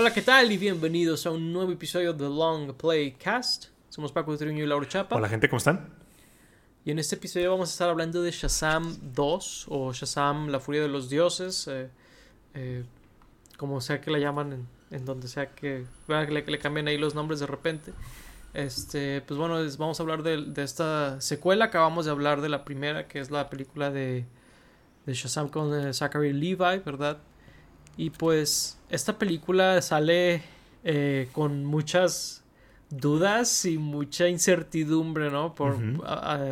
Hola, 0.00 0.14
¿qué 0.14 0.22
tal? 0.22 0.50
Y 0.50 0.56
bienvenidos 0.56 1.26
a 1.26 1.30
un 1.30 1.52
nuevo 1.52 1.72
episodio 1.72 2.14
de 2.14 2.24
Long 2.24 2.72
Play 2.72 3.12
Cast. 3.12 3.66
Somos 3.90 4.10
Paco 4.10 4.34
Triño 4.34 4.64
y 4.64 4.66
Laura 4.66 4.88
Chapa. 4.88 5.14
Hola, 5.14 5.28
gente, 5.28 5.46
¿cómo 5.46 5.58
están? 5.58 5.90
Y 6.86 6.90
en 6.90 6.98
este 6.98 7.16
episodio 7.16 7.50
vamos 7.50 7.68
a 7.68 7.72
estar 7.72 7.90
hablando 7.90 8.22
de 8.22 8.30
Shazam 8.30 8.96
2 9.12 9.66
o 9.68 9.92
Shazam, 9.92 10.48
la 10.48 10.58
furia 10.58 10.80
de 10.80 10.88
los 10.88 11.10
dioses. 11.10 11.68
Eh, 11.68 11.90
eh, 12.54 12.84
como 13.58 13.82
sea 13.82 14.00
que 14.00 14.10
la 14.10 14.18
llaman, 14.18 14.66
en, 14.90 15.04
donde 15.04 15.28
sea 15.28 15.50
que, 15.50 15.84
le, 16.08 16.42
le 16.46 16.58
cambien 16.58 16.88
ahí 16.88 16.96
los 16.96 17.14
nombres 17.14 17.38
de 17.38 17.46
repente. 17.46 17.92
Este, 18.54 19.20
pues 19.20 19.36
bueno, 19.36 19.56
vamos 19.76 20.00
a 20.00 20.02
hablar 20.02 20.22
de, 20.22 20.50
esta 20.62 21.20
secuela. 21.20 21.66
Acabamos 21.66 22.06
de 22.06 22.12
hablar 22.12 22.40
de 22.40 22.48
la 22.48 22.64
primera, 22.64 23.06
que 23.06 23.20
es 23.20 23.30
la 23.30 23.50
película 23.50 23.90
de, 23.90 24.24
de 25.04 25.12
Shazam 25.12 25.50
con 25.50 25.78
eh, 25.78 25.92
Zachary 25.92 26.32
Levi, 26.32 26.78
¿verdad? 26.86 27.18
Y 27.96 28.10
pues 28.10 28.78
esta 28.88 29.18
película 29.18 29.80
sale 29.82 30.42
eh, 30.84 31.28
con 31.32 31.64
muchas 31.64 32.42
dudas 32.90 33.64
y 33.64 33.78
mucha 33.78 34.28
incertidumbre, 34.28 35.30
¿no? 35.30 35.54
Por, 35.54 35.76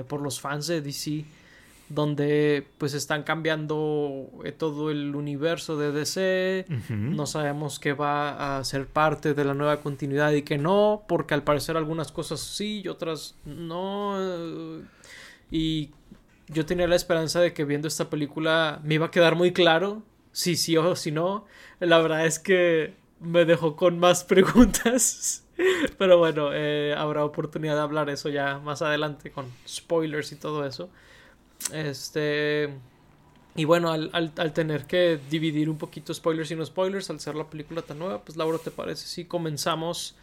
por 0.07 0.21
los 0.21 0.41
fans 0.41 0.67
de 0.69 0.81
DC, 0.81 1.25
donde 1.89 2.67
pues 2.79 2.95
están 2.95 3.23
cambiando 3.23 4.29
eh, 4.45 4.53
todo 4.53 4.91
el 4.91 5.17
universo 5.17 5.77
de 5.77 5.91
DC, 5.91 6.67
no 6.91 7.27
sabemos 7.27 7.79
qué 7.79 7.93
va 7.93 8.59
a 8.59 8.65
ser 8.65 8.87
parte 8.87 9.35
de 9.35 9.45
la 9.45 9.55
nueva 9.55 9.81
continuidad 9.81 10.33
y 10.33 10.43
que 10.43 10.59
no, 10.59 11.05
porque 11.09 11.35
al 11.35 11.43
parecer 11.43 11.77
algunas 11.77 12.13
cosas 12.13 12.41
sí 12.41 12.83
y 12.85 12.89
otras 12.89 13.35
no. 13.45 14.17
Y 15.51 15.91
yo 16.49 16.67
tenía 16.67 16.87
la 16.87 16.97
esperanza 16.97 17.41
de 17.41 17.53
que 17.53 17.65
viendo 17.65 17.89
esta 17.89 18.11
película 18.11 18.81
me 18.85 18.95
iba 18.95 19.07
a 19.07 19.11
quedar 19.11 19.35
muy 19.35 19.53
claro 19.53 20.03
si 20.39 20.55
sí 20.55 20.77
o 20.77 20.95
si 20.95 21.11
no. 21.11 21.47
La 21.81 21.99
verdad 21.99 22.25
es 22.25 22.39
que 22.39 22.95
me 23.21 23.45
dejó 23.45 23.75
con 23.75 23.99
más 23.99 24.23
preguntas. 24.33 25.45
Pero 25.99 26.19
bueno, 26.19 26.51
eh, 26.53 26.95
habrá 26.97 27.25
oportunidad 27.25 27.75
de 27.75 27.81
hablar 27.81 28.09
eso 28.09 28.29
ya 28.29 28.61
más 28.61 28.81
adelante 28.81 29.33
con 29.33 29.47
spoilers 29.67 30.31
y 30.31 30.37
todo 30.37 30.65
eso. 30.65 30.91
Este. 31.73 32.73
Y 33.57 33.65
bueno, 33.65 33.91
al, 33.91 34.11
al, 34.13 34.53
tener 34.53 34.85
que 34.85 35.19
dividir 35.29 35.69
un 35.69 35.77
poquito 35.77 36.15
spoilers 36.15 36.53
y 36.53 36.55
no 36.55 36.65
spoilers, 36.65 37.11
al 37.11 37.19
ser 37.19 37.35
la 37.35 37.51
película 37.51 37.83
tan 37.83 37.99
nueva, 37.99 38.23
pues 38.23 38.37
Laura, 38.37 38.59
¿te 38.59 38.71
parece 38.71 39.09
si 39.09 39.25
comenzamos? 39.25 40.15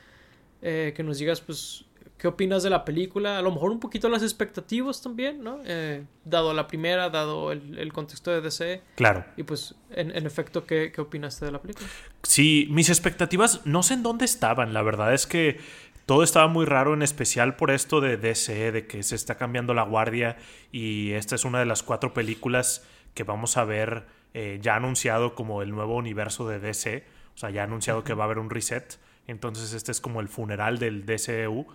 Eh, 0.61 0.93
que 0.95 1.03
nos 1.03 1.17
digas, 1.17 1.41
pues, 1.41 1.83
¿Qué 2.17 2.27
opinas 2.27 2.63
de 2.63 2.69
la 2.69 2.85
película? 2.85 3.37
A 3.37 3.41
lo 3.41 3.51
mejor 3.51 3.71
un 3.71 3.79
poquito 3.79 4.07
las 4.07 4.23
expectativas 4.23 5.01
también, 5.01 5.43
¿no? 5.43 5.59
Eh, 5.65 6.05
dado 6.23 6.53
la 6.53 6.65
primera, 6.65 7.09
dado 7.09 7.51
el, 7.51 7.91
contexto 7.91 8.31
de 8.31 8.39
DC. 8.39 8.81
Claro. 8.95 9.25
Y 9.35 9.43
pues, 9.43 9.75
en, 9.91 10.25
efecto, 10.25 10.65
¿qué, 10.65 10.93
¿qué, 10.93 11.01
opinaste 11.01 11.45
de 11.45 11.51
la 11.51 11.61
película? 11.61 11.87
Sí, 12.23 12.67
mis 12.71 12.89
expectativas 12.89 13.65
no 13.65 13.83
sé 13.83 13.95
en 13.95 14.03
dónde 14.03 14.23
estaban. 14.23 14.73
La 14.73 14.81
verdad 14.81 15.13
es 15.13 15.27
que 15.27 15.59
todo 16.05 16.23
estaba 16.23 16.47
muy 16.47 16.65
raro, 16.65 16.93
en 16.93 17.01
especial 17.01 17.55
por 17.55 17.71
esto 17.71 17.99
de 17.99 18.17
DC, 18.17 18.71
de 18.71 18.87
que 18.87 19.01
se 19.03 19.15
está 19.15 19.35
cambiando 19.35 19.73
la 19.73 19.83
guardia. 19.83 20.37
Y 20.71 21.11
esta 21.11 21.35
es 21.35 21.45
una 21.45 21.59
de 21.59 21.65
las 21.65 21.83
cuatro 21.83 22.13
películas 22.13 22.85
que 23.13 23.23
vamos 23.23 23.57
a 23.57 23.65
ver 23.65 24.05
eh, 24.33 24.59
ya 24.61 24.75
anunciado 24.75 25.33
como 25.33 25.61
el 25.61 25.71
nuevo 25.71 25.95
universo 25.95 26.47
de 26.47 26.59
DC. 26.59 27.03
O 27.33 27.37
sea, 27.37 27.49
ya 27.49 27.63
anunciado 27.63 28.03
que 28.03 28.13
va 28.13 28.23
a 28.23 28.25
haber 28.25 28.37
un 28.37 28.49
reset. 28.49 28.99
Entonces, 29.27 29.73
este 29.73 29.91
es 29.91 29.99
como 29.99 30.21
el 30.21 30.29
funeral 30.29 30.77
del 30.77 31.05
DCEU. 31.05 31.65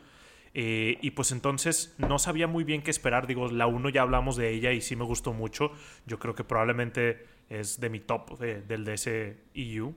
Eh, 0.52 0.98
y 1.00 1.12
pues 1.12 1.30
entonces 1.30 1.94
no 1.98 2.18
sabía 2.18 2.46
muy 2.46 2.64
bien 2.64 2.82
qué 2.82 2.90
esperar. 2.90 3.26
Digo, 3.26 3.48
la 3.48 3.66
1 3.66 3.88
ya 3.90 4.02
hablamos 4.02 4.36
de 4.36 4.50
ella 4.50 4.72
y 4.72 4.80
sí 4.80 4.96
me 4.96 5.04
gustó 5.04 5.32
mucho. 5.32 5.72
Yo 6.06 6.18
creo 6.18 6.34
que 6.34 6.44
probablemente 6.44 7.26
es 7.48 7.80
de 7.80 7.90
mi 7.90 8.00
top 8.00 8.38
del 8.38 8.84
DCEU. 8.84 9.94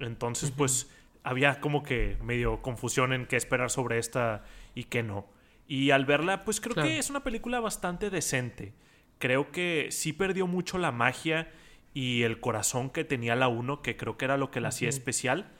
Entonces, 0.00 0.50
pues 0.50 0.90
había 1.24 1.60
como 1.60 1.82
que 1.82 2.16
medio 2.22 2.62
confusión 2.62 3.12
en 3.12 3.26
qué 3.26 3.36
esperar 3.36 3.70
sobre 3.70 3.98
esta 3.98 4.44
y 4.74 4.84
qué 4.84 5.02
no. 5.02 5.26
Y 5.66 5.90
al 5.90 6.06
verla, 6.06 6.44
pues 6.44 6.60
creo 6.60 6.74
que 6.74 6.98
es 6.98 7.10
una 7.10 7.22
película 7.22 7.60
bastante 7.60 8.10
decente. 8.10 8.72
Creo 9.18 9.50
que 9.50 9.88
sí 9.90 10.12
perdió 10.12 10.46
mucho 10.46 10.78
la 10.78 10.92
magia 10.92 11.50
y 11.92 12.22
el 12.22 12.40
corazón 12.40 12.90
que 12.90 13.04
tenía 13.04 13.34
la 13.36 13.48
1, 13.48 13.82
que 13.82 13.96
creo 13.96 14.16
que 14.16 14.24
era 14.24 14.36
lo 14.36 14.50
que 14.50 14.60
la 14.60 14.68
hacía 14.68 14.88
especial. 14.88 15.50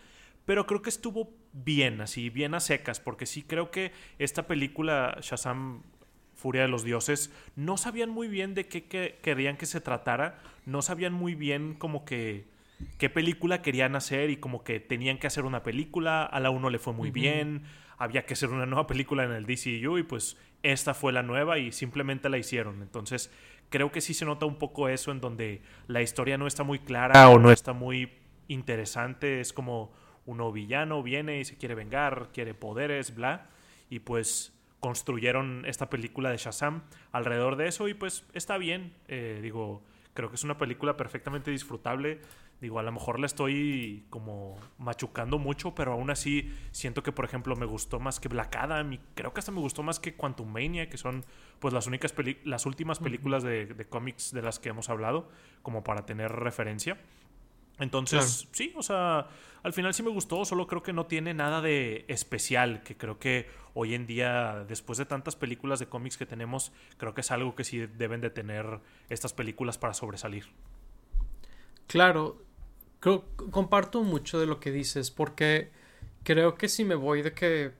Pero 0.49 0.65
creo 0.65 0.81
que 0.81 0.89
estuvo 0.89 1.31
bien, 1.53 2.01
así, 2.01 2.31
bien 2.31 2.55
a 2.55 2.61
secas, 2.61 3.01
porque 3.01 3.27
sí 3.27 3.43
creo 3.43 3.71
que 3.71 3.93
esta 4.19 4.47
película, 4.47 5.19
Shazam 5.21 5.83
Furia 6.35 6.63
de 6.63 6.69
los 6.69 6.85
Dioses, 6.85 7.31
no 7.55 7.77
sabían 7.77 8.09
muy 8.09 8.29
bien 8.29 8.55
de 8.55 8.67
qué, 8.67 9.19
querían 9.21 9.59
que 9.59 9.67
se 9.67 9.83
tratara, 9.83 10.39
no 10.65 10.81
sabían 10.81 11.13
muy 11.13 11.35
bien 11.35 11.75
como 11.75 12.07
que 12.07 12.47
qué 12.97 13.11
película 13.11 13.61
querían 13.61 13.95
hacer 13.95 14.31
y 14.31 14.39
como 14.39 14.65
que 14.65 14.81
tenían 14.81 15.19
que 15.19 15.27
hacer 15.27 15.45
una 15.45 15.63
película, 15.63 16.25
a 16.25 16.41
la 16.41 16.49
uno 16.49 16.71
le 16.71 16.79
fue 16.79 16.95
muy 16.95 17.11
bien, 17.11 17.65
había 17.99 18.25
que 18.25 18.33
hacer 18.33 18.49
una 18.49 18.65
nueva 18.65 18.87
película 18.87 19.25
en 19.25 19.33
el 19.33 19.45
DCU 19.45 19.99
y 19.99 20.03
pues 20.03 20.39
esta 20.63 20.95
fue 20.95 21.13
la 21.13 21.23
nueva 21.23 21.59
y 21.59 21.73
simplemente 21.73 22.31
la 22.31 22.39
hicieron. 22.39 22.81
Entonces 22.81 23.31
creo 23.69 23.93
que 23.93 24.01
sí 24.01 24.15
se 24.15 24.25
nota 24.25 24.47
un 24.47 24.57
poco 24.57 24.89
eso 24.89 25.11
en 25.13 25.21
donde 25.21 25.61
la 25.89 26.01
historia 26.01 26.39
no 26.39 26.47
está 26.47 26.63
muy 26.63 26.79
clara 26.79 27.29
o 27.29 27.39
no 27.39 27.53
está 27.53 27.75
muy 27.75 28.15
interesante, 28.49 29.41
es 29.41 29.53
como 29.53 29.93
uno 30.29 30.53
villano 30.53 31.03
viene 31.03 31.41
y 31.41 31.45
se 31.47 31.57
quiere 31.57 31.75
vengar, 31.75 32.29
quiere 32.35 32.53
poderes, 32.53 33.15
bla, 33.15 33.49
y 33.89 34.01
pues 34.01 34.53
construyeron 34.79 35.65
esta 35.65 35.89
película 35.89 36.31
de 36.31 36.37
Shazam 36.37 36.83
alrededor 37.13 37.57
de 37.57 37.67
eso 37.67 37.89
y 37.89 37.95
pues 37.95 38.25
está 38.35 38.59
bien, 38.59 38.93
eh, 39.09 39.41
digo, 39.43 39.83
creo 40.13 40.29
que 40.29 40.37
es 40.37 40.45
una 40.45 40.59
película 40.59 40.97
perfectamente 40.97 41.51
disfrutable. 41.51 42.21
Digo, 42.61 42.81
a 42.81 42.83
lo 42.83 42.91
mejor 42.91 43.21
la 43.21 43.27
estoy 43.27 44.05
como 44.11 44.59
machucando 44.79 45.39
mucho, 45.39 45.77
pero 45.77 45.93
aún 45.93 46.11
así 46.11 46.53
siento 46.73 47.05
que, 47.05 47.13
por 47.13 47.25
ejemplo, 47.25 47.55
me 47.55 47.67
gustó 47.67 48.01
más 48.01 48.19
que 48.19 48.29
Black 48.29 48.57
Adam 48.57 48.93
y 48.95 48.99
creo 49.15 49.33
que 49.33 49.39
hasta 49.39 49.53
me 49.53 49.61
gustó 49.61 49.85
más 49.85 50.01
que 50.01 50.17
Quantum 50.17 50.53
Mania, 50.53 50.89
que 50.91 50.99
son 50.99 51.25
pues 51.61 51.73
las 51.73 51.87
únicas 51.87 52.13
las 52.43 52.67
últimas 52.67 52.99
películas 52.99 53.45
de, 53.45 53.67
de 53.67 53.85
cómics 53.85 54.33
de 54.33 54.43
las 54.43 54.59
que 54.59 54.71
hemos 54.71 54.91
hablado, 54.91 55.29
como 55.63 55.85
para 55.85 56.05
tener 56.05 56.33
referencia. 56.33 56.99
Entonces, 57.79 58.49
sí, 58.53 58.73
o 58.77 58.83
sea, 58.83 59.29
al 59.63 59.73
final 59.73 59.95
sí 59.95 60.03
me 60.03 60.11
gustó, 60.11 60.45
solo 60.45 60.67
creo 60.67 60.83
que 60.83 60.93
no 60.93 61.07
tiene 61.07 61.35
nada 61.35 61.61
de 61.61 62.05
especial, 62.09 62.83
que 62.83 62.97
creo 62.97 63.19
que 63.19 63.47
hoy 63.75 63.95
en 63.95 64.07
día, 64.07 64.65
después 64.69 64.99
de 64.99 65.05
tantas 65.05 65.37
películas 65.37 65.79
de 65.79 65.87
cómics 65.87 66.17
que 66.17 66.27
tenemos, 66.27 66.73
creo 66.97 67.15
que 67.15 67.21
es 67.21 67.31
algo 67.31 67.55
que 67.55 67.65
sí 67.65 67.87
deben 67.87 68.21
de 68.21 68.31
tener 68.31 68.81
estas 69.09 69.33
películas 69.33 69.79
para 69.79 69.95
sobresalir. 69.95 70.47
Claro, 71.87 72.43
creo, 73.01 73.25
comparto 73.51 74.03
mucho 74.03 74.41
de 74.41 74.47
lo 74.47 74.59
que 74.59 74.73
dices, 74.73 75.11
porque 75.11 75.71
creo 76.25 76.57
que 76.57 76.69
si 76.69 76.85
me 76.85 76.97
voy 76.97 77.23
de 77.23 77.33
que, 77.33 77.73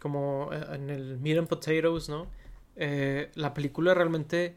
como 0.00 0.50
eh, 0.52 0.66
en 0.74 0.90
el 0.90 1.18
Meat 1.18 1.38
and 1.38 1.48
Potatoes, 1.48 2.08
¿no? 2.08 2.26
Eh, 2.76 3.30
la 3.34 3.52
película 3.52 3.94
realmente 3.94 4.56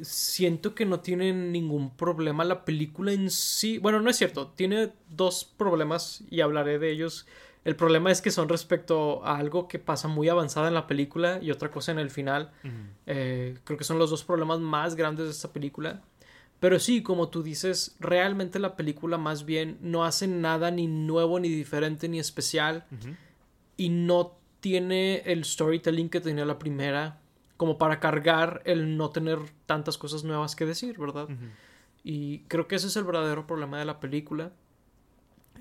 siento 0.00 0.74
que 0.74 0.86
no 0.86 1.00
tiene 1.00 1.32
ningún 1.32 1.90
problema 1.90 2.44
la 2.44 2.64
película 2.64 3.12
en 3.12 3.30
sí. 3.30 3.78
Bueno, 3.78 4.00
no 4.00 4.10
es 4.10 4.16
cierto, 4.16 4.48
tiene 4.48 4.92
dos 5.10 5.44
problemas 5.44 6.24
y 6.30 6.40
hablaré 6.40 6.78
de 6.78 6.90
ellos. 6.90 7.26
El 7.64 7.76
problema 7.76 8.10
es 8.10 8.20
que 8.20 8.30
son 8.30 8.48
respecto 8.48 9.24
a 9.24 9.36
algo 9.36 9.68
que 9.68 9.78
pasa 9.78 10.08
muy 10.08 10.28
avanzada 10.28 10.68
en 10.68 10.74
la 10.74 10.86
película 10.86 11.38
y 11.40 11.50
otra 11.50 11.70
cosa 11.70 11.92
en 11.92 11.98
el 11.98 12.10
final. 12.10 12.50
Eh, 13.06 13.56
creo 13.62 13.78
que 13.78 13.84
son 13.84 13.98
los 13.98 14.10
dos 14.10 14.24
problemas 14.24 14.58
más 14.58 14.96
grandes 14.96 15.26
de 15.26 15.30
esta 15.30 15.52
película. 15.52 16.02
Pero 16.58 16.78
sí, 16.78 17.02
como 17.02 17.28
tú 17.28 17.42
dices, 17.42 17.96
realmente 18.00 18.58
la 18.58 18.76
película 18.76 19.18
más 19.18 19.44
bien 19.44 19.78
no 19.80 20.04
hace 20.04 20.26
nada 20.26 20.70
ni 20.70 20.86
nuevo, 20.86 21.38
ni 21.38 21.48
diferente, 21.48 22.08
ni 22.08 22.18
especial. 22.18 22.84
Y 23.76 23.90
no 23.90 24.36
tiene 24.60 25.22
el 25.26 25.44
storytelling 25.44 26.08
que 26.08 26.20
tenía 26.20 26.44
la 26.44 26.58
primera 26.58 27.21
como 27.56 27.78
para 27.78 28.00
cargar 28.00 28.62
el 28.64 28.96
no 28.96 29.10
tener 29.10 29.38
tantas 29.66 29.98
cosas 29.98 30.24
nuevas 30.24 30.56
que 30.56 30.66
decir, 30.66 30.98
¿verdad? 30.98 31.28
Y 32.04 32.40
creo 32.40 32.66
que 32.66 32.76
ese 32.76 32.88
es 32.88 32.96
el 32.96 33.04
verdadero 33.04 33.46
problema 33.46 33.78
de 33.78 33.84
la 33.84 34.00
película. 34.00 34.52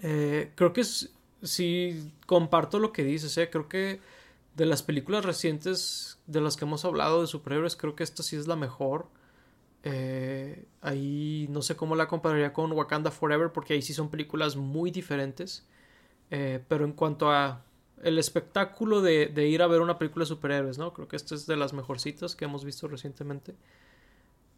Eh, 0.01 0.51
creo 0.55 0.73
que 0.73 0.81
es, 0.81 1.13
si 1.43 2.11
comparto 2.25 2.79
lo 2.79 2.91
que 2.91 3.03
dices, 3.03 3.37
¿eh? 3.37 3.49
creo 3.49 3.69
que 3.69 3.99
de 4.55 4.65
las 4.65 4.83
películas 4.83 5.25
recientes 5.25 6.19
de 6.27 6.41
las 6.41 6.57
que 6.57 6.65
hemos 6.65 6.83
hablado 6.85 7.21
de 7.21 7.27
superhéroes, 7.27 7.75
creo 7.75 7.95
que 7.95 8.03
esta 8.03 8.23
sí 8.23 8.35
es 8.35 8.47
la 8.47 8.55
mejor. 8.55 9.07
Eh, 9.83 10.65
ahí 10.81 11.47
no 11.49 11.61
sé 11.61 11.75
cómo 11.75 11.95
la 11.95 12.07
compararía 12.07 12.53
con 12.53 12.71
Wakanda 12.71 13.11
Forever, 13.11 13.51
porque 13.51 13.73
ahí 13.73 13.81
sí 13.81 13.93
son 13.93 14.09
películas 14.09 14.55
muy 14.55 14.91
diferentes. 14.91 15.67
Eh, 16.29 16.63
pero 16.67 16.85
en 16.85 16.93
cuanto 16.93 17.31
a 17.31 17.63
el 18.03 18.17
espectáculo 18.17 19.01
de, 19.01 19.47
ir 19.47 19.61
a 19.61 19.67
ver 19.67 19.81
una 19.81 19.97
película 19.97 20.23
de 20.23 20.27
superhéroes, 20.27 20.77
¿no? 20.77 20.93
Creo 20.93 21.07
que 21.07 21.15
esta 21.15 21.35
es 21.35 21.45
de 21.45 21.57
las 21.57 21.73
mejorcitas 21.73 22.35
que 22.35 22.45
hemos 22.45 22.65
visto 22.65 22.87
recientemente. 22.87 23.55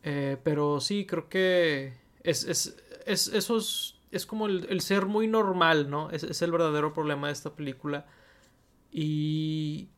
Eh, 0.03 0.37
pero 0.43 0.79
sí, 0.79 1.05
creo 1.05 1.29
que 1.29 1.93
es, 2.23 2.43
es, 2.45 2.77
es 3.05 3.27
eso 3.27 3.57
es, 4.11 4.25
como 4.25 4.47
el, 4.47 4.81
ser 4.81 5.05
muy 5.05 5.27
normal, 5.27 5.89
¿no? 5.89 6.09
Es, 6.09 6.23
es, 6.23 6.41
el 6.41 6.51
verdadero 6.51 6.93
problema 6.93 7.27
de 7.27 7.33
esta 7.33 7.55
película. 7.55 8.05
Y 8.91 9.89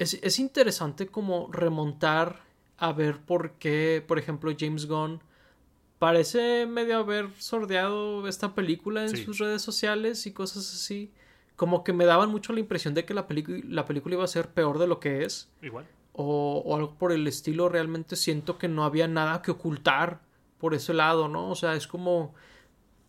es, 0.00 0.38
interesante 0.38 1.08
como 1.08 1.50
remontar 1.52 2.42
a 2.78 2.92
ver 2.92 3.20
por 3.20 3.52
qué, 3.58 4.02
por 4.06 4.18
ejemplo, 4.18 4.50
James 4.58 4.86
Gunn 4.86 5.20
parece 5.98 6.64
medio 6.64 6.98
haber 6.98 7.28
sordeado 7.38 8.26
esta 8.26 8.54
película 8.54 9.04
en 9.04 9.14
sus 9.14 9.38
redes 9.38 9.60
sociales 9.60 10.26
y 10.26 10.32
cosas 10.32 10.72
así. 10.72 11.12
Como 11.60 11.84
que 11.84 11.92
me 11.92 12.06
daban 12.06 12.30
mucho 12.30 12.54
la 12.54 12.60
impresión 12.60 12.94
de 12.94 13.04
que 13.04 13.12
la, 13.12 13.26
la 13.68 13.84
película 13.84 14.14
iba 14.14 14.24
a 14.24 14.28
ser 14.28 14.48
peor 14.48 14.78
de 14.78 14.86
lo 14.86 14.98
que 14.98 15.24
es. 15.26 15.52
Igual. 15.60 15.86
O, 16.14 16.62
o, 16.64 16.74
algo 16.74 16.94
por 16.96 17.12
el 17.12 17.26
estilo. 17.26 17.68
Realmente 17.68 18.16
siento 18.16 18.56
que 18.56 18.66
no 18.66 18.82
había 18.82 19.06
nada 19.08 19.42
que 19.42 19.50
ocultar 19.50 20.22
por 20.56 20.72
ese 20.72 20.94
lado, 20.94 21.28
¿no? 21.28 21.50
O 21.50 21.54
sea, 21.54 21.74
es 21.74 21.86
como. 21.86 22.34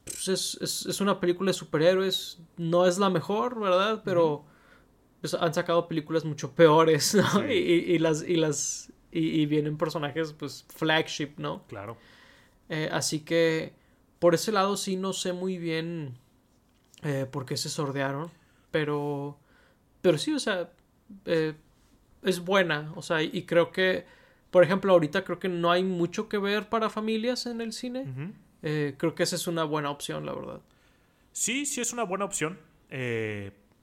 Pues 0.04 0.28
es, 0.28 0.58
es, 0.60 0.86
es, 0.86 1.00
una 1.00 1.22
película 1.22 1.52
de 1.52 1.54
superhéroes. 1.54 2.42
No 2.58 2.86
es 2.86 2.98
la 2.98 3.10
mejor, 3.10 3.58
¿verdad? 3.58 4.02
Pero 4.04 4.44
pues, 5.22 5.34
han 5.34 5.54
sacado 5.54 5.88
películas 5.88 6.26
mucho 6.26 6.52
peores, 6.52 7.16
¿no? 7.16 7.46
Y, 7.50 7.54
y, 7.54 8.00
las. 8.00 8.22
Y 8.22 8.36
las 8.36 8.92
y, 9.14 9.46
vienen 9.46 9.78
personajes, 9.78 10.34
pues, 10.34 10.66
flagship, 10.76 11.36
¿no? 11.38 11.64
Claro. 11.68 11.96
Eh, 12.68 12.90
así 12.92 13.22
que 13.22 13.74
por 14.20 14.36
ese 14.36 14.52
lado 14.52 14.76
sí 14.76 14.98
no 14.98 15.14
sé 15.14 15.32
muy 15.32 15.58
bien 15.58 16.18
eh, 17.04 17.26
por 17.32 17.46
qué 17.46 17.56
se 17.56 17.70
sordearon. 17.70 18.30
Pero, 18.72 19.38
pero 20.02 20.18
sí, 20.18 20.34
o 20.34 20.40
sea, 20.40 20.70
eh, 21.26 21.54
es 22.24 22.40
buena. 22.40 22.92
O 22.96 23.02
sea, 23.02 23.22
y 23.22 23.44
creo 23.44 23.72
que, 23.72 24.06
por 24.50 24.64
ejemplo, 24.64 24.94
ahorita 24.94 25.24
creo 25.24 25.40
que 25.40 25.50
no 25.50 25.72
hay 25.72 25.84
mucho 25.84 26.30
que 26.30 26.38
ver 26.38 26.70
para 26.70 26.90
familias 26.90 27.46
en 27.46 27.62
el 27.62 27.74
cine. 27.74 28.34
creo 28.62 29.16
que 29.16 29.24
esa 29.24 29.36
es 29.36 29.48
una 29.48 29.64
buena 29.64 29.90
opción, 29.90 30.26
la 30.26 30.34
verdad. 30.34 30.62
Sí, 31.32 31.66
sí 31.66 31.82
es 31.82 31.94
una 31.94 32.04
buena 32.04 32.26
opción. 32.26 32.58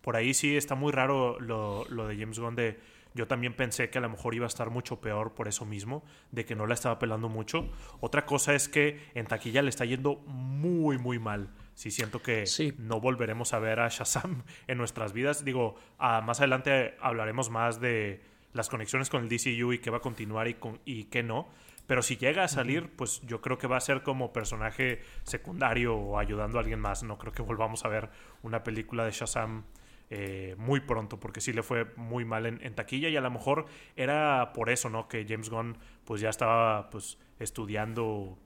por 0.00 0.16
ahí 0.16 0.34
sí 0.34 0.56
está 0.56 0.74
muy 0.74 0.92
raro 0.92 1.38
lo, 1.40 1.84
lo 1.88 2.08
de 2.08 2.16
James 2.16 2.38
Gunn 2.38 2.56
de 2.56 2.78
yo 3.18 3.26
también 3.26 3.52
pensé 3.54 3.90
que 3.90 3.98
a 3.98 4.00
lo 4.00 4.08
mejor 4.08 4.36
iba 4.36 4.46
a 4.46 4.48
estar 4.48 4.70
mucho 4.70 5.00
peor 5.00 5.34
por 5.34 5.48
eso 5.48 5.64
mismo, 5.64 6.04
de 6.30 6.44
que 6.44 6.54
no 6.54 6.66
la 6.66 6.74
estaba 6.74 7.00
pelando 7.00 7.28
mucho. 7.28 7.68
Otra 8.00 8.24
cosa 8.24 8.54
es 8.54 8.68
que 8.68 9.00
en 9.14 9.26
taquilla 9.26 9.60
le 9.60 9.70
está 9.70 9.84
yendo 9.84 10.16
muy, 10.26 10.98
muy 10.98 11.18
mal. 11.18 11.48
Sí, 11.78 11.92
siento 11.92 12.20
que 12.20 12.42
no 12.76 13.00
volveremos 13.00 13.54
a 13.54 13.60
ver 13.60 13.78
a 13.78 13.86
Shazam 13.86 14.42
en 14.66 14.78
nuestras 14.78 15.12
vidas. 15.12 15.44
Digo, 15.44 15.76
más 16.00 16.40
adelante 16.40 16.96
hablaremos 17.00 17.50
más 17.50 17.80
de 17.80 18.20
las 18.52 18.68
conexiones 18.68 19.08
con 19.08 19.22
el 19.22 19.28
DCU 19.28 19.72
y 19.72 19.78
qué 19.78 19.88
va 19.88 19.98
a 19.98 20.00
continuar 20.00 20.48
y, 20.48 20.54
con, 20.54 20.80
y 20.84 21.04
qué 21.04 21.22
no. 21.22 21.46
Pero 21.86 22.02
si 22.02 22.16
llega 22.16 22.42
a 22.42 22.48
salir, 22.48 22.90
pues 22.96 23.20
yo 23.20 23.40
creo 23.40 23.58
que 23.58 23.68
va 23.68 23.76
a 23.76 23.80
ser 23.80 24.02
como 24.02 24.32
personaje 24.32 25.02
secundario 25.22 25.94
o 25.94 26.18
ayudando 26.18 26.58
a 26.58 26.62
alguien 26.62 26.80
más. 26.80 27.04
No 27.04 27.16
creo 27.16 27.32
que 27.32 27.42
volvamos 27.44 27.84
a 27.84 27.88
ver 27.88 28.10
una 28.42 28.64
película 28.64 29.04
de 29.04 29.12
Shazam 29.12 29.62
eh, 30.10 30.56
muy 30.58 30.80
pronto, 30.80 31.20
porque 31.20 31.40
sí 31.40 31.52
le 31.52 31.62
fue 31.62 31.84
muy 31.94 32.24
mal 32.24 32.46
en, 32.46 32.74
taquilla 32.74 33.08
y 33.08 33.16
a 33.16 33.20
lo 33.20 33.30
mejor 33.30 33.66
era 33.94 34.52
por 34.52 34.68
eso, 34.68 34.90
¿no? 34.90 35.06
Que 35.06 35.24
James 35.28 35.48
Gunn 35.48 35.78
pues 36.04 36.20
ya 36.20 36.30
estaba 36.30 36.90
pues 36.90 37.18
estudiando 37.38 38.36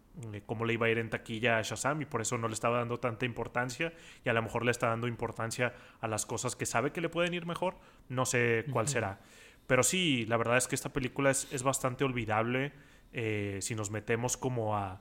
cómo 0.46 0.64
le 0.64 0.74
iba 0.74 0.86
a 0.86 0.90
ir 0.90 0.98
en 0.98 1.10
taquilla 1.10 1.58
a 1.58 1.62
Shazam 1.62 2.02
y 2.02 2.04
por 2.04 2.20
eso 2.20 2.36
no 2.38 2.48
le 2.48 2.54
estaba 2.54 2.78
dando 2.78 3.00
tanta 3.00 3.24
importancia 3.24 3.92
y 4.24 4.28
a 4.28 4.32
lo 4.32 4.42
mejor 4.42 4.64
le 4.64 4.70
está 4.70 4.88
dando 4.88 5.06
importancia 5.06 5.74
a 6.00 6.08
las 6.08 6.26
cosas 6.26 6.56
que 6.56 6.66
sabe 6.66 6.92
que 6.92 7.00
le 7.00 7.08
pueden 7.08 7.34
ir 7.34 7.46
mejor, 7.46 7.76
no 8.08 8.26
sé 8.26 8.64
cuál 8.72 8.88
será. 8.88 9.20
Pero 9.66 9.82
sí, 9.82 10.26
la 10.26 10.36
verdad 10.36 10.56
es 10.56 10.68
que 10.68 10.74
esta 10.74 10.92
película 10.92 11.30
es, 11.30 11.50
es 11.52 11.62
bastante 11.62 12.04
olvidable 12.04 12.72
eh, 13.12 13.58
si 13.60 13.74
nos 13.74 13.90
metemos 13.90 14.36
como 14.36 14.76
a 14.76 15.00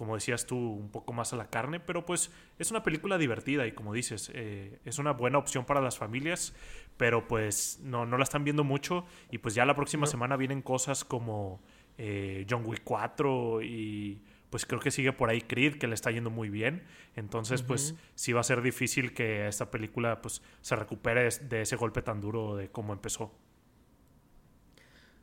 como 0.00 0.14
decías 0.14 0.46
tú, 0.46 0.56
un 0.56 0.88
poco 0.88 1.12
más 1.12 1.34
a 1.34 1.36
la 1.36 1.50
carne, 1.50 1.78
pero 1.78 2.06
pues 2.06 2.32
es 2.58 2.70
una 2.70 2.82
película 2.82 3.18
divertida 3.18 3.66
y 3.66 3.72
como 3.72 3.92
dices, 3.92 4.32
eh, 4.32 4.78
es 4.86 4.98
una 4.98 5.12
buena 5.12 5.36
opción 5.36 5.66
para 5.66 5.82
las 5.82 5.98
familias, 5.98 6.54
pero 6.96 7.28
pues 7.28 7.80
no, 7.82 8.06
no 8.06 8.16
la 8.16 8.24
están 8.24 8.42
viendo 8.42 8.64
mucho 8.64 9.04
y 9.30 9.36
pues 9.36 9.54
ya 9.54 9.66
la 9.66 9.74
próxima 9.74 10.06
semana 10.06 10.38
vienen 10.38 10.62
cosas 10.62 11.04
como 11.04 11.60
eh, 11.98 12.46
John 12.48 12.62
Wick 12.64 12.80
4 12.82 13.60
y 13.60 14.22
pues 14.50 14.66
creo 14.66 14.80
que 14.80 14.90
sigue 14.90 15.12
por 15.12 15.30
ahí 15.30 15.40
Creed, 15.40 15.78
que 15.78 15.86
le 15.86 15.94
está 15.94 16.10
yendo 16.10 16.30
muy 16.30 16.50
bien, 16.50 16.82
entonces 17.16 17.62
pues 17.62 17.94
sí 18.14 18.32
va 18.32 18.40
a 18.40 18.44
ser 18.44 18.62
difícil 18.62 19.14
que 19.14 19.46
esta 19.48 19.70
película 19.70 20.20
pues 20.20 20.42
se 20.60 20.76
recupere 20.76 21.28
de 21.28 21.62
ese 21.62 21.76
golpe 21.76 22.02
tan 22.02 22.20
duro 22.20 22.56
de 22.56 22.68
cómo 22.68 22.92
empezó. 22.92 23.32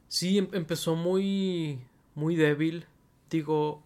Sí, 0.08 0.38
em, 0.38 0.48
empezó 0.54 0.96
muy, 0.96 1.80
muy 2.16 2.36
débil, 2.36 2.86
digo 3.30 3.84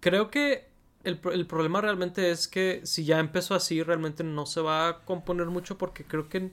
creo 0.00 0.30
que 0.30 0.68
el, 1.02 1.18
problema 1.18 1.80
realmente 1.80 2.30
es 2.30 2.48
que 2.48 2.80
si 2.84 3.04
ya 3.04 3.18
empezó 3.18 3.54
así, 3.54 3.82
realmente 3.82 4.24
no 4.24 4.44
se 4.44 4.60
va 4.60 4.88
a 4.88 5.04
componer 5.04 5.46
mucho 5.46 5.78
porque 5.78 6.04
creo 6.04 6.28
que 6.28 6.52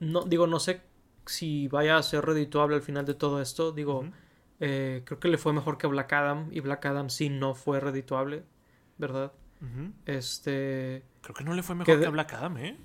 no, 0.00 0.22
digo, 0.22 0.46
no 0.46 0.58
sé 0.60 0.80
si 1.26 1.68
vaya 1.68 1.96
a 1.96 2.02
ser 2.02 2.24
redituable 2.24 2.76
al 2.76 2.82
final 2.82 3.06
de 3.06 3.14
todo 3.14 3.40
esto. 3.40 3.72
Digo, 3.72 4.08
eh, 4.60 5.02
creo 5.04 5.20
que 5.20 5.28
le 5.28 5.38
fue 5.38 5.52
mejor 5.52 5.78
que 5.78 5.86
Black 5.86 6.12
Adam 6.12 6.48
y 6.50 6.60
Black 6.60 6.86
Adam 6.86 7.10
sí 7.10 7.28
no 7.28 7.54
fue 7.54 7.80
redituable, 7.80 8.44
¿verdad? 8.98 9.32
Este. 10.04 11.04
Creo 11.22 11.34
que 11.34 11.44
no 11.44 11.54
le 11.54 11.62
fue 11.62 11.74
mejor 11.74 11.98
que, 11.98 12.08
Black 12.08 12.34
Adam, 12.34 12.58
¿eh? 12.58 12.76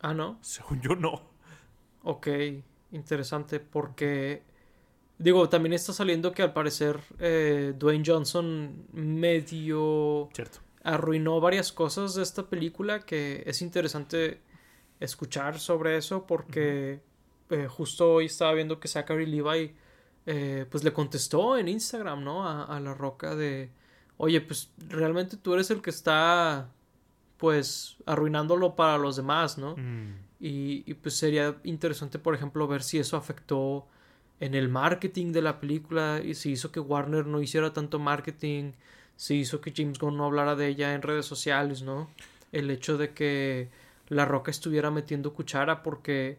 Ah, 0.00 0.12
no. 0.12 0.38
Según 0.40 0.80
yo, 0.80 0.96
no. 0.96 1.22
Ok, 2.02 2.28
interesante 2.90 3.60
porque 3.60 4.42
Digo, 5.18 5.48
también 5.48 5.72
está 5.72 5.92
saliendo 5.92 6.32
que 6.32 6.42
al 6.42 6.52
parecer 6.52 7.00
eh, 7.18 7.72
Dwayne 7.76 8.04
Johnson 8.06 8.86
medio 8.92 10.28
arruinó 10.82 11.40
varias 11.40 11.72
cosas 11.72 12.14
de 12.14 12.22
esta 12.22 12.48
película 12.50 13.00
que 13.00 13.42
es 13.46 13.62
interesante 13.62 14.42
escuchar 15.00 15.58
sobre 15.58 15.96
eso 15.96 16.26
porque 16.26 17.00
eh, 17.48 17.66
justo 17.66 18.12
hoy 18.12 18.26
estaba 18.26 18.52
viendo 18.52 18.78
que 18.78 18.88
Zachary 18.88 19.24
Levi 19.24 19.74
eh, 20.26 20.66
pues 20.70 20.82
le 20.84 20.92
contestó 20.92 21.56
en 21.56 21.68
Instagram, 21.68 22.24
¿no? 22.24 22.48
A, 22.48 22.80
La 22.80 22.94
Roca 22.94 23.36
de, 23.36 23.70
oye, 24.16 24.40
pues 24.40 24.72
realmente 24.88 25.36
tú 25.36 25.54
eres 25.54 25.70
el 25.70 25.80
que 25.80 25.90
está 25.90 26.68
pues 27.36 27.96
arruinándolo 28.06 28.74
para 28.74 28.98
los 28.98 29.16
demás, 29.16 29.56
¿no? 29.56 29.76
Mm. 29.76 30.14
Y, 30.40 30.82
y 30.90 30.94
pues 30.94 31.14
sería 31.14 31.56
interesante, 31.64 32.18
por 32.18 32.34
ejemplo, 32.34 32.66
ver 32.66 32.82
si 32.82 32.98
eso 32.98 33.16
afectó 33.16 33.86
en 34.40 34.54
el 34.54 34.68
marketing 34.68 35.32
de 35.32 35.42
la 35.42 35.60
película 35.60 36.20
y 36.22 36.34
se 36.34 36.50
hizo 36.50 36.72
que 36.72 36.80
Warner 36.80 37.26
no 37.26 37.40
hiciera 37.40 37.72
tanto 37.72 37.98
marketing, 37.98 38.72
se 39.16 39.34
hizo 39.34 39.60
que 39.60 39.72
James 39.74 39.98
Gunn 39.98 40.16
no 40.16 40.26
hablara 40.26 40.56
de 40.56 40.68
ella 40.68 40.94
en 40.94 41.02
redes 41.02 41.26
sociales, 41.26 41.82
¿no? 41.82 42.10
El 42.52 42.70
hecho 42.70 42.98
de 42.98 43.12
que 43.14 43.70
La 44.08 44.24
Roca 44.24 44.50
estuviera 44.50 44.90
metiendo 44.90 45.32
cuchara 45.32 45.82
porque 45.82 46.38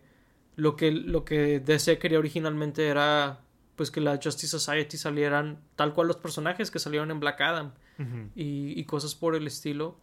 lo 0.55 0.75
que, 0.75 0.91
lo 0.91 1.25
que 1.25 1.59
DC 1.59 1.97
quería 1.97 2.19
originalmente 2.19 2.87
era 2.87 3.39
pues 3.77 3.91
que 3.91 4.01
la 4.01 4.19
Justice 4.21 4.47
Society 4.47 4.97
salieran 4.97 5.59
tal 5.78 5.94
cual 5.94 6.07
los 6.07 6.18
personajes 6.18 6.69
que 6.71 6.80
salieron 6.80 7.11
en 7.11 7.21
Black 7.21 7.40
Adam 7.40 7.71
y, 8.35 8.78
y, 8.78 8.83
cosas 8.83 9.16
por 9.16 9.35
el 9.35 9.47
estilo. 9.47 9.95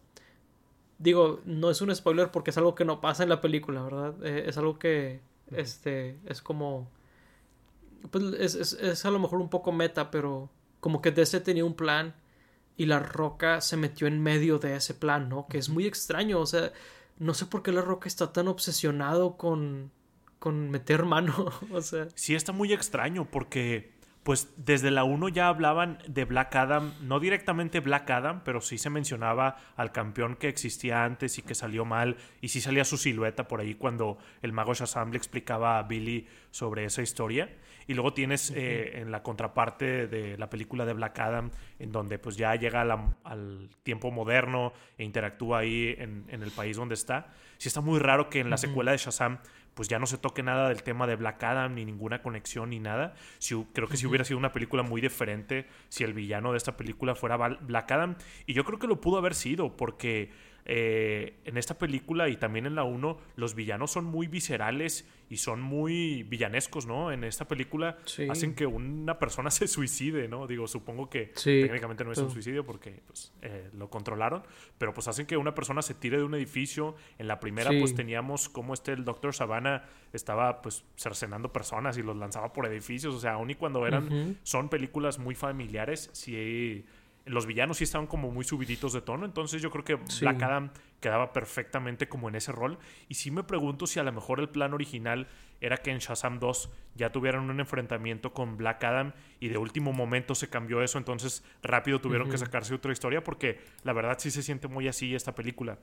Digo, 0.97 1.41
no 1.45 1.69
es 1.69 1.81
un 1.81 1.93
spoiler 1.93 2.31
porque 2.31 2.49
es 2.49 2.57
algo 2.57 2.73
que 2.73 2.85
no 2.85 3.01
pasa 3.01 3.23
en 3.23 3.29
la 3.29 3.41
película, 3.41 3.83
¿verdad? 3.83 4.15
Eh, 4.25 4.45
es 4.47 4.57
algo 4.57 4.79
que 4.79 5.21
este, 5.51 6.17
es 6.25 6.41
como 6.41 6.89
pues 8.11 8.23
es, 8.39 8.55
es, 8.55 8.73
es, 8.73 9.05
a 9.05 9.11
lo 9.11 9.19
mejor 9.19 9.39
un 9.39 9.49
poco 9.49 9.71
meta, 9.71 10.11
pero 10.11 10.49
como 10.79 11.01
que 11.01 11.11
DC 11.11 11.41
tenía 11.41 11.65
un 11.65 11.75
plan 11.75 12.15
y 12.77 12.85
la 12.85 12.99
roca 12.99 13.61
se 13.61 13.77
metió 13.77 14.07
en 14.07 14.21
medio 14.21 14.59
de 14.59 14.75
ese 14.75 14.93
plan, 14.93 15.29
¿no? 15.29 15.47
Que 15.47 15.57
es 15.57 15.69
muy 15.69 15.85
extraño, 15.85 16.39
o 16.39 16.45
sea, 16.45 16.71
no 17.17 17.33
sé 17.33 17.45
por 17.45 17.63
qué 17.63 17.71
la 17.71 17.81
roca 17.81 18.07
está 18.07 18.33
tan 18.33 18.47
obsesionado 18.47 19.37
con, 19.37 19.91
con 20.39 20.69
meter 20.69 21.05
mano, 21.05 21.51
o 21.71 21.81
sea. 21.81 22.07
Sí, 22.15 22.35
está 22.35 22.51
muy 22.51 22.73
extraño 22.73 23.25
porque 23.29 23.95
pues 24.25 24.51
desde 24.57 24.89
la 24.89 25.03
1 25.03 25.29
ya 25.29 25.49
hablaban 25.49 25.99
de 26.07 26.25
Black 26.25 26.55
Adam, 26.55 26.95
no 27.01 27.19
directamente 27.19 27.79
Black 27.79 28.09
Adam, 28.09 28.41
pero 28.43 28.59
sí 28.59 28.79
se 28.79 28.89
mencionaba 28.89 29.57
al 29.75 29.91
campeón 29.91 30.35
que 30.35 30.47
existía 30.47 31.03
antes 31.03 31.37
y 31.37 31.43
que 31.43 31.53
salió 31.53 31.85
mal, 31.85 32.17
y 32.41 32.47
sí 32.47 32.59
salía 32.59 32.85
su 32.85 32.97
silueta 32.97 33.47
por 33.47 33.59
ahí 33.59 33.75
cuando 33.75 34.17
el 34.41 34.51
mago 34.51 34.73
Shazam 34.73 35.11
le 35.11 35.17
explicaba 35.17 35.77
a 35.77 35.83
Billy 35.83 36.27
sobre 36.49 36.85
esa 36.85 37.03
historia. 37.03 37.55
Y 37.85 37.93
luego 37.93 38.13
tienes 38.13 38.51
eh, 38.55 38.99
en 38.99 39.11
la 39.11 39.21
contraparte 39.21 40.07
de 40.07 40.39
la 40.39 40.49
película 40.49 40.85
de 40.85 40.93
Black 40.93 41.19
Adam, 41.19 41.51
en 41.77 41.91
donde 41.91 42.17
pues 42.17 42.35
ya 42.35 42.55
llega 42.55 42.81
al 42.81 43.69
tiempo 43.83 44.09
moderno 44.09 44.73
e 44.97 45.03
interactúa 45.03 45.59
ahí 45.59 45.95
en, 45.99 46.25
el 46.29 46.49
país 46.49 46.77
donde 46.77 46.95
está. 46.95 47.27
Sí 47.57 47.67
está 47.67 47.81
muy 47.81 47.99
raro 47.99 48.27
que 48.31 48.39
en 48.39 48.49
la 48.49 48.57
secuela 48.57 48.91
de 48.91 48.97
Shazam 48.97 49.37
pues 49.75 49.89
ya 49.89 49.99
no 49.99 50.07
se 50.07 50.17
toque 50.17 50.41
nada 50.41 50.69
del 50.69 50.81
tema 50.81 51.05
de 51.05 51.15
Black 51.17 51.43
Adam, 51.43 51.75
ni 51.75 51.85
ninguna 51.85 52.21
conexión, 52.21 52.71
ni 52.71 52.79
nada. 52.79 53.13
Si, 53.37 53.55
creo 53.73 53.87
que 53.87 53.97
si 53.97 54.07
hubiera 54.07 54.25
sido 54.25 54.39
una 54.39 54.51
película 54.51 54.81
muy 54.81 55.01
diferente 55.01 55.67
si 55.89 56.03
el 56.03 56.13
villano 56.13 56.51
de 56.51 56.57
esta 56.57 56.77
película 56.77 57.13
fuera 57.13 57.37
Black 57.37 57.91
Adam. 57.91 58.15
Y 58.45 58.53
yo 58.53 58.63
creo 58.63 58.79
que 58.79 58.87
lo 58.87 59.01
pudo 59.01 59.17
haber 59.17 59.35
sido, 59.35 59.75
porque 59.75 60.31
eh, 60.67 61.37
en 61.45 61.57
esta 61.57 61.77
película 61.77 62.27
y 62.27 62.37
también 62.37 62.65
en 62.65 62.73
la 62.73 62.83
1 62.83 63.17
los 63.35 63.53
villanos 63.53 63.91
son 63.91 64.05
muy 64.05 64.25
viscerales 64.25 65.07
y 65.29 65.37
son 65.37 65.61
muy 65.61 66.23
villanescos, 66.23 66.87
¿no? 66.87 67.11
En 67.11 67.23
esta 67.23 67.47
película 67.47 67.97
hacen 68.29 68.55
que 68.55 68.65
una 68.65 69.19
persona 69.19 69.51
se 69.51 69.67
suicide, 69.67 70.27
¿no? 70.27 70.47
Digo, 70.47 70.67
supongo 70.67 71.07
que 71.07 71.31
técnicamente 71.43 72.03
no 72.03 72.11
es 72.11 72.17
un 72.17 72.31
suicidio 72.31 72.65
porque 72.65 73.03
pues, 73.05 73.31
eh, 73.43 73.69
lo 73.77 73.91
controlaron, 73.91 74.41
pero 74.79 74.91
pues 74.91 75.07
hacen 75.07 75.27
que 75.27 75.37
una 75.37 75.53
persona 75.53 75.83
se 75.83 75.93
tire 75.93 76.17
de 76.17 76.23
un 76.23 76.33
edificio. 76.33 76.95
En 77.19 77.27
la 77.27 77.39
primera 77.39 77.69
pues 77.79 77.93
teníamos 77.93 78.49
como 78.49 78.73
este 78.73 78.93
el 78.93 79.05
Doctor 79.05 79.35
Savannah 79.35 79.83
estaba 80.13 80.63
pues 80.63 80.83
cercenando 80.95 81.53
personas 81.53 81.97
y 81.97 82.01
los 82.01 82.15
lanzaba 82.17 82.53
por 82.53 82.65
edificios, 82.65 83.13
o 83.13 83.19
sea, 83.19 83.33
aun 83.33 83.51
y 83.51 83.55
cuando 83.55 83.85
eran, 83.85 84.39
son 84.41 84.69
películas 84.69 85.19
muy 85.19 85.35
familiares, 85.35 86.09
sí 86.13 86.85
los 87.25 87.45
villanos 87.45 87.77
sí 87.77 87.83
estaban 87.83 88.07
como 88.07 88.31
muy 88.31 88.45
subiditos 88.45 88.93
de 88.93 89.01
tono, 89.01 89.25
entonces 89.25 89.61
yo 89.61 89.71
creo 89.71 89.83
que 89.83 89.95
Black 90.21 90.41
Adam 90.43 90.71
quedaba 90.99 91.33
perfectamente 91.33 92.07
como 92.07 92.29
en 92.29 92.35
ese 92.35 92.51
rol. 92.51 92.77
Y 93.09 93.15
sí 93.15 93.31
me 93.31 93.43
pregunto 93.43 93.87
si 93.87 93.99
a 93.99 94.03
lo 94.03 94.11
mejor 94.11 94.39
el 94.39 94.49
plan 94.49 94.73
original 94.73 95.27
era 95.59 95.77
que 95.77 95.91
en 95.91 95.99
Shazam 95.99 96.39
2 96.39 96.69
ya 96.95 97.11
tuvieran 97.11 97.49
un 97.49 97.59
enfrentamiento 97.59 98.33
con 98.33 98.57
Black 98.57 98.83
Adam 98.83 99.13
y 99.39 99.47
de 99.47 99.57
último 99.57 99.91
momento 99.91 100.35
se 100.35 100.49
cambió 100.49 100.83
eso, 100.83 100.97
entonces 100.97 101.43
rápido 101.63 101.99
tuvieron 101.99 102.29
que 102.29 102.37
sacarse 102.37 102.73
otra 102.73 102.91
historia 102.91 103.23
porque 103.23 103.59
la 103.83 103.93
verdad 103.93 104.17
sí 104.19 104.29
se 104.29 104.43
siente 104.43 104.67
muy 104.67 104.87
así 104.87 105.15
esta 105.15 105.33
película. 105.33 105.79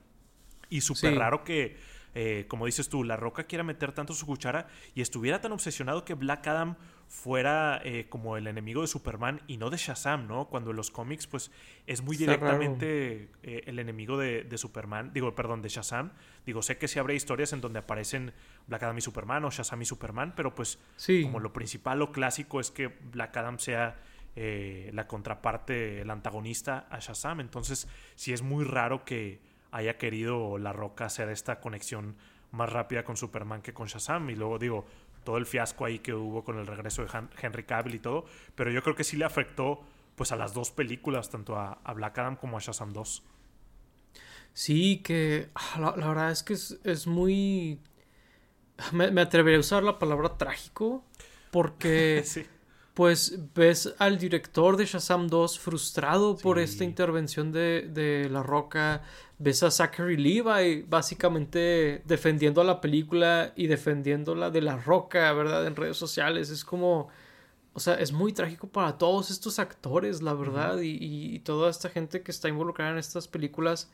Y 0.69 0.81
súper 0.81 1.15
raro 1.15 1.43
que 1.43 1.77
eh, 2.15 2.45
como 2.47 2.65
dices 2.65 2.89
tú, 2.89 3.03
La 3.03 3.17
Roca 3.17 3.45
quiera 3.45 3.63
meter 3.63 3.91
tanto 3.91 4.13
su 4.13 4.25
cuchara 4.25 4.67
y 4.93 5.01
estuviera 5.01 5.41
tan 5.41 5.51
obsesionado 5.51 6.05
que 6.05 6.13
Black 6.13 6.45
Adam 6.47 6.75
fuera 7.07 7.81
eh, 7.83 8.07
como 8.09 8.37
el 8.37 8.47
enemigo 8.47 8.81
de 8.81 8.87
Superman 8.87 9.41
y 9.47 9.57
no 9.57 9.69
de 9.69 9.77
Shazam, 9.77 10.27
¿no? 10.27 10.45
Cuando 10.49 10.71
en 10.71 10.77
los 10.77 10.91
cómics, 10.91 11.27
pues, 11.27 11.51
es 11.85 12.01
muy 12.01 12.17
directamente 12.17 13.29
eh, 13.43 13.63
el 13.65 13.79
enemigo 13.79 14.17
de, 14.17 14.57
Superman, 14.57 15.11
digo, 15.13 15.33
perdón, 15.35 15.61
de 15.61 15.69
Shazam. 15.69 16.11
Digo, 16.45 16.61
sé 16.61 16.77
que 16.77 16.87
sí 16.87 16.99
habrá 16.99 17.13
historias 17.13 17.53
en 17.53 17.61
donde 17.61 17.79
aparecen 17.79 18.33
Black 18.67 18.83
Adam 18.83 18.97
y 18.97 19.01
Superman 19.01 19.45
o 19.45 19.51
Shazam 19.51 19.81
y 19.81 19.85
Superman, 19.85 20.33
pero 20.35 20.55
pues, 20.55 20.79
como 21.23 21.39
lo 21.39 21.53
principal 21.53 22.01
o 22.01 22.11
clásico 22.11 22.59
es 22.59 22.71
que 22.71 22.87
Black 22.87 23.37
Adam 23.37 23.59
sea 23.59 23.99
la 24.35 25.07
contraparte, 25.07 26.01
el 26.01 26.09
antagonista 26.09 26.87
a 26.89 26.99
Shazam. 26.99 27.39
Entonces, 27.39 27.87
sí 28.15 28.33
es 28.33 28.41
muy 28.41 28.63
raro 28.65 29.05
que 29.05 29.39
haya 29.71 29.97
querido 29.97 30.57
La 30.57 30.73
Roca 30.73 31.05
hacer 31.05 31.29
esta 31.29 31.59
conexión 31.59 32.15
más 32.53 32.71
rápida 32.71 33.03
con 33.03 33.17
Superman 33.17 33.61
que 33.61 33.73
con 33.73 33.87
Shazam. 33.87 34.29
Y 34.29 34.35
luego 34.35 34.59
digo, 34.59 34.85
todo 35.23 35.37
el 35.37 35.45
fiasco 35.45 35.85
ahí 35.85 35.99
que 35.99 36.13
hubo 36.13 36.43
con 36.43 36.59
el 36.59 36.67
regreso 36.67 37.03
de 37.03 37.09
Henry 37.41 37.63
Cavill 37.63 37.95
y 37.95 37.99
todo. 37.99 38.25
Pero 38.55 38.71
yo 38.71 38.81
creo 38.83 38.95
que 38.95 39.03
sí 39.03 39.17
le 39.17 39.25
afectó 39.25 39.81
pues 40.15 40.31
a 40.31 40.35
las 40.35 40.53
dos 40.53 40.71
películas, 40.71 41.29
tanto 41.29 41.57
a, 41.57 41.79
Black 41.95 42.17
Adam 42.19 42.35
como 42.35 42.57
a 42.57 42.59
Shazam 42.59 42.93
2. 42.93 43.23
Sí, 44.53 45.01
que 45.03 45.49
ah, 45.55 45.93
la, 45.97 46.07
verdad 46.07 46.31
es 46.31 46.43
que 46.43 46.53
es, 46.53 47.07
muy... 47.07 47.79
Me, 48.91 49.11
me, 49.11 49.21
atrevería 49.21 49.57
a 49.57 49.61
usar 49.61 49.83
la 49.83 49.97
palabra 49.99 50.37
trágico 50.37 51.03
porque 51.51 52.21
sí 52.25 52.45
pues 52.93 53.39
ves 53.55 53.93
al 53.97 54.19
director 54.19 54.77
de 54.77 54.85
Shazam 54.85 55.27
2 55.27 55.59
frustrado 55.59 56.37
por 56.37 56.59
esta 56.59 56.83
intervención 56.83 57.51
de, 57.51 58.27
La 58.31 58.43
Roca, 58.43 59.01
ves 59.43 59.61
a 59.61 59.69
Zachary 59.69 60.15
Levi 60.15 60.83
básicamente 60.83 62.01
defendiendo 62.05 62.61
a 62.61 62.63
la 62.63 62.79
película 62.79 63.51
y 63.57 63.67
defendiéndola 63.67 64.49
de 64.49 64.61
La 64.61 64.77
Roca, 64.77 65.31
¿verdad? 65.33 65.67
En 65.67 65.75
redes 65.75 65.97
sociales, 65.97 66.49
es 66.49 66.63
como, 66.63 67.09
o 67.73 67.79
sea, 67.79 67.95
es 67.95 68.13
muy 68.13 68.31
trágico 68.31 68.67
para 68.67 68.97
todos 68.97 69.31
estos 69.31 69.59
actores, 69.59 70.21
la 70.21 70.33
verdad, 70.33 70.79
y, 70.81 71.39
toda 71.39 71.69
esta 71.69 71.89
gente 71.89 72.21
que 72.21 72.31
está 72.31 72.47
involucrada 72.47 72.91
en 72.91 72.97
estas 72.97 73.27
películas. 73.27 73.91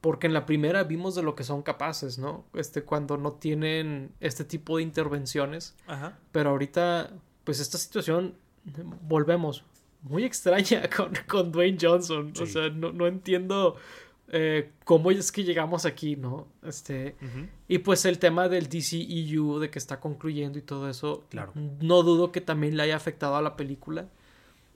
Porque 0.00 0.28
en 0.28 0.32
la 0.32 0.46
primera 0.46 0.84
vimos 0.84 1.16
de 1.16 1.24
lo 1.24 1.34
que 1.34 1.42
son 1.42 1.62
capaces, 1.62 2.18
¿no? 2.18 2.44
Este, 2.54 2.84
cuando 2.84 3.16
no 3.16 3.32
tienen 3.32 4.12
este 4.20 4.44
tipo 4.44 4.76
de 4.76 4.84
intervenciones. 4.84 5.74
Ajá. 5.88 6.16
Pero 6.30 6.50
ahorita, 6.50 7.10
pues 7.42 7.58
esta 7.58 7.78
situación, 7.78 8.36
volvemos, 9.08 9.64
muy 10.02 10.22
extraña 10.24 10.88
con, 11.26 11.50
Dwayne 11.50 11.78
Johnson. 11.80 12.32
O 12.40 12.46
sea, 12.46 12.68
no, 12.68 13.06
entiendo 13.08 13.76
eh, 14.30 14.72
cómo 14.84 15.10
es 15.10 15.32
que 15.32 15.42
llegamos 15.42 15.86
aquí, 15.86 16.16
¿no? 16.16 16.48
Este, 16.62 17.16
Y 17.66 17.78
pues 17.78 18.04
el 18.04 18.18
tema 18.18 18.48
del 18.48 18.68
DCEU, 18.68 19.58
de 19.58 19.70
que 19.70 19.78
está 19.78 20.00
concluyendo 20.00 20.58
y 20.58 20.62
todo 20.62 20.88
eso, 20.90 21.24
claro. 21.30 21.52
no 21.54 22.02
dudo 22.02 22.30
que 22.30 22.40
también 22.40 22.76
le 22.76 22.82
haya 22.82 22.96
afectado 22.96 23.36
a 23.36 23.42
la 23.42 23.56
película. 23.56 24.08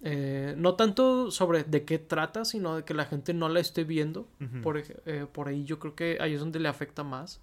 Eh, 0.05 0.55
no 0.57 0.75
tanto 0.75 1.31
sobre 1.31 1.65
de 1.65 1.85
qué 1.85 1.99
trata, 1.99 2.45
sino 2.45 2.77
de 2.77 2.85
que 2.85 2.95
la 2.95 3.05
gente 3.05 3.35
no 3.35 3.49
la 3.49 3.61
esté 3.61 3.85
viendo. 3.85 4.27
por, 4.63 4.79
eh, 4.79 5.27
por, 5.31 5.49
ahí 5.49 5.65
yo 5.65 5.79
creo 5.79 5.95
que 5.95 6.19
ahí 6.21 6.35
es 6.35 6.41
donde 6.41 6.59
le 6.59 6.69
afecta 6.69 7.05
más. 7.05 7.41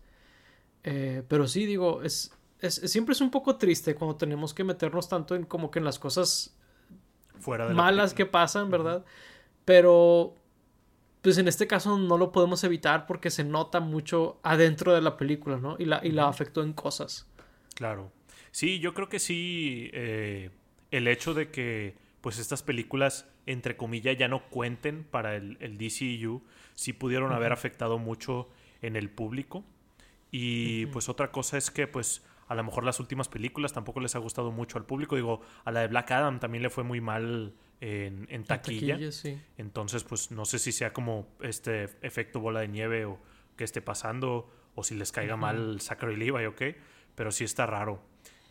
pero 0.82 1.48
sí, 1.48 1.68
digo, 1.68 2.02
es, 2.02 2.36
siempre 2.68 3.14
es 3.14 3.22
un 3.22 3.30
poco 3.30 3.58
triste 3.58 3.94
cuando 3.94 4.16
tenemos 4.16 4.56
que 4.56 4.64
meternos 4.64 5.08
tanto 5.08 5.36
en 5.36 5.46
como 5.46 5.70
que 5.70 5.78
en 5.78 5.86
las 5.86 6.00
cosas 6.00 6.56
Fuera 7.40 7.70
malas 7.70 8.16
que 8.16 8.26
pasan, 8.26 8.72
¿verdad? 8.72 9.06
Pero 9.64 10.36
pues 11.22 11.38
en 11.38 11.48
este 11.48 11.68
caso 11.68 11.98
no 11.98 12.18
lo 12.18 12.32
podemos 12.32 12.64
evitar 12.64 13.06
porque 13.06 13.30
se 13.30 13.44
nota 13.44 13.80
mucho 13.80 14.40
adentro 14.44 14.94
de 14.94 15.02
la 15.02 15.18
película, 15.18 15.58
¿no? 15.58 15.76
Y 15.80 15.86
la, 15.86 16.00
y 16.04 16.12
la 16.12 16.28
afectó 16.28 16.64
en 16.64 16.74
cosas. 16.74 17.28
Claro. 17.76 18.12
Sí, 18.52 18.80
yo 18.80 18.94
creo 18.94 19.10
que 19.10 19.20
sí, 19.20 19.90
eh, 19.94 20.50
el 20.92 21.08
hecho 21.08 21.34
de 21.34 21.50
que 21.50 21.96
pues 22.22 22.40
estas 22.40 22.64
películas, 22.64 23.28
entre 23.46 23.78
comillas, 23.78 24.18
ya 24.18 24.28
no 24.28 24.44
cuenten 24.50 25.04
para 25.04 25.36
el, 25.36 25.58
el 25.60 25.78
DCU, 25.78 26.42
sí 26.76 26.94
pudieron 26.94 27.32
haber 27.32 27.52
afectado 27.52 27.98
mucho 27.98 28.50
en 28.82 28.96
el 28.96 29.10
público. 29.10 29.64
Y 30.32 30.86
pues 30.88 31.10
otra 31.10 31.32
cosa 31.32 31.58
es 31.58 31.72
que 31.72 31.88
pues 31.88 32.24
a 32.48 32.56
lo 32.56 32.64
mejor 32.64 32.84
las 32.84 33.00
últimas 33.00 33.28
películas 33.28 33.74
tampoco 33.74 34.00
les 34.00 34.16
ha 34.16 34.20
gustado 34.20 34.52
mucho 34.52 34.78
al 34.78 34.86
público. 34.86 35.16
Digo, 35.16 35.42
a 35.66 35.72
la 35.72 35.82
de 35.82 35.88
Black 35.88 36.12
Adam 36.12 36.40
también 36.40 36.64
le 36.64 36.70
fue 36.70 36.84
muy 36.84 37.02
mal 37.02 37.54
en, 37.82 38.44
taquilla. 38.44 38.98
Entonces, 39.58 40.04
pues 40.04 40.32
no 40.32 40.46
sé 40.46 40.60
si 40.60 40.72
sea 40.72 40.94
como 40.94 41.28
este 41.42 41.86
efecto 42.02 42.40
bola 42.40 42.62
de 42.62 42.68
nieve 42.68 43.06
o 43.06 43.20
que 43.56 43.64
esté 43.64 43.82
pasando 43.82 44.50
o 44.76 44.84
si 44.84 44.96
les 44.96 45.12
caiga 45.12 45.36
mal 45.36 45.82
Zachary 45.82 46.16
Levi 46.16 46.46
o 46.46 46.56
qué, 46.56 46.78
pero 47.16 47.32
sí 47.32 47.44
está 47.44 47.66
raro. 47.66 48.02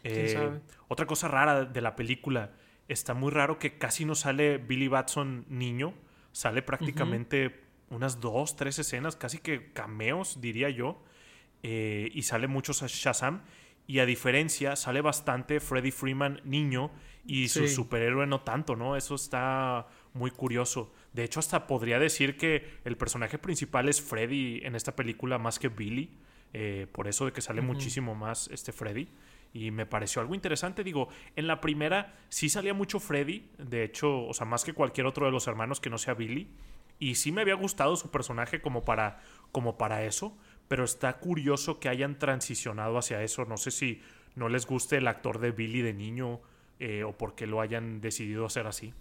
Eh, 0.05 0.61
otra 0.89 1.07
cosa 1.07 1.29
rara 1.29 1.65
de 1.65 1.81
la 1.81 1.97
película, 1.97 2.53
está 2.89 3.15
muy 3.15 3.31
raro 3.31 3.59
que 3.59 3.79
casi 3.79 4.05
no 4.05 4.15
sale 4.15 4.59
Billy 4.59 4.89
Batson 4.89 5.45
niño, 5.49 5.95
sale 6.33 6.63
prácticamente 6.63 7.65
unas 7.91 8.21
dos, 8.21 8.57
tres 8.57 8.79
escenas, 8.79 9.17
casi 9.17 9.39
que 9.39 9.73
cameos, 9.73 10.41
diría 10.41 10.71
yo, 10.71 11.03
eh, 11.63 12.11
y 12.13 12.23
sale 12.23 12.47
mucho 12.47 12.73
Shazam. 12.73 13.43
Y 13.89 14.01
a 14.01 14.07
diferencia, 14.07 14.77
sale 14.77 15.01
bastante 15.01 15.61
Freddy 15.61 15.91
Freeman 15.91 16.43
niño 16.45 16.91
y 17.25 17.49
su 17.49 17.67
superhéroe 17.69 18.27
no 18.27 18.43
tanto, 18.43 18.77
¿no? 18.77 18.97
Eso 18.97 19.15
está 19.15 19.87
muy 20.13 20.31
curioso. 20.31 20.93
De 21.15 21.25
hecho, 21.25 21.41
hasta 21.41 21.67
podría 21.67 21.99
decir 21.99 22.37
que 22.37 22.81
el 22.85 22.99
personaje 22.99 23.39
principal 23.39 23.89
es 23.89 24.03
Freddy 24.03 24.61
en 24.63 24.75
esta 24.75 24.95
película 24.95 25.39
más 25.39 25.59
que 25.59 25.71
Billy. 25.71 26.11
Eh, 26.53 26.87
por 26.93 27.09
eso 27.09 27.25
de 27.25 27.33
que 27.33 27.41
sale 27.41 27.63
muchísimo 27.63 28.15
más 28.15 28.49
este 28.53 28.73
Freddy. 28.73 29.09
Y 29.55 29.71
me 29.71 29.87
pareció 29.87 30.21
algo 30.21 30.35
interesante. 30.35 30.85
Digo, 30.85 31.09
en 31.35 31.47
la 31.47 31.63
primera 31.63 32.15
sí 32.29 32.51
salía 32.51 32.75
mucho 32.75 33.01
Freddy. 33.01 33.49
De 33.57 33.85
hecho, 33.85 34.27
o 34.27 34.35
sea, 34.35 34.45
más 34.45 34.65
que 34.65 34.75
cualquier 34.75 35.07
otro 35.07 35.25
de 35.25 35.33
los 35.33 35.47
hermanos 35.47 35.81
que 35.81 35.89
no 35.89 35.97
sea 35.97 36.13
Billy. 36.13 36.51
Y 36.99 37.15
sí 37.15 37.33
me 37.33 37.41
había 37.41 37.55
gustado 37.55 37.97
su 37.97 38.11
personaje 38.11 38.61
como 38.61 38.85
para, 38.85 39.23
como 39.51 39.79
para 39.79 40.05
eso 40.05 40.37
pero 40.69 40.85
está 40.85 41.19
curioso 41.19 41.81
que 41.81 41.89
hayan 41.89 42.19
transicionado 42.19 42.99
hacia 42.99 43.23
eso. 43.23 43.45
No 43.47 43.57
sé 43.57 43.71
si 43.71 44.03
no 44.37 44.49
les 44.49 44.67
guste 44.67 44.99
el 44.99 45.09
actor 45.09 45.41
de 45.41 45.51
Billy 45.51 45.83
de 45.83 45.95
niño 45.95 46.41
eh, 46.79 47.03
o 47.03 47.13
por 47.13 47.35
qué 47.35 47.47
lo 47.47 47.61
hayan 47.61 48.01
decidido 48.01 48.47
hacer 48.47 48.67
así. 48.67 48.93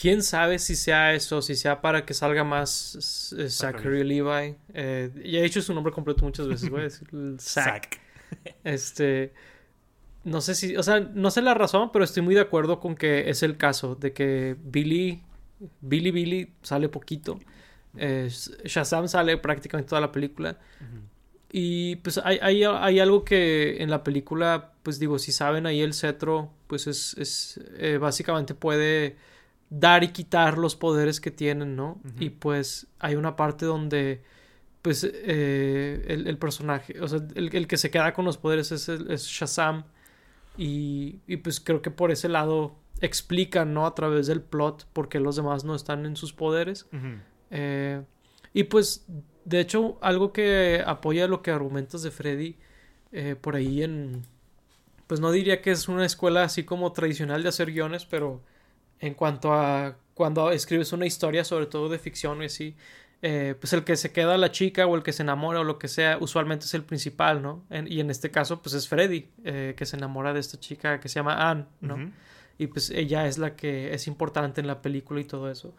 Quién 0.00 0.22
sabe 0.22 0.60
si 0.60 0.76
sea 0.76 1.12
eso, 1.14 1.42
si 1.42 1.56
sea 1.56 1.80
para 1.80 2.04
que 2.06 2.14
salga 2.14 2.44
más 2.44 3.34
Zachary 3.48 4.04
Levi. 4.04 4.54
Eh, 4.72 5.10
ya 5.24 5.40
he 5.40 5.42
dicho 5.42 5.60
su 5.60 5.74
nombre 5.74 5.92
completo 5.92 6.24
muchas 6.24 6.46
veces, 6.46 6.70
decir 6.70 7.08
Zach. 7.40 7.98
Este. 8.62 9.32
No 10.22 10.40
sé 10.40 10.54
si. 10.54 10.76
O 10.76 10.84
sea, 10.84 11.00
no 11.00 11.32
sé 11.32 11.42
la 11.42 11.54
razón, 11.54 11.90
pero 11.92 12.04
estoy 12.04 12.22
muy 12.22 12.36
de 12.36 12.42
acuerdo 12.42 12.78
con 12.78 12.94
que 12.94 13.28
es 13.28 13.42
el 13.42 13.56
caso 13.56 13.96
de 13.96 14.12
que 14.12 14.56
Billy. 14.62 15.24
Billy 15.80 16.12
Billy 16.12 16.54
sale 16.62 16.88
poquito. 16.88 17.40
Shazam 17.94 19.08
sale 19.08 19.36
prácticamente 19.36 19.88
toda 19.88 20.00
la 20.00 20.12
película. 20.12 20.58
Y 21.50 21.96
pues 21.96 22.18
hay, 22.18 22.38
hay, 22.42 23.00
algo 23.00 23.24
que 23.24 23.82
en 23.82 23.88
la 23.88 24.04
película, 24.04 24.72
pues 24.82 24.98
digo, 24.98 25.18
si 25.18 25.32
saben 25.32 25.64
ahí 25.64 25.80
el 25.80 25.94
cetro, 25.94 26.50
pues 26.66 26.86
es, 26.86 27.16
es 27.16 27.60
eh, 27.78 27.96
básicamente 27.96 28.54
puede 28.54 29.16
dar 29.70 30.04
y 30.04 30.08
quitar 30.08 30.58
los 30.58 30.76
poderes 30.76 31.20
que 31.20 31.30
tienen, 31.30 31.74
¿no? 31.74 32.00
Y 32.20 32.30
pues 32.30 32.86
hay 32.98 33.14
una 33.14 33.34
parte 33.36 33.64
donde 33.64 34.22
pues 34.82 35.04
eh, 35.10 36.04
el, 36.08 36.38
personaje, 36.38 37.00
o 37.00 37.08
sea, 37.08 37.20
el, 37.34 37.66
que 37.66 37.76
se 37.76 37.90
queda 37.90 38.12
con 38.12 38.24
los 38.24 38.36
poderes 38.36 38.70
es, 38.70 38.88
es 38.88 39.24
Shazam. 39.24 39.84
Y, 40.56 41.20
y, 41.26 41.36
pues 41.38 41.60
creo 41.60 41.82
que 41.82 41.90
por 41.90 42.10
ese 42.10 42.28
lado 42.28 42.74
explican, 43.00 43.74
¿no? 43.74 43.86
A 43.86 43.94
través 43.94 44.26
del 44.26 44.42
plot 44.42 44.86
por 44.92 45.08
qué 45.08 45.20
los 45.20 45.36
demás 45.36 45.64
no 45.64 45.74
están 45.74 46.04
en 46.04 46.16
sus 46.16 46.32
poderes. 46.32 46.86
Eh, 47.50 48.02
y 48.52 48.64
pues, 48.64 49.06
de 49.44 49.60
hecho, 49.60 49.98
algo 50.00 50.32
que 50.32 50.82
apoya 50.86 51.26
lo 51.26 51.42
que 51.42 51.50
argumentas 51.50 52.02
de 52.02 52.10
Freddy, 52.10 52.56
eh, 53.12 53.36
por 53.40 53.56
ahí 53.56 53.82
en... 53.82 54.22
Pues 55.06 55.20
no 55.20 55.30
diría 55.32 55.62
que 55.62 55.70
es 55.70 55.88
una 55.88 56.04
escuela 56.04 56.42
así 56.42 56.64
como 56.64 56.92
tradicional 56.92 57.42
de 57.42 57.48
hacer 57.48 57.72
guiones, 57.72 58.04
pero 58.04 58.42
en 59.00 59.14
cuanto 59.14 59.54
a 59.54 59.96
cuando 60.12 60.50
escribes 60.50 60.92
una 60.92 61.06
historia, 61.06 61.44
sobre 61.44 61.66
todo 61.66 61.88
de 61.88 61.98
ficción 61.98 62.42
y 62.42 62.46
así, 62.46 62.76
eh, 63.22 63.54
pues 63.58 63.72
el 63.72 63.84
que 63.84 63.96
se 63.96 64.12
queda 64.12 64.36
la 64.36 64.52
chica 64.52 64.86
o 64.86 64.94
el 64.96 65.02
que 65.02 65.12
se 65.12 65.22
enamora 65.22 65.60
o 65.60 65.64
lo 65.64 65.78
que 65.78 65.88
sea, 65.88 66.18
usualmente 66.20 66.66
es 66.66 66.74
el 66.74 66.84
principal, 66.84 67.40
¿no? 67.40 67.64
y 67.86 68.00
en 68.00 68.10
este 68.10 68.30
caso, 68.30 68.60
pues 68.60 68.74
es 68.74 68.86
Freddy, 68.86 69.30
que 69.42 69.86
se 69.86 69.96
enamora 69.96 70.34
de 70.34 70.40
esta 70.40 70.60
chica 70.60 71.00
que 71.00 71.08
se 71.08 71.14
llama 71.14 71.50
Anne, 71.50 71.64
¿no? 71.80 72.12
y 72.58 72.66
pues 72.66 72.90
ella 72.90 73.26
es 73.26 73.38
la 73.38 73.56
que 73.56 73.94
es 73.94 74.08
importante 74.08 74.60
en 74.60 74.66
la 74.66 74.82
película 74.82 75.20
y 75.20 75.24
todo 75.24 75.50
eso. 75.50 75.72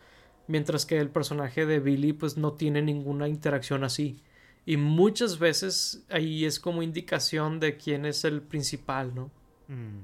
Mientras 0.50 0.88
que 0.88 0.98
el 0.98 1.12
personaje 1.12 1.68
de 1.68 1.80
Billy 1.80 2.12
pues 2.12 2.36
no 2.36 2.54
tiene 2.54 2.82
ninguna 2.82 3.28
interacción 3.28 3.84
así. 3.84 4.24
Y 4.66 4.78
muchas 4.78 5.38
veces 5.38 6.04
ahí 6.10 6.44
es 6.44 6.60
como 6.60 6.82
indicación 6.82 7.60
de 7.60 7.78
quién 7.78 8.04
es 8.04 8.26
el 8.26 8.42
principal, 8.42 9.14
¿no? 9.14 9.30
Mm. 9.68 10.00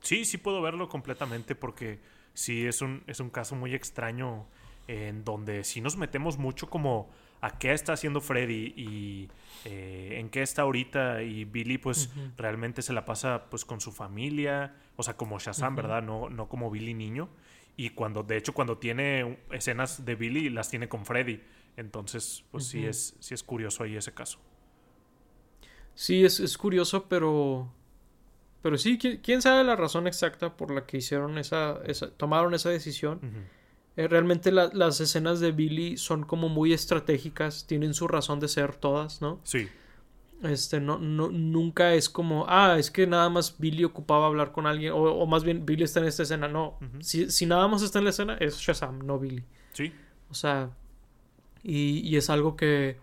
Sí, 0.00 0.24
sí 0.24 0.38
puedo 0.38 0.62
verlo 0.62 0.88
completamente 0.88 1.54
porque 1.54 1.98
sí 2.32 2.64
es 2.64 2.80
un, 2.80 3.02
es 3.06 3.20
un 3.20 3.28
caso 3.28 3.54
muy 3.54 3.74
extraño 3.74 4.46
en 4.88 5.24
donde 5.24 5.62
si 5.64 5.82
nos 5.82 5.98
metemos 5.98 6.38
mucho 6.38 6.70
como 6.70 7.10
a 7.42 7.58
qué 7.58 7.74
está 7.74 7.92
haciendo 7.92 8.22
Freddy 8.22 8.72
y 8.78 9.28
eh, 9.66 10.16
en 10.18 10.30
qué 10.30 10.40
está 10.40 10.62
ahorita 10.62 11.22
y 11.22 11.44
Billy 11.44 11.76
pues 11.76 12.10
realmente 12.38 12.80
se 12.80 12.94
la 12.94 13.04
pasa 13.04 13.44
pues 13.50 13.66
con 13.66 13.82
su 13.82 13.92
familia, 13.92 14.74
o 14.96 15.02
sea, 15.02 15.18
como 15.18 15.38
Shazam, 15.38 15.76
¿verdad? 15.76 16.02
No, 16.02 16.30
no 16.30 16.48
como 16.48 16.70
Billy 16.70 16.94
niño. 16.94 17.28
Y 17.80 17.88
cuando, 17.88 18.22
de 18.22 18.36
hecho, 18.36 18.52
cuando 18.52 18.76
tiene 18.76 19.38
escenas 19.50 20.04
de 20.04 20.14
Billy, 20.14 20.50
las 20.50 20.68
tiene 20.68 20.86
con 20.90 21.06
Freddy. 21.06 21.40
Entonces, 21.78 22.44
pues 22.50 22.66
sí, 22.66 22.84
es, 22.84 23.16
sí 23.20 23.32
es 23.32 23.42
curioso 23.42 23.84
ahí 23.84 23.96
ese 23.96 24.12
caso. 24.12 24.38
Sí, 25.94 26.22
es, 26.22 26.40
es 26.40 26.58
curioso, 26.58 27.06
pero... 27.08 27.72
Pero 28.60 28.76
sí, 28.76 28.98
¿quién, 28.98 29.40
sabe 29.40 29.64
la 29.64 29.76
razón 29.76 30.06
exacta 30.06 30.58
por 30.58 30.70
la 30.70 30.84
que 30.84 30.98
hicieron 30.98 31.38
esa... 31.38 31.80
esa 31.86 32.10
tomaron 32.10 32.52
esa 32.52 32.68
decisión? 32.68 33.18
Eh, 33.96 34.08
realmente 34.08 34.52
las 34.52 35.00
escenas 35.00 35.40
de 35.40 35.52
Billy 35.52 35.96
son 35.96 36.24
como 36.24 36.50
muy 36.50 36.74
estratégicas, 36.74 37.66
tienen 37.66 37.94
su 37.94 38.08
razón 38.08 38.40
de 38.40 38.48
ser 38.48 38.76
todas, 38.76 39.22
¿no? 39.22 39.40
Sí. 39.42 39.70
Este, 40.42 40.80
no, 40.80 40.98
no, 40.98 41.28
nunca 41.28 41.92
es 41.92 42.08
como, 42.08 42.46
ah, 42.48 42.76
es 42.78 42.90
que 42.90 43.06
nada 43.06 43.28
más 43.28 43.58
Billy 43.58 43.84
ocupaba 43.84 44.26
hablar 44.26 44.52
con 44.52 44.66
alguien, 44.66 44.92
o, 44.94 45.26
más 45.26 45.44
bien 45.44 45.66
Billy 45.66 45.84
está 45.84 46.00
en 46.00 46.06
esta 46.06 46.22
escena. 46.22 46.48
No, 46.48 46.78
si, 47.00 47.30
si, 47.30 47.44
nada 47.44 47.68
más 47.68 47.82
está 47.82 47.98
en 47.98 48.04
la 48.04 48.10
escena, 48.10 48.36
es 48.40 48.56
Shazam, 48.58 49.00
no 49.00 49.18
Billy. 49.18 49.44
Sí. 49.72 49.92
O 50.30 50.34
sea, 50.34 50.70
y, 51.62 51.98
y 52.08 52.16
es 52.16 52.30
algo 52.30 52.56
que, 52.56 52.96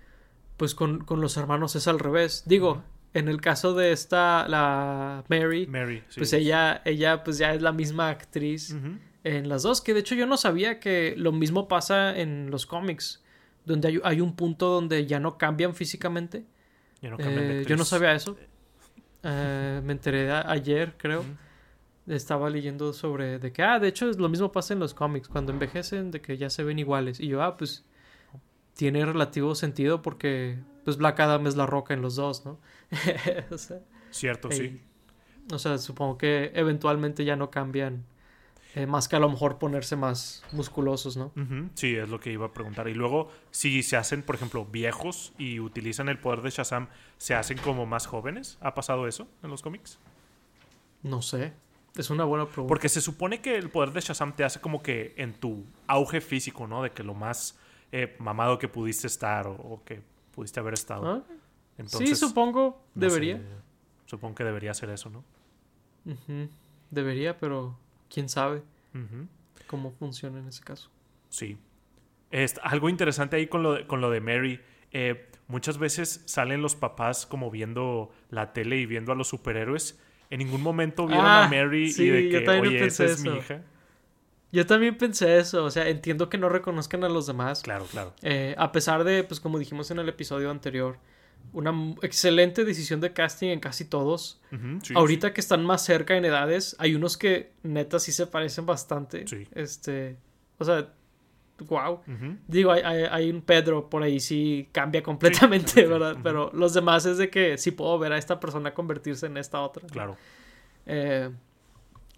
pues 0.57 0.73
con, 0.73 1.03
con, 1.03 1.21
los 1.21 1.37
hermanos 1.37 1.75
es 1.75 1.87
al 1.87 1.99
revés. 1.99 2.43
Digo, 2.47 2.83
en 3.13 3.27
el 3.27 3.39
caso 3.39 3.73
de 3.73 3.91
esta, 3.91 4.47
la 4.47 5.23
Mary, 5.27 5.67
Mary 5.67 6.03
pues 6.15 6.33
ella, 6.33 6.81
ella, 6.85 7.23
pues 7.23 7.37
ya 7.37 7.53
es 7.53 7.61
la 7.61 7.71
misma 7.71 8.09
actriz 8.09 8.75
en 9.23 9.49
las 9.49 9.63
dos, 9.63 9.81
que 9.81 9.93
de 9.93 9.99
hecho 9.99 10.15
yo 10.15 10.25
no 10.25 10.37
sabía 10.37 10.79
que 10.79 11.13
lo 11.17 11.31
mismo 11.31 11.67
pasa 11.67 12.17
en 12.17 12.49
los 12.49 12.65
cómics, 12.65 13.23
donde 13.65 13.89
hay, 13.89 13.99
hay 14.03 14.21
un 14.21 14.35
punto 14.35 14.67
donde 14.69 15.05
ya 15.05 15.19
no 15.19 15.37
cambian 15.37 15.75
físicamente. 15.75 16.45
Ya 17.17 17.29
no 17.29 17.39
eh, 17.41 17.65
yo 17.65 17.75
no 17.75 17.85
sabía 17.85 18.13
eso. 18.13 18.37
Eh, 19.23 19.81
me 19.83 19.93
enteré 19.93 20.31
ayer, 20.31 20.95
creo. 20.97 21.23
Estaba 22.07 22.49
leyendo 22.49 22.93
sobre 22.93 23.39
de 23.39 23.51
que, 23.51 23.63
ah, 23.63 23.79
de 23.79 23.89
hecho, 23.89 24.05
lo 24.11 24.29
mismo 24.29 24.51
pasa 24.51 24.73
en 24.73 24.79
los 24.79 24.93
cómics, 24.93 25.27
cuando 25.27 25.51
envejecen, 25.51 26.11
de 26.11 26.21
que 26.21 26.37
ya 26.37 26.49
se 26.49 26.63
ven 26.63 26.79
iguales. 26.79 27.19
Y 27.19 27.27
yo, 27.27 27.41
ah, 27.41 27.57
pues 27.57 27.85
tiene 28.73 29.05
relativo 29.05 29.55
sentido 29.55 30.01
porque, 30.01 30.59
pues, 30.85 30.97
Black 30.97 31.19
Adam 31.19 31.47
es 31.47 31.55
la 31.55 31.65
roca 31.65 31.93
en 31.93 32.01
los 32.01 32.15
dos, 32.15 32.45
¿no? 32.45 32.59
Cierto, 34.11 34.51
sí. 34.51 34.81
O 35.51 35.59
sea, 35.59 35.77
supongo 35.77 36.17
que 36.17 36.51
eventualmente 36.53 37.25
ya 37.25 37.35
no 37.35 37.49
cambian 37.49 38.05
eh, 38.77 38.85
más 38.85 39.07
que 39.07 39.15
a 39.15 39.19
lo 39.19 39.27
mejor 39.27 39.57
ponerse 39.57 39.95
más 39.95 40.43
musculosos, 40.51 41.17
¿no? 41.17 41.31
Sí, 41.73 41.95
es 41.95 42.07
lo 42.09 42.19
que 42.19 42.31
iba 42.31 42.45
a 42.45 42.53
preguntar. 42.53 42.87
Y 42.87 42.93
luego, 42.93 43.31
si 43.49 43.81
se 43.81 43.97
hacen, 43.97 44.21
por 44.21 44.35
ejemplo, 44.35 44.65
viejos 44.65 45.33
y 45.39 45.59
utilizan 45.59 46.09
el 46.09 46.19
poder 46.19 46.43
de 46.43 46.51
Shazam, 46.51 46.87
¿se 47.17 47.33
hacen 47.33 47.57
como 47.57 47.87
más 47.87 48.05
jóvenes? 48.05 48.59
¿Ha 48.61 48.75
pasado 48.75 49.07
eso 49.07 49.27
en 49.41 49.49
los 49.49 49.63
cómics? 49.63 49.97
No 51.01 51.23
sé. 51.23 51.53
Es 51.95 52.11
una 52.11 52.23
buena 52.23 52.45
pregunta. 52.45 52.67
Porque 52.67 52.87
se 52.87 53.01
supone 53.01 53.41
que 53.41 53.57
el 53.57 53.71
poder 53.71 53.93
de 53.93 54.01
Shazam 54.01 54.35
te 54.35 54.43
hace 54.43 54.61
como 54.61 54.83
que 54.83 55.15
en 55.17 55.33
tu 55.33 55.65
auge 55.87 56.21
físico, 56.21 56.67
¿no? 56.67 56.83
De 56.83 56.91
que 56.91 57.01
lo 57.01 57.15
más 57.15 57.57
eh, 57.91 58.15
mamado 58.19 58.59
que 58.59 58.67
pudiste 58.67 59.07
estar 59.07 59.47
o, 59.47 59.81
que 59.85 60.03
pudiste 60.35 60.59
haber 60.59 60.75
estado. 60.75 61.07
Ah, 61.07 61.23
Entonces, 61.79 62.09
sí, 62.09 62.15
supongo. 62.15 62.79
Debería. 62.93 63.41
supongo 64.05 64.35
que 64.35 64.43
debería 64.43 64.75
ser 64.75 64.91
eso, 64.91 65.09
¿no? 65.09 65.23
Debería, 66.91 67.39
pero 67.39 67.75
quién 68.09 68.29
sabe 68.29 68.61
cómo 69.67 69.91
funciona 69.91 70.39
en 70.39 70.47
ese 70.47 70.63
caso. 70.63 70.89
Sí. 71.29 71.57
Es, 72.31 72.59
algo 72.63 72.89
interesante 72.89 73.35
ahí 73.35 73.47
con 73.47 73.63
lo 73.63 73.73
de, 73.73 73.87
con 73.87 74.01
lo 74.01 74.09
de 74.09 74.21
Mary. 74.21 74.59
Eh, 74.91 75.29
muchas 75.47 75.77
veces 75.77 76.23
salen 76.25 76.61
los 76.61 76.75
papás 76.75 77.25
como 77.25 77.51
viendo 77.51 78.11
la 78.29 78.53
tele 78.53 78.77
y 78.77 78.85
viendo 78.85 79.11
a 79.11 79.15
los 79.15 79.27
superhéroes. 79.27 79.99
En 80.29 80.39
ningún 80.39 80.61
momento 80.61 81.07
vieron 81.07 81.25
a 81.25 81.45
ah, 81.45 81.49
Mary 81.49 81.93
y 81.95 82.05
de 82.09 82.29
que, 82.29 82.49
oye, 82.49 82.85
esa 82.85 83.05
es 83.05 83.21
mi 83.21 83.37
hija. 83.37 83.61
Yo 84.51 84.65
también 84.65 84.97
pensé 84.97 85.37
eso, 85.37 85.65
o 85.65 85.71
sea, 85.71 85.89
entiendo 85.89 86.29
que 86.29 86.37
no 86.37 86.49
reconozcan 86.49 87.03
a 87.03 87.09
los 87.09 87.27
demás. 87.27 87.61
Claro, 87.61 87.85
claro. 87.85 88.13
Eh, 88.21 88.55
a 88.57 88.71
pesar 88.71 89.03
de, 89.03 89.23
pues 89.23 89.39
como 89.39 89.59
dijimos 89.59 89.91
en 89.91 89.99
el 89.99 90.07
episodio 90.07 90.49
anterior, 90.49 90.97
una 91.53 91.95
excelente 92.01 92.65
decisión 92.65 92.99
de 92.99 93.13
casting 93.13 93.49
en 93.49 93.59
casi 93.59 93.85
todos. 93.85 94.41
Ahorita 94.95 95.33
que 95.33 95.41
están 95.41 95.65
más 95.65 95.83
cerca 95.83 96.15
en 96.15 96.25
edades, 96.25 96.75
hay 96.79 96.95
unos 96.95 97.17
que 97.17 97.51
neta 97.63 97.99
sí 97.99 98.11
se 98.11 98.27
parecen 98.27 98.65
bastante. 98.65 99.25
Este, 99.53 100.17
o 100.57 100.65
sea, 100.65 100.93
wow. 101.67 102.01
Digo, 102.47 102.71
hay, 102.71 103.29
un 103.29 103.41
Pedro 103.41 103.89
por 103.89 104.03
ahí 104.03 104.19
sí 104.19 104.69
cambia 104.71 105.01
completamente, 105.01 105.85
¿verdad? 105.85 106.17
Pero 106.23 106.51
los 106.53 106.73
demás 106.73 107.05
es 107.05 107.17
de 107.17 107.29
que 107.29 107.57
sí 107.57 107.71
puedo 107.71 107.97
ver 107.99 108.13
a 108.13 108.17
esta 108.17 108.39
persona 108.39 108.73
convertirse 108.73 109.25
en 109.25 109.37
esta 109.37 109.61
otra. 109.61 109.87
Claro. 109.87 110.17
Eh, 110.85 111.29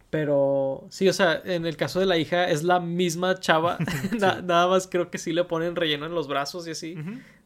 pero 0.10 0.88
sí, 0.90 1.08
o 1.08 1.14
sea, 1.14 1.40
en 1.46 1.66
el 1.66 1.78
caso 1.78 2.00
de 2.00 2.08
la 2.08 2.18
hija 2.18 2.50
es 2.50 2.64
la 2.64 2.80
misma 2.80 3.40
chava. 3.40 3.78
nada 4.44 4.68
más 4.68 4.88
creo 4.88 5.12
que 5.12 5.18
sí 5.18 5.34
le 5.34 5.44
ponen 5.44 5.76
relleno 5.76 6.06
en 6.06 6.16
los 6.16 6.28
brazos 6.28 6.68
y 6.68 6.72
así 6.72 6.96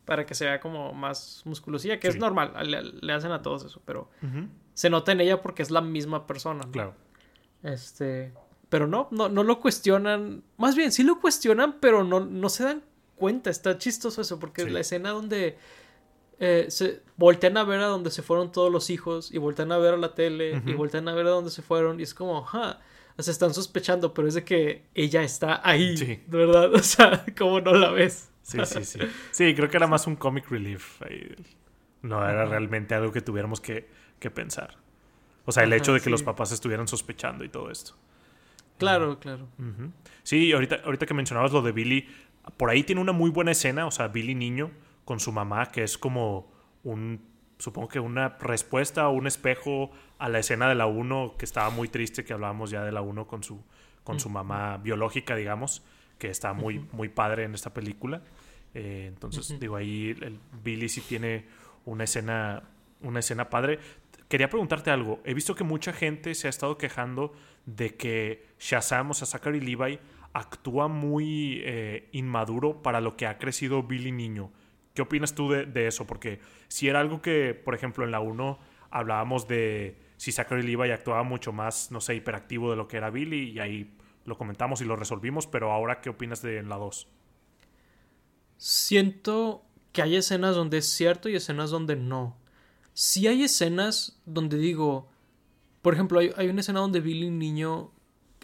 para 0.06 0.26
que 0.26 0.36
se 0.36 0.46
vea 0.46 0.60
como 0.60 0.94
más 0.94 1.42
musculosilla, 1.46 2.00
que 2.00 2.08
es 2.08 2.18
normal, 2.18 2.54
le, 3.02 3.14
hacen 3.14 3.32
a 3.32 3.42
todos 3.42 3.66
eso, 3.66 3.82
pero 3.86 4.10
se 4.74 4.90
nota 4.90 5.12
en 5.12 5.22
ella 5.22 5.42
porque 5.42 5.64
es 5.64 5.72
la 5.72 5.82
misma 5.82 6.28
persona. 6.28 6.68
Claro. 6.72 6.94
Este, 7.64 8.34
pero 8.70 8.88
no, 8.88 9.08
no, 9.12 9.30
no 9.30 9.44
lo 9.44 9.60
cuestionan, 9.60 10.44
más 10.58 10.76
bien 10.76 10.92
sí 10.92 11.04
lo 11.04 11.22
cuestionan, 11.22 11.78
pero 11.80 12.04
no, 12.04 12.20
no 12.20 12.50
se 12.50 12.64
dan 12.64 12.84
cuenta, 13.16 13.50
está 13.50 13.78
chistoso 13.78 14.22
eso, 14.22 14.40
porque 14.40 14.64
es 14.64 14.72
la 14.72 14.82
escena 14.82 15.12
donde 15.12 15.58
eh, 16.40 16.66
se 16.70 17.02
voltean 17.16 17.56
a 17.56 17.64
ver 17.64 17.80
a 17.80 17.86
donde 17.86 18.12
se 18.12 18.22
fueron 18.22 18.52
todos 18.52 18.72
los 18.72 18.90
hijos 18.90 19.32
y 19.32 19.38
voltean 19.38 19.72
a 19.72 19.78
ver 19.78 19.94
a 19.94 19.98
la 19.98 20.14
tele 20.14 20.62
y 20.66 20.74
voltean 20.74 21.08
a 21.08 21.14
ver 21.14 21.28
a 21.28 21.30
dónde 21.30 21.52
se 21.52 21.62
fueron 21.62 22.00
y 22.00 22.04
es 22.04 22.14
como, 22.14 22.44
ja, 22.44 22.82
se 23.18 23.32
están 23.32 23.54
sospechando, 23.54 24.14
pero 24.14 24.28
es 24.28 24.34
de 24.34 24.44
que 24.44 24.84
ella 24.96 25.24
está 25.24 25.62
ahí, 25.64 25.96
sí. 25.96 26.22
¿verdad? 26.28 26.74
O 26.74 26.80
sea, 26.80 27.24
como 27.38 27.62
no 27.62 27.74
la 27.74 27.92
ves. 27.92 28.30
Sí, 28.44 28.60
sí, 28.66 28.84
sí. 28.84 29.00
Sí, 29.32 29.56
creo 29.56 29.70
que 29.70 29.78
era 29.78 29.88
más 29.88 30.06
un 30.06 30.16
comic 30.16 30.50
relief. 30.50 31.02
No 32.02 32.28
era 32.28 32.46
realmente 32.46 32.94
algo 32.94 33.12
que 33.12 33.22
tuviéramos 33.22 33.60
que, 33.62 33.88
pensar. 34.34 34.78
O 35.46 35.52
sea, 35.52 35.64
el 35.64 35.74
hecho 35.74 35.94
de 35.94 36.02
que 36.02 36.10
los 36.10 36.24
papás 36.24 36.52
estuvieran 36.52 36.88
sospechando 36.88 37.44
y 37.44 37.50
todo 37.50 37.72
esto. 37.72 37.96
Claro, 38.78 39.20
claro. 39.20 39.48
Sí, 40.24 40.52
ahorita, 40.52 40.82
ahorita 40.84 41.06
que 41.06 41.14
mencionabas 41.14 41.52
lo 41.52 41.62
de 41.62 41.72
Billy, 41.72 42.08
por 42.58 42.70
ahí 42.70 42.84
tiene 42.84 43.02
una 43.02 43.14
muy 43.14 43.32
buena 43.32 43.52
escena, 43.52 43.88
o 43.88 43.92
sea, 43.92 44.10
Billy 44.10 44.36
niño 44.36 44.72
con 45.06 45.20
su 45.20 45.32
mamá, 45.32 45.68
que 45.68 45.84
es 45.84 45.98
como 45.98 46.52
un, 46.84 47.26
supongo 47.58 47.88
que 47.88 48.00
una 48.00 48.38
respuesta 48.40 49.08
o 49.08 49.14
un 49.14 49.28
espejo 49.28 49.92
a 50.18 50.28
la 50.30 50.40
escena 50.40 50.68
de 50.68 50.76
la 50.76 50.86
1, 50.86 51.36
que 51.38 51.46
estaba 51.46 51.70
muy 51.70 51.88
triste, 51.88 52.26
que 52.26 52.34
hablábamos 52.34 52.72
ya 52.72 52.84
de 52.84 52.92
la 52.92 53.02
1 53.02 53.28
con 53.28 53.44
su, 53.44 53.64
con 54.04 54.20
su 54.20 54.30
mamá 54.30 54.78
biológica, 54.78 55.36
digamos 55.36 55.84
que 56.18 56.30
está 56.30 56.54
muy, 56.54 56.80
muy 56.92 57.10
padre 57.10 57.44
en 57.44 57.54
esta 57.54 57.74
película. 57.74 58.22
Eh, 58.74 59.06
entonces, 59.08 59.60
digo, 59.60 59.76
ahí 59.76 60.16
el 60.22 60.40
Billy 60.64 60.90
sí 60.90 61.02
tiene 61.02 61.46
una 61.86 62.06
escena, 62.06 62.64
una 63.02 63.20
escena 63.20 63.50
padre. 63.50 63.80
Quería 64.28 64.50
preguntarte 64.50 64.90
algo. 64.90 65.22
He 65.26 65.34
visto 65.34 65.56
que 65.56 65.64
mucha 65.64 65.94
gente 65.94 66.34
se 66.34 66.48
ha 66.48 66.50
estado 66.50 66.78
quejando 66.78 67.34
de 67.66 67.96
que 67.96 68.48
Shazam, 68.60 69.12
o 69.12 69.14
sea, 69.14 69.28
Zachary 69.28 69.62
Levi, 69.62 70.00
actúa 70.34 70.88
muy 70.88 71.62
eh, 71.64 72.10
inmaduro 72.12 72.82
para 72.82 73.00
lo 73.00 73.16
que 73.16 73.28
ha 73.28 73.38
crecido 73.38 73.84
Billy 73.84 74.12
niño. 74.12 74.52
¿Qué 74.94 75.02
opinas 75.02 75.34
tú 75.34 75.50
de, 75.50 75.88
eso? 75.88 76.06
Porque 76.06 76.40
si 76.68 76.88
era 76.88 77.00
algo 77.00 77.22
que, 77.22 77.54
por 77.54 77.74
ejemplo, 77.74 78.04
en 78.06 78.12
la 78.12 78.20
1 78.20 78.60
hablábamos 78.92 79.48
de 79.48 79.98
si 80.18 80.32
Zachary 80.32 80.62
Levi 80.62 80.92
actuaba 80.92 81.24
mucho 81.24 81.52
más, 81.52 81.92
no 81.92 82.00
sé, 82.00 82.16
hiperactivo 82.16 82.70
de 82.70 82.76
lo 82.76 82.88
que 82.88 82.98
era 82.98 83.10
Billy, 83.10 83.52
y 83.52 83.60
ahí 83.60 83.96
lo 84.26 84.38
comentamos 84.38 84.82
y 84.82 84.86
lo 84.86 84.96
resolvimos, 84.96 85.48
pero 85.48 85.72
ahora, 85.72 86.02
¿qué 86.02 86.10
opinas 86.10 86.42
de 86.42 86.64
la 86.64 86.78
2? 86.78 87.08
Siento 88.58 89.66
que 89.92 90.02
hay 90.02 90.16
escenas 90.16 90.56
donde 90.56 90.78
es 90.78 90.88
cierto 90.88 91.30
y 91.30 91.36
escenas 91.36 91.70
donde 91.70 91.96
no. 91.96 92.38
Si 92.94 93.28
hay 93.28 93.44
escenas 93.44 94.22
donde 94.26 94.58
digo, 94.58 95.10
por 95.82 95.94
ejemplo, 95.94 96.20
hay, 96.20 96.48
una 96.48 96.62
escena 96.62 96.80
donde 96.80 97.00
Billy 97.00 97.30
Niño 97.30 97.92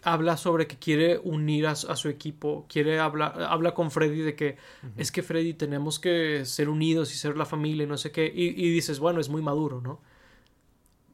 habla 0.04 0.38
sobre 0.38 0.68
que 0.68 0.78
quiere 0.78 1.20
unir 1.20 1.68
a, 1.68 1.76
su 1.76 2.08
equipo, 2.10 2.66
quiere 2.70 3.00
hablar, 3.00 3.42
habla 3.44 3.74
con 3.74 3.92
Freddy 3.92 4.22
de 4.22 4.36
que 4.36 4.58
es 4.96 5.12
que 5.12 5.24
Freddy 5.24 5.54
tenemos 5.54 6.00
que 6.00 6.46
ser 6.46 6.70
unidos 6.70 7.14
y 7.14 7.18
ser 7.18 7.36
la 7.36 7.46
familia 7.46 7.84
y 7.84 7.88
no 7.88 7.98
sé 7.98 8.12
qué, 8.12 8.32
y, 8.34 8.48
y, 8.48 8.72
dices, 8.72 9.00
bueno, 9.00 9.20
es 9.20 9.28
muy 9.28 9.42
maduro, 9.42 9.82
¿no? 9.82 10.02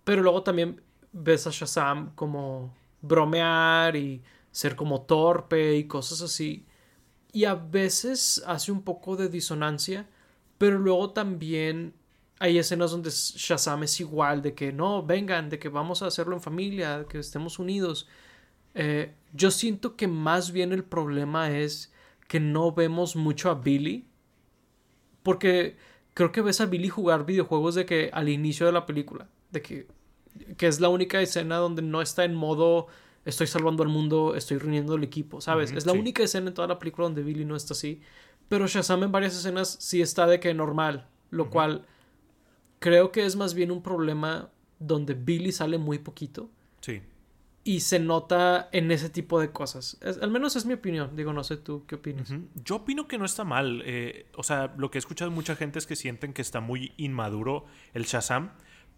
Pero 0.04 0.21
luego 0.21 0.43
también 0.43 0.82
ves 1.12 1.47
a 1.47 1.51
Shazam 1.51 2.13
como 2.13 2.75
bromear 3.01 3.95
y 3.95 4.21
ser 4.56 4.78
como 4.78 5.02
torpe 5.02 5.76
y 5.76 5.84
cosas 5.84 6.22
así. 6.22 6.65
Y 7.34 7.44
a 7.44 7.56
veces 7.56 8.41
hace 8.48 8.72
un 8.72 8.84
poco 8.84 9.18
de 9.18 9.28
disonancia, 9.28 10.08
pero 10.58 10.80
luego 10.80 11.10
también 11.12 11.94
hay 12.39 12.58
escenas 12.58 12.91
donde 12.91 13.10
Shazam 13.10 13.84
es 13.84 14.00
igual, 14.00 14.41
de 14.41 14.54
que 14.54 14.72
no, 14.72 15.04
vengan, 15.04 15.50
de 15.50 15.60
que 15.60 15.68
vamos 15.68 16.02
a 16.02 16.08
hacerlo 16.08 16.38
en 16.38 16.41
familia, 16.41 17.00
de 17.00 17.06
que 17.06 17.20
estemos 17.20 17.60
unidos. 17.60 18.08
Eh, 18.76 19.13
yo 19.34 19.52
siento 19.52 19.98
que 19.98 20.08
más 20.08 20.54
bien 20.54 20.72
el 20.72 20.86
problema 20.86 21.52
es 21.52 21.91
que 22.30 22.39
no 22.39 22.72
vemos 22.72 23.18
mucho 23.18 23.50
a 23.50 23.56
Billy. 23.56 24.08
Porque 25.22 25.76
creo 26.13 26.32
que 26.32 26.41
ves 26.41 26.62
a 26.62 26.65
Billy 26.65 26.88
jugar 26.88 27.26
videojuegos 27.26 27.76
de 27.76 27.86
que 27.86 28.10
al 28.13 28.30
inicio 28.30 28.68
de 28.68 28.72
la 28.72 28.86
película. 28.86 29.28
De 29.52 29.62
que, 29.62 29.88
que 30.56 30.68
es 30.68 30.80
la 30.80 30.88
única 30.88 31.20
escena 31.22 31.58
donde 31.58 31.82
no 31.82 32.02
está 32.02 32.24
en 32.24 32.36
modo 32.36 32.88
estoy 33.26 33.48
salvando 33.48 33.84
al 33.84 33.90
mundo, 33.90 34.36
estoy 34.36 34.58
reuniendo 34.58 34.96
el 34.96 35.04
equipo, 35.04 35.42
¿sabes? 35.42 35.72
es 35.72 35.86
la 35.86 35.94
única 35.94 36.24
escena 36.24 36.50
en 36.50 36.54
toda 36.54 36.68
la 36.68 36.80
película 36.80 37.06
donde 37.06 37.24
Billy 37.24 37.44
no 37.44 37.56
está 37.56 37.74
así. 37.74 38.02
Pero 38.48 38.68
Shazam 38.68 39.04
en 39.04 39.12
varias 39.12 39.36
escenas 39.36 39.78
sí 39.80 40.02
está 40.02 40.28
de 40.28 40.40
que 40.40 40.54
normal. 40.54 41.08
Lo 41.32 41.50
cual 41.50 41.86
creo 42.80 43.12
que 43.12 43.26
es 43.26 43.36
más 43.36 43.56
bien 43.56 43.72
un 43.72 43.82
problema 43.82 44.52
donde 44.80 45.16
Billy 45.16 45.52
sale 45.52 45.80
muy 45.80 45.98
poquito. 46.00 46.50
Sí 46.80 47.02
y 47.68 47.80
se 47.80 47.98
nota 48.00 48.70
en 48.72 48.92
ese 48.92 49.10
tipo 49.10 49.40
de 49.40 49.52
cosas. 49.52 49.98
al 50.22 50.30
menos 50.30 50.56
es 50.56 50.68
mi 50.68 50.76
opinión. 50.76 51.16
Digo, 51.16 51.34
no 51.34 51.44
sé 51.44 51.58
tú 51.58 51.84
qué 51.88 51.96
opinas. 51.96 52.32
Yo 52.64 52.76
opino 52.76 53.08
que 53.08 53.18
no 53.18 53.26
está 53.26 53.44
mal. 53.44 53.82
Eh, 53.86 54.28
o 54.36 54.44
sea, 54.44 54.76
lo 54.78 54.92
que 54.92 55.00
he 55.00 55.00
escuchado 55.00 55.32
de 55.32 55.36
mucha 55.36 55.56
gente 55.56 55.80
es 55.80 55.88
que 55.88 55.96
sienten 55.96 56.32
que 56.32 56.44
está 56.44 56.60
muy 56.60 56.94
inmaduro 56.98 57.66
el 57.96 58.04
Shazam. 58.04 58.52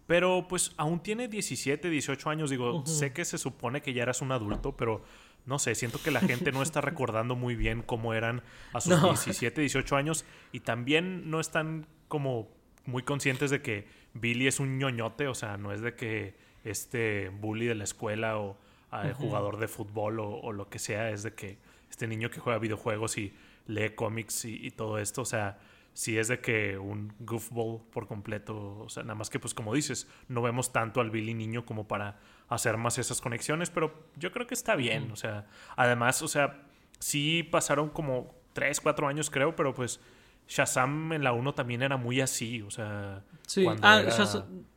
Pero 0.08 0.46
pues 0.48 0.72
aún 0.78 1.00
tiene 1.00 1.28
17, 1.28 1.90
18 1.90 2.30
años. 2.30 2.48
Digo, 2.48 2.84
sé 2.86 3.12
que 3.12 3.26
se 3.26 3.36
supone 3.36 3.82
que 3.82 3.92
ya 3.92 4.04
eras 4.04 4.22
un 4.22 4.32
adulto, 4.32 4.74
pero 4.74 5.04
no 5.44 5.58
sé, 5.58 5.74
siento 5.74 6.00
que 6.02 6.10
la 6.10 6.20
gente 6.20 6.50
no 6.50 6.62
está 6.62 6.80
recordando 6.80 7.36
muy 7.36 7.54
bien 7.54 7.82
cómo 7.82 8.14
eran 8.14 8.42
a 8.72 8.80
sus 8.80 9.00
17, 9.02 9.60
18 9.60 9.96
años. 9.96 10.24
Y 10.50 10.60
también 10.60 11.30
no 11.30 11.40
están 11.40 11.86
como 12.08 12.48
muy 12.86 13.02
conscientes 13.02 13.50
de 13.50 13.60
que 13.60 13.86
Billy 14.14 14.46
es 14.46 14.60
un 14.60 14.78
ñoñote. 14.78 15.28
O 15.28 15.34
sea, 15.34 15.58
no 15.58 15.72
es 15.72 15.82
de 15.82 15.94
que 15.94 16.34
este 16.64 17.28
bully 17.28 17.66
de 17.66 17.74
la 17.74 17.84
escuela 17.84 18.38
o 18.38 18.56
ah, 18.90 19.10
jugador 19.14 19.58
de 19.58 19.68
fútbol 19.68 20.20
o, 20.20 20.52
lo 20.52 20.70
que 20.70 20.78
sea, 20.78 21.10
es 21.10 21.22
de 21.22 21.34
que 21.34 21.58
este 21.90 22.06
niño 22.06 22.30
que 22.30 22.40
juega 22.40 22.58
videojuegos 22.58 23.18
y 23.18 23.34
lee 23.66 23.90
cómics 23.90 24.46
y, 24.46 24.70
todo 24.70 24.98
esto, 24.98 25.20
o 25.20 25.26
sea, 25.26 25.58
si 25.98 26.16
es 26.16 26.28
de 26.28 26.40
que 26.40 26.78
un 26.78 27.12
goofball 27.18 27.80
por 27.90 28.06
completo, 28.06 28.78
o 28.78 28.88
sea, 28.88 29.02
nada 29.02 29.16
más 29.16 29.30
que 29.30 29.40
pues 29.40 29.52
como 29.52 29.74
dices, 29.74 30.06
no 30.28 30.40
vemos 30.42 30.70
tanto 30.70 31.00
al 31.00 31.10
Billy 31.10 31.34
niño 31.34 31.66
como 31.66 31.88
para 31.88 32.20
hacer 32.46 32.76
más 32.76 32.98
esas 32.98 33.20
conexiones, 33.20 33.68
pero 33.68 33.92
yo 34.14 34.30
creo 34.30 34.46
que 34.46 34.54
está 34.54 34.76
bien, 34.76 35.10
o 35.10 35.16
sea, 35.16 35.48
además, 35.74 36.22
o 36.22 36.28
sea, 36.28 36.62
sí 37.00 37.42
pasaron 37.42 37.90
como 37.90 38.32
3, 38.52 38.80
4 38.80 39.08
años 39.08 39.28
creo, 39.28 39.56
pero 39.56 39.74
pues 39.74 39.98
Shazam 40.46 41.14
en 41.14 41.24
la 41.24 41.32
1 41.32 41.54
también 41.54 41.82
era 41.82 41.96
muy 41.96 42.20
así, 42.20 42.62
o 42.62 42.70
sea, 42.70 43.24
sí. 43.44 43.66
ah, 43.82 44.04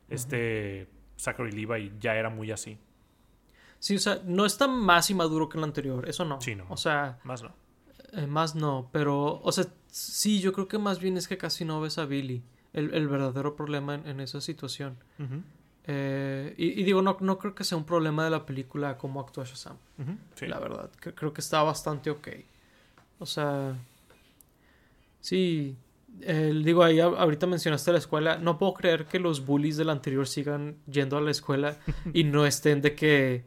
este 0.10 0.88
Zachary 1.20 1.52
Levi 1.52 1.94
ya 2.00 2.16
era 2.16 2.32
muy 2.32 2.50
así. 2.50 2.80
Sí, 3.78 3.96
o 3.96 4.00
sea, 4.00 4.24
no 4.26 4.48
está 4.48 4.68
más 4.68 5.12
inmaduro 5.12 5.50
que 5.50 5.60
el 5.60 5.66
anterior, 5.66 6.10
eso 6.10 6.26
no. 6.26 6.42
Sí, 6.42 6.56
no. 6.56 6.66
O 6.70 6.78
sea, 6.78 7.20
más 7.24 7.44
no. 7.44 7.54
Eh, 8.14 8.26
más 8.26 8.56
no, 8.56 8.90
pero, 8.92 9.40
o 9.40 9.52
sea, 9.52 9.66
sí, 9.92 10.40
yo 10.40 10.54
creo 10.54 10.68
que 10.68 10.80
más 10.80 11.00
bien 11.00 11.18
es 11.18 11.28
que 11.28 11.38
casi 11.38 11.66
no 11.66 11.80
ves 11.80 12.00
a 12.00 12.06
Billy. 12.06 12.42
El, 12.74 13.08
verdadero 13.10 13.56
problema 13.56 13.96
en, 13.96 14.22
esa 14.22 14.40
situación. 14.40 14.96
Eh, 15.86 16.54
y, 16.58 16.84
digo, 16.84 17.02
no, 17.02 17.18
no 17.20 17.38
creo 17.38 17.54
que 17.54 17.66
sea 17.66 17.78
un 17.78 17.84
problema 17.84 18.24
de 18.24 18.30
la 18.30 18.46
película 18.46 18.98
cómo 18.98 19.20
actúa 19.20 19.44
Shazam. 19.44 19.76
sí. 20.36 20.48
La 20.48 20.58
verdad, 20.58 20.90
creo 21.00 21.34
que 21.34 21.42
está 21.42 21.62
bastante 21.64 22.10
ok. 22.10 22.30
O 23.20 23.26
sea, 23.26 23.76
sí, 25.20 25.76
digo, 26.64 26.84
ahí 26.84 27.02
ahorita 27.02 27.46
mencionaste 27.46 27.92
la 27.92 27.98
escuela. 27.98 28.38
No 28.38 28.58
puedo 28.58 28.74
creer 28.74 29.06
que 29.06 29.20
los 29.20 29.46
bullies 29.46 29.76
del 29.76 29.90
anterior 29.90 30.28
sigan 30.28 30.78
yendo 30.90 31.18
a 31.18 31.22
la 31.22 31.32
escuela 31.32 31.78
y 32.14 32.24
no 32.24 32.46
estén 32.46 32.82
de 32.82 32.96
que 32.96 33.44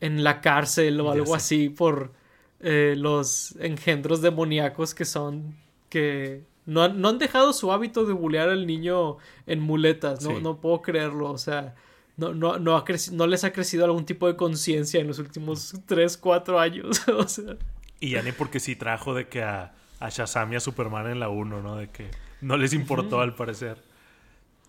en 0.00 0.22
la 0.22 0.40
cárcel 0.40 1.00
o 1.00 1.10
algo 1.10 1.34
así 1.34 1.68
por 1.68 2.12
eh, 2.60 2.94
los 2.96 3.56
engendros 3.60 4.22
demoníacos 4.22 4.94
que 4.94 5.04
son 5.04 5.56
que 5.88 6.44
no 6.66 6.82
han, 6.82 7.00
no 7.00 7.08
han 7.08 7.18
dejado 7.18 7.52
su 7.52 7.72
hábito 7.72 8.04
de 8.04 8.12
bullear 8.12 8.48
al 8.48 8.66
niño 8.66 9.16
en 9.46 9.60
muletas. 9.60 10.22
No, 10.22 10.40
no 10.40 10.60
puedo 10.60 10.82
creerlo. 10.82 11.30
O 11.30 11.38
sea, 11.38 11.74
no, 12.16 12.34
no, 12.34 12.58
no, 12.58 12.84
no 13.12 13.26
les 13.26 13.44
ha 13.44 13.52
crecido 13.52 13.84
algún 13.84 14.04
tipo 14.04 14.26
de 14.26 14.36
conciencia 14.36 15.00
en 15.00 15.06
los 15.06 15.18
últimos 15.18 15.74
3, 15.86 16.16
4 16.16 16.58
años. 16.60 17.08
o 17.16 17.26
sea. 17.26 17.56
Y 18.00 18.10
ya 18.10 18.22
ni 18.22 18.32
porque 18.32 18.60
sí 18.60 18.76
trajo 18.76 19.14
de 19.14 19.28
que 19.28 19.42
a 19.42 19.72
a 20.00 20.08
Shazam 20.10 20.52
y 20.52 20.56
a 20.56 20.60
Superman 20.60 21.10
en 21.10 21.20
la 21.20 21.28
1, 21.28 21.62
¿no? 21.62 21.76
De 21.76 21.88
que 21.88 22.10
no 22.40 22.56
les 22.56 22.72
importó 22.72 23.20
al 23.20 23.34
parecer. 23.34 23.82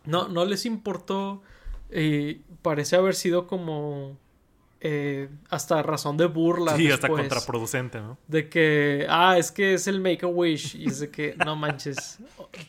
No, 0.06 0.28
no 0.28 0.46
les 0.46 0.66
importó. 0.66 1.42
Y 1.92 2.36
parece 2.62 2.96
haber 2.96 3.16
sido 3.16 3.48
como 3.48 4.18
eh, 4.82 5.28
hasta 5.50 5.84
razón 5.84 6.16
de 6.16 6.26
burla. 6.26 6.78
Sí, 6.78 6.90
hasta 6.90 7.10
contraproducente, 7.10 8.00
¿no? 8.00 8.18
De 8.28 8.48
que, 8.48 9.06
ah, 9.10 9.38
es 9.38 9.52
que 9.52 9.74
es 9.74 9.88
el 9.88 10.00
Make 10.00 10.26
a 10.26 10.28
Wish. 10.28 10.76
Y 10.76 10.88
es 10.88 11.00
de 11.00 11.10
que, 11.10 11.36
no 11.46 11.58
manches. 11.58 12.20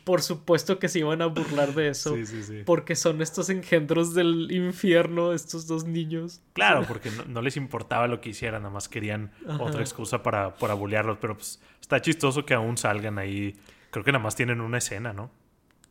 Por 0.03 0.21
supuesto 0.21 0.81
que 0.81 0.89
se 0.89 0.99
iban 0.99 1.23
a 1.23 1.27
burlar 1.27 1.73
de 1.73 1.89
eso. 1.89 2.17
Sí, 2.17 2.27
sí, 2.27 2.43
sí. 2.43 2.63
Porque 2.67 2.97
son 2.97 3.23
estos 3.23 3.49
engendros 3.49 4.13
del 4.13 4.51
infierno, 4.51 5.33
estos 5.33 5.69
dos 5.69 5.85
niños. 5.85 6.41
Claro, 6.53 6.85
porque 6.89 7.11
no, 7.29 7.43
les 7.43 7.57
importaba 7.57 8.09
lo 8.09 8.21
que 8.21 8.31
hicieran, 8.31 8.63
nada 8.63 8.75
más 8.75 8.89
querían 8.89 9.31
otra 9.61 9.81
excusa 9.81 10.23
para, 10.23 10.55
para 10.57 10.75
bullearlos. 10.75 11.19
Pero 11.21 11.37
pues 11.37 11.61
está 11.81 12.01
chistoso 12.01 12.45
que 12.45 12.55
aún 12.55 12.77
salgan 12.77 13.19
ahí. 13.19 13.57
Creo 13.91 14.05
que 14.05 14.11
nada 14.11 14.23
más 14.23 14.35
tienen 14.35 14.61
una 14.61 14.79
escena, 14.79 15.13
¿no? 15.13 15.31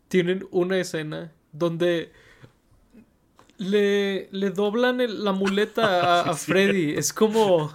Tienen 0.10 0.46
una 0.52 0.78
escena 0.78 1.32
donde 1.54 2.12
le, 3.60 4.30
le 4.32 4.50
doblan 4.50 5.24
la 5.24 5.32
muleta 5.32 6.22
a, 6.30 6.34
Freddy. 6.34 6.94
Es 6.98 7.14
como. 7.14 7.72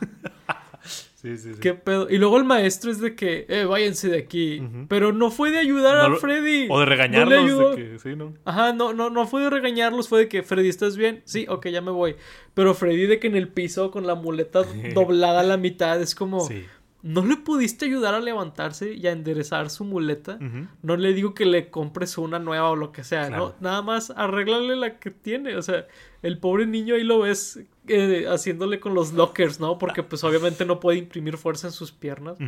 Sí, 1.14 1.38
sí, 1.38 1.54
sí. 1.54 1.60
¿Qué 1.60 1.72
pedo? 1.72 2.10
Y 2.10 2.18
luego 2.18 2.36
el 2.36 2.44
maestro 2.44 2.90
es 2.90 3.00
de 3.00 3.14
que, 3.14 3.46
eh, 3.48 3.64
váyanse 3.64 4.08
de 4.08 4.18
aquí. 4.18 4.62
Pero 4.88 5.12
no 5.12 5.30
fue 5.30 5.50
de 5.50 5.58
ayudar 5.58 5.96
a 5.96 6.16
Freddy. 6.16 6.66
O 6.68 6.80
de 6.80 6.86
regañarlos. 6.86 7.76
de 7.76 7.82
que, 7.92 7.98
sí, 7.98 8.14
¿no? 8.14 8.34
Ajá, 8.44 8.74
no, 8.74 8.92
no, 8.92 9.08
no 9.08 9.26
fue 9.26 9.42
de 9.42 9.48
regañarlos, 9.48 10.08
fue 10.08 10.20
de 10.20 10.28
que, 10.28 10.42
Freddy, 10.42 10.68
¿estás 10.68 10.98
bien? 10.98 11.22
Sí, 11.24 11.46
ok, 11.48 11.68
ya 11.68 11.80
me 11.80 11.92
voy. 11.92 12.16
Pero 12.52 12.74
Freddy 12.74 13.06
de 13.06 13.20
que 13.20 13.28
en 13.28 13.36
el 13.36 13.48
piso 13.48 13.90
con 13.90 14.06
la 14.06 14.14
muleta 14.14 14.64
doblada 14.94 15.40
a 15.40 15.44
la 15.44 15.56
mitad 15.56 16.00
es 16.02 16.14
como, 16.14 16.40
sí. 16.40 16.66
¿No 17.04 17.22
le 17.22 17.36
pudiste 17.36 17.84
ayudar 17.84 18.14
a 18.14 18.20
levantarse 18.20 18.94
y 18.94 19.06
a 19.06 19.12
enderezar 19.12 19.68
su 19.68 19.84
muleta? 19.84 20.38
No 20.82 20.96
le 20.96 21.12
digo 21.12 21.34
que 21.34 21.44
le 21.44 21.68
compres 21.68 22.16
una 22.16 22.38
nueva 22.38 22.70
o 22.70 22.76
lo 22.76 22.92
que 22.92 23.04
sea, 23.04 23.28
¿no? 23.28 23.54
Nada 23.60 23.82
más 23.82 24.08
arréglale 24.08 24.74
la 24.74 24.98
que 24.98 25.10
tiene. 25.10 25.54
O 25.56 25.60
sea, 25.60 25.86
el 26.22 26.38
pobre 26.38 26.64
niño 26.64 26.94
ahí 26.94 27.04
lo 27.04 27.18
ves 27.18 27.60
eh, 27.88 28.24
haciéndole 28.26 28.80
con 28.80 28.94
los 28.94 29.12
lockers, 29.12 29.60
¿no? 29.60 29.78
Porque 29.78 30.02
pues 30.02 30.24
obviamente 30.24 30.64
no 30.64 30.80
puede 30.80 30.96
imprimir 30.96 31.36
fuerza 31.36 31.66
en 31.66 31.74
sus 31.74 31.92
piernas, 31.92 32.38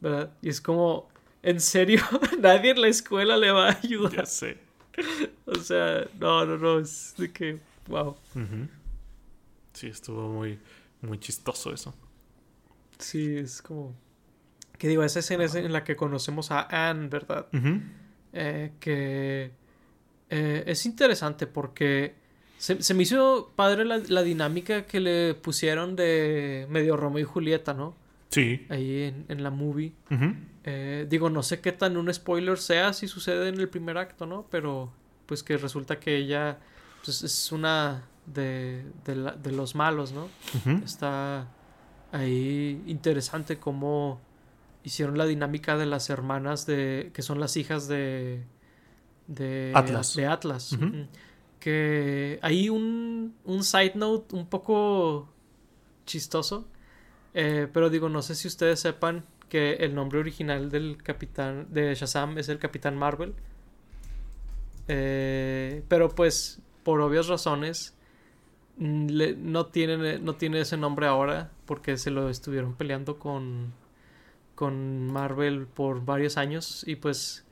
¿verdad? 0.00 0.32
Y 0.40 0.48
es 0.48 0.62
como, 0.62 1.10
¿en 1.42 1.60
serio? 1.60 2.00
Nadie 2.40 2.70
en 2.70 2.80
la 2.80 2.88
escuela 2.88 3.36
le 3.36 3.50
va 3.50 3.68
a 3.68 3.78
ayudar. 3.84 4.12
Ya 4.14 4.24
sé. 4.24 4.56
o 5.44 5.56
sea, 5.56 6.06
no, 6.18 6.46
no, 6.46 6.56
no, 6.56 6.78
es 6.78 7.16
de 7.18 7.30
que, 7.30 7.58
wow. 7.86 8.16
Sí, 9.74 9.88
estuvo 9.88 10.26
muy, 10.26 10.58
muy 11.02 11.18
chistoso 11.18 11.70
eso. 11.74 11.94
Sí, 13.00 13.36
es 13.36 13.62
como. 13.62 13.94
Que 14.78 14.88
digo, 14.88 15.02
esa 15.02 15.18
escena 15.18 15.44
es 15.44 15.54
en 15.54 15.72
la 15.72 15.84
que 15.84 15.96
conocemos 15.96 16.50
a 16.50 16.88
Anne, 16.88 17.08
¿verdad? 17.08 17.46
Eh, 18.32 18.72
que 18.80 19.50
eh, 20.30 20.64
es 20.66 20.86
interesante 20.86 21.46
porque 21.46 22.14
se, 22.56 22.94
me 22.94 23.02
hizo 23.02 23.52
padre 23.56 23.84
la, 23.84 24.22
dinámica 24.22 24.86
que 24.86 25.00
le 25.00 25.34
pusieron 25.34 25.96
de 25.96 26.66
medio 26.70 26.96
Romeo 26.96 27.20
y 27.20 27.24
Julieta, 27.24 27.74
¿no? 27.74 27.94
Sí. 28.30 28.64
Ahí 28.70 29.12
en, 29.28 29.42
la 29.42 29.50
movie. 29.50 29.92
Eh, 30.64 31.06
digo, 31.10 31.28
no 31.30 31.42
sé 31.42 31.60
qué 31.60 31.72
tan 31.72 31.96
un 31.96 32.12
spoiler 32.14 32.56
sea 32.56 32.92
si 32.92 33.08
sucede 33.08 33.48
en 33.48 33.58
el 33.58 33.68
primer 33.68 33.98
acto, 33.98 34.24
¿no? 34.24 34.46
Pero 34.50 34.92
pues 35.26 35.42
que 35.42 35.56
resulta 35.56 35.98
que 35.98 36.16
ella 36.16 36.58
pues, 37.04 37.22
es 37.22 37.52
una 37.52 38.04
de, 38.26 38.84
de, 39.04 39.52
los 39.52 39.74
malos, 39.74 40.12
¿no? 40.12 40.28
Está 40.84 41.48
ahí 42.12 42.82
interesante 42.86 43.58
cómo 43.58 44.20
hicieron 44.82 45.18
la 45.18 45.26
dinámica 45.26 45.76
de 45.76 45.86
las 45.86 46.10
hermanas 46.10 46.66
de 46.66 47.10
que 47.12 47.22
son 47.22 47.40
las 47.40 47.56
hijas 47.56 47.88
de 47.88 48.42
de 49.26 49.72
Atlas, 49.74 50.14
de 50.16 50.26
Atlas. 50.26 50.76
que 51.60 52.38
hay 52.42 52.68
un, 52.68 53.34
un 53.44 53.62
side 53.62 53.92
note 53.94 54.34
un 54.34 54.46
poco 54.46 55.28
chistoso 56.06 56.66
eh, 57.34 57.68
pero 57.72 57.90
digo 57.90 58.08
no 58.08 58.22
sé 58.22 58.34
si 58.34 58.48
ustedes 58.48 58.80
sepan 58.80 59.24
que 59.48 59.74
el 59.74 59.94
nombre 59.94 60.18
original 60.18 60.70
del 60.70 60.96
capitán 61.02 61.66
de 61.70 61.94
Shazam 61.94 62.38
es 62.38 62.48
el 62.48 62.58
Capitán 62.58 62.96
Marvel. 62.96 63.34
Eh, 64.88 65.82
pero 65.88 66.08
pues 66.08 66.60
por 66.82 67.00
obvias 67.00 67.26
razones 67.26 67.94
mm, 68.80 69.06
no, 69.38 69.66
tiene, 69.66 70.18
no 70.18 70.34
tiene 70.34 70.60
ese 70.60 70.76
nombre 70.76 71.06
ahora 71.06 71.52
porque 71.66 71.96
se 71.96 72.10
lo 72.10 72.28
estuvieron 72.28 72.74
peleando 72.74 73.18
con, 73.18 73.72
con 74.56 75.06
Marvel 75.12 75.66
por 75.68 76.04
varios 76.04 76.36
años 76.36 76.84
y 76.86 76.96
pues 76.96 77.46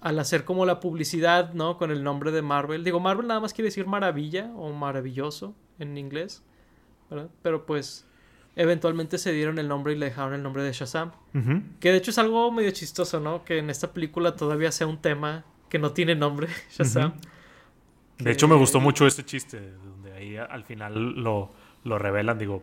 al 0.00 0.18
hacer 0.18 0.44
como 0.44 0.66
la 0.66 0.80
publicidad, 0.80 1.54
¿no? 1.54 1.76
Con 1.76 1.90
el 1.90 2.04
nombre 2.04 2.30
de 2.30 2.42
Marvel. 2.42 2.84
Digo, 2.84 3.00
Marvel 3.00 3.26
nada 3.26 3.40
más 3.40 3.52
quiere 3.52 3.68
decir 3.68 3.86
maravilla 3.86 4.52
o 4.56 4.72
maravilloso 4.72 5.54
en 5.78 5.96
inglés, 5.98 6.42
¿verdad? 7.10 7.30
Pero 7.42 7.66
pues 7.66 8.06
eventualmente 8.54 9.18
se 9.18 9.32
dieron 9.32 9.58
el 9.58 9.68
nombre 9.68 9.92
y 9.92 9.96
le 9.96 10.06
dejaron 10.06 10.34
el 10.34 10.42
nombre 10.42 10.62
de 10.62 10.72
Shazam. 10.72 11.12
Que 11.80 11.90
de 11.90 11.96
hecho 11.96 12.10
es 12.10 12.18
algo 12.18 12.50
medio 12.52 12.70
chistoso, 12.72 13.20
¿no? 13.20 13.44
Que 13.44 13.58
en 13.58 13.70
esta 13.70 13.92
película 13.92 14.36
todavía 14.36 14.72
sea 14.72 14.86
un 14.86 14.98
tema 14.98 15.44
que 15.68 15.78
no 15.78 15.92
tiene 15.92 16.14
nombre, 16.14 16.48
Shazam. 16.70 17.14
De 18.18 18.32
hecho 18.32 18.48
me 18.48 18.56
gustó 18.56 18.80
mucho 18.80 19.06
este 19.06 19.24
chiste, 19.24 19.74
ahí 20.36 20.46
al 20.50 20.64
final 20.64 21.22
lo, 21.22 21.50
lo 21.84 21.98
revelan, 21.98 22.38
digo, 22.38 22.62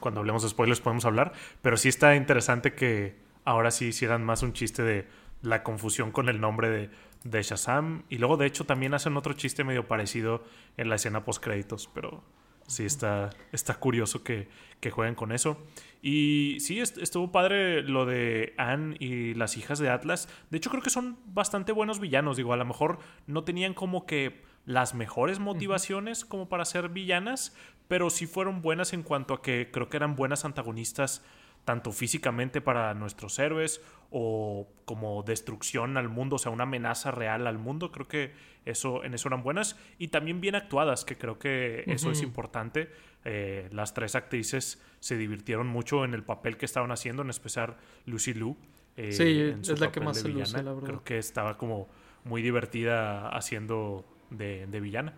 cuando 0.00 0.20
hablemos 0.20 0.42
de 0.42 0.48
spoilers 0.48 0.80
podemos 0.80 1.04
hablar, 1.04 1.32
pero 1.62 1.76
sí 1.76 1.88
está 1.88 2.14
interesante 2.16 2.74
que 2.74 3.16
ahora 3.44 3.70
sí 3.70 3.86
hicieran 3.86 4.24
más 4.24 4.42
un 4.42 4.52
chiste 4.52 4.82
de 4.82 5.06
la 5.42 5.62
confusión 5.62 6.10
con 6.10 6.28
el 6.28 6.40
nombre 6.40 6.70
de, 6.70 6.90
de 7.24 7.42
Shazam. 7.42 8.04
Y 8.08 8.18
luego, 8.18 8.36
de 8.36 8.46
hecho, 8.46 8.64
también 8.64 8.94
hacen 8.94 9.16
otro 9.16 9.34
chiste 9.34 9.64
medio 9.64 9.86
parecido 9.86 10.44
en 10.76 10.88
la 10.88 10.96
escena 10.96 11.24
post 11.24 11.42
créditos, 11.42 11.90
pero 11.92 12.22
sí 12.66 12.84
está, 12.84 13.30
está 13.52 13.74
curioso 13.74 14.22
que, 14.22 14.48
que 14.80 14.90
jueguen 14.90 15.14
con 15.14 15.32
eso. 15.32 15.58
Y 16.02 16.58
sí, 16.60 16.80
estuvo 16.80 17.32
padre 17.32 17.82
lo 17.82 18.06
de 18.06 18.54
Anne 18.56 18.96
y 18.98 19.34
las 19.34 19.56
hijas 19.56 19.78
de 19.78 19.90
Atlas. 19.90 20.28
De 20.50 20.58
hecho, 20.58 20.70
creo 20.70 20.82
que 20.82 20.90
son 20.90 21.18
bastante 21.26 21.72
buenos 21.72 22.00
villanos. 22.00 22.36
Digo, 22.36 22.52
a 22.52 22.56
lo 22.56 22.64
mejor 22.64 22.98
no 23.26 23.44
tenían 23.44 23.74
como 23.74 24.06
que 24.06 24.42
las 24.66 24.94
mejores 24.94 25.38
motivaciones 25.38 26.24
como 26.24 26.48
para 26.48 26.64
ser 26.64 26.88
villanas, 26.88 27.54
pero 27.88 28.10
sí 28.10 28.26
fueron 28.26 28.62
buenas 28.62 28.92
en 28.92 29.02
cuanto 29.02 29.34
a 29.34 29.42
que 29.42 29.70
creo 29.70 29.88
que 29.88 29.96
eran 29.96 30.16
buenas 30.16 30.44
antagonistas 30.44 31.22
tanto 31.64 31.92
físicamente 31.92 32.60
para 32.60 32.94
nuestros 32.94 33.38
héroes 33.38 33.80
o 34.10 34.68
como 34.84 35.22
destrucción 35.22 35.96
al 35.96 36.08
mundo, 36.08 36.36
o 36.36 36.38
sea, 36.38 36.52
una 36.52 36.64
amenaza 36.64 37.10
real 37.10 37.46
al 37.46 37.58
mundo. 37.58 37.90
Creo 37.90 38.06
que 38.06 38.32
eso, 38.64 39.02
en 39.02 39.14
eso 39.14 39.28
eran 39.28 39.42
buenas 39.42 39.76
y 39.98 40.08
también 40.08 40.40
bien 40.40 40.54
actuadas, 40.54 41.04
que 41.04 41.16
creo 41.16 41.38
que 41.38 41.84
eso 41.86 42.10
es 42.10 42.22
importante. 42.22 42.90
Eh, 43.24 43.68
las 43.72 43.94
tres 43.94 44.14
actrices 44.14 44.80
se 45.00 45.16
divirtieron 45.16 45.66
mucho 45.66 46.04
en 46.04 46.14
el 46.14 46.22
papel 46.22 46.56
que 46.56 46.66
estaban 46.66 46.92
haciendo, 46.92 47.22
en 47.22 47.30
especial 47.30 47.76
Lucy 48.06 48.34
Liu. 48.34 48.56
Eh, 48.96 49.12
sí, 49.12 49.70
es 49.72 49.80
la 49.80 49.90
que 49.90 50.00
más 50.00 50.18
se 50.18 50.28
luce, 50.28 50.62
la 50.62 50.74
verdad. 50.74 50.86
Creo 50.86 51.04
que 51.04 51.18
estaba 51.18 51.56
como 51.58 51.88
muy 52.24 52.42
divertida 52.42 53.28
haciendo 53.28 54.04
de, 54.36 54.80
villana. 54.80 55.14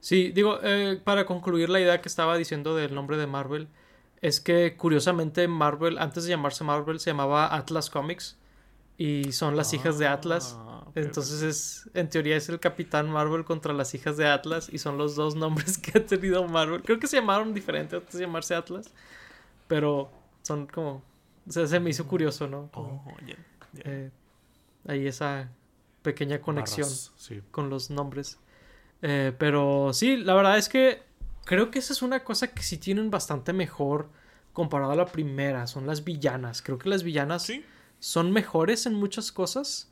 Sí, 0.00 0.30
digo, 0.30 0.58
eh, 0.62 1.00
para 1.02 1.26
concluir 1.26 1.68
la 1.68 1.80
idea 1.80 2.00
que 2.00 2.08
estaba 2.08 2.36
diciendo 2.36 2.76
del 2.76 2.94
nombre 2.94 3.16
de 3.16 3.26
Marvel, 3.26 3.68
es 4.20 4.40
que 4.40 4.76
curiosamente 4.76 5.48
Marvel, 5.48 5.98
antes 5.98 6.24
de 6.24 6.30
llamarse 6.30 6.64
Marvel, 6.64 7.00
se 7.00 7.10
llamaba 7.10 7.54
Atlas 7.54 7.90
Comics 7.90 8.36
y 8.98 9.32
son 9.32 9.56
las 9.56 9.74
hijas 9.74 9.98
de 9.98 10.06
Atlas. 10.06 10.56
Ah, 10.58 10.84
Entonces 10.94 11.42
es, 11.42 11.90
en 11.94 12.08
teoría 12.08 12.36
es 12.36 12.48
el 12.48 12.58
Capitán 12.58 13.10
Marvel 13.10 13.44
contra 13.44 13.72
las 13.72 13.94
hijas 13.94 14.16
de 14.16 14.26
Atlas 14.26 14.68
y 14.72 14.78
son 14.78 14.96
los 14.96 15.16
dos 15.16 15.36
nombres 15.36 15.76
que 15.78 15.98
ha 15.98 16.06
tenido 16.06 16.46
Marvel. 16.46 16.82
Creo 16.82 16.98
que 16.98 17.06
se 17.06 17.16
llamaron 17.16 17.52
diferente 17.52 17.96
antes 17.96 18.14
de 18.14 18.20
llamarse 18.20 18.54
Atlas, 18.54 18.92
pero 19.68 20.10
son 20.42 20.66
como, 20.66 21.02
o 21.46 21.52
sea, 21.52 21.66
se 21.66 21.80
me 21.80 21.90
hizo 21.90 22.06
curioso, 22.06 22.46
¿no? 22.46 22.70
oh, 22.74 23.02
eh, 23.84 24.10
ahí 24.86 25.06
esa 25.06 25.50
pequeña 26.06 26.40
conexión 26.40 26.88
con 27.50 27.68
los 27.68 27.90
nombres. 27.90 28.38
Eh, 29.02 29.32
pero 29.36 29.92
sí, 29.92 30.16
la 30.16 30.34
verdad 30.34 30.56
es 30.56 30.68
que 30.68 31.02
creo 31.44 31.72
que 31.72 31.80
esa 31.80 31.92
es 31.92 32.00
una 32.00 32.22
cosa 32.22 32.46
que 32.54 32.62
sí 32.62 32.78
tienen 32.78 33.10
bastante 33.10 33.52
mejor 33.52 34.08
comparado 34.52 34.92
a 34.92 34.96
la 34.96 35.06
primera. 35.06 35.66
Son 35.66 35.84
las 35.84 36.04
villanas. 36.04 36.62
Creo 36.62 36.78
que 36.78 36.88
las 36.88 37.02
villanas 37.02 37.52
son 37.98 38.30
mejores 38.30 38.86
en 38.86 38.94
muchas 38.94 39.32
cosas. 39.32 39.90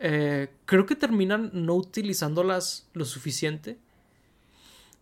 Eh, 0.00 0.48
creo 0.64 0.84
que 0.84 0.96
terminan 0.96 1.50
no 1.54 1.76
utilizándolas 1.76 2.88
lo 2.92 3.04
suficiente. 3.04 3.78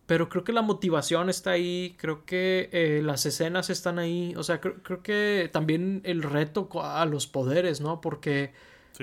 Pero 0.05 0.29
creo 0.29 0.43
que 0.43 0.53
la 0.53 0.61
motivación 0.61 1.31
está 1.31 1.51
ahí. 1.51 1.95
Creo 1.97 2.23
que 2.23 2.69
eh, 2.71 3.01
las 3.03 3.25
escenas 3.25 3.71
están 3.71 3.97
ahí. 3.97 4.35
O 4.37 4.43
sea, 4.43 4.61
creo, 4.61 5.01
que 5.01 5.49
también 5.51 6.01
el 6.03 6.21
reto 6.21 6.69
a 6.83 7.03
los 7.07 7.25
poderes, 7.25 7.81
¿no? 7.81 7.99
Porque. 7.99 8.53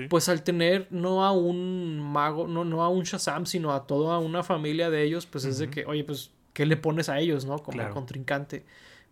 Pues 0.09 0.29
al 0.29 0.43
tener 0.43 0.87
no 0.91 1.25
a 1.25 1.31
un 1.31 1.99
mago, 1.99 2.47
no, 2.47 2.63
no 2.63 2.83
a 2.83 2.89
un 2.89 3.03
Shazam, 3.03 3.45
sino 3.45 3.73
a 3.73 3.85
toda 3.85 4.19
una 4.19 4.43
familia 4.43 4.89
de 4.89 5.03
ellos, 5.03 5.25
pues 5.25 5.43
es 5.43 5.57
de 5.57 5.69
que, 5.69 5.85
oye, 5.85 6.03
pues 6.05 6.31
¿qué 6.53 6.65
le 6.65 6.77
pones 6.77 7.09
a 7.09 7.19
ellos, 7.19 7.45
no? 7.45 7.59
Como 7.59 7.89
contrincante. 7.89 8.65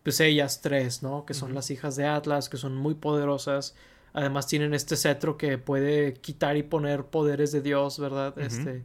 Pues 0.03 0.19
ellas 0.21 0.61
tres, 0.61 1.03
¿no? 1.03 1.25
Que 1.25 1.33
son 1.33 1.53
las 1.53 1.71
hijas 1.71 1.95
de 1.95 2.05
Atlas, 2.05 2.47
que 2.47 2.57
son 2.57 2.75
muy 2.75 2.95
poderosas. 2.95 3.75
Además 4.13 4.47
tienen 4.47 4.73
este 4.73 4.95
cetro 4.95 5.37
que 5.37 5.57
puede 5.57 6.13
quitar 6.13 6.57
y 6.57 6.63
poner 6.63 7.05
poderes 7.05 7.51
de 7.51 7.61
Dios, 7.61 7.99
¿verdad? 7.99 8.37
Este, 8.39 8.83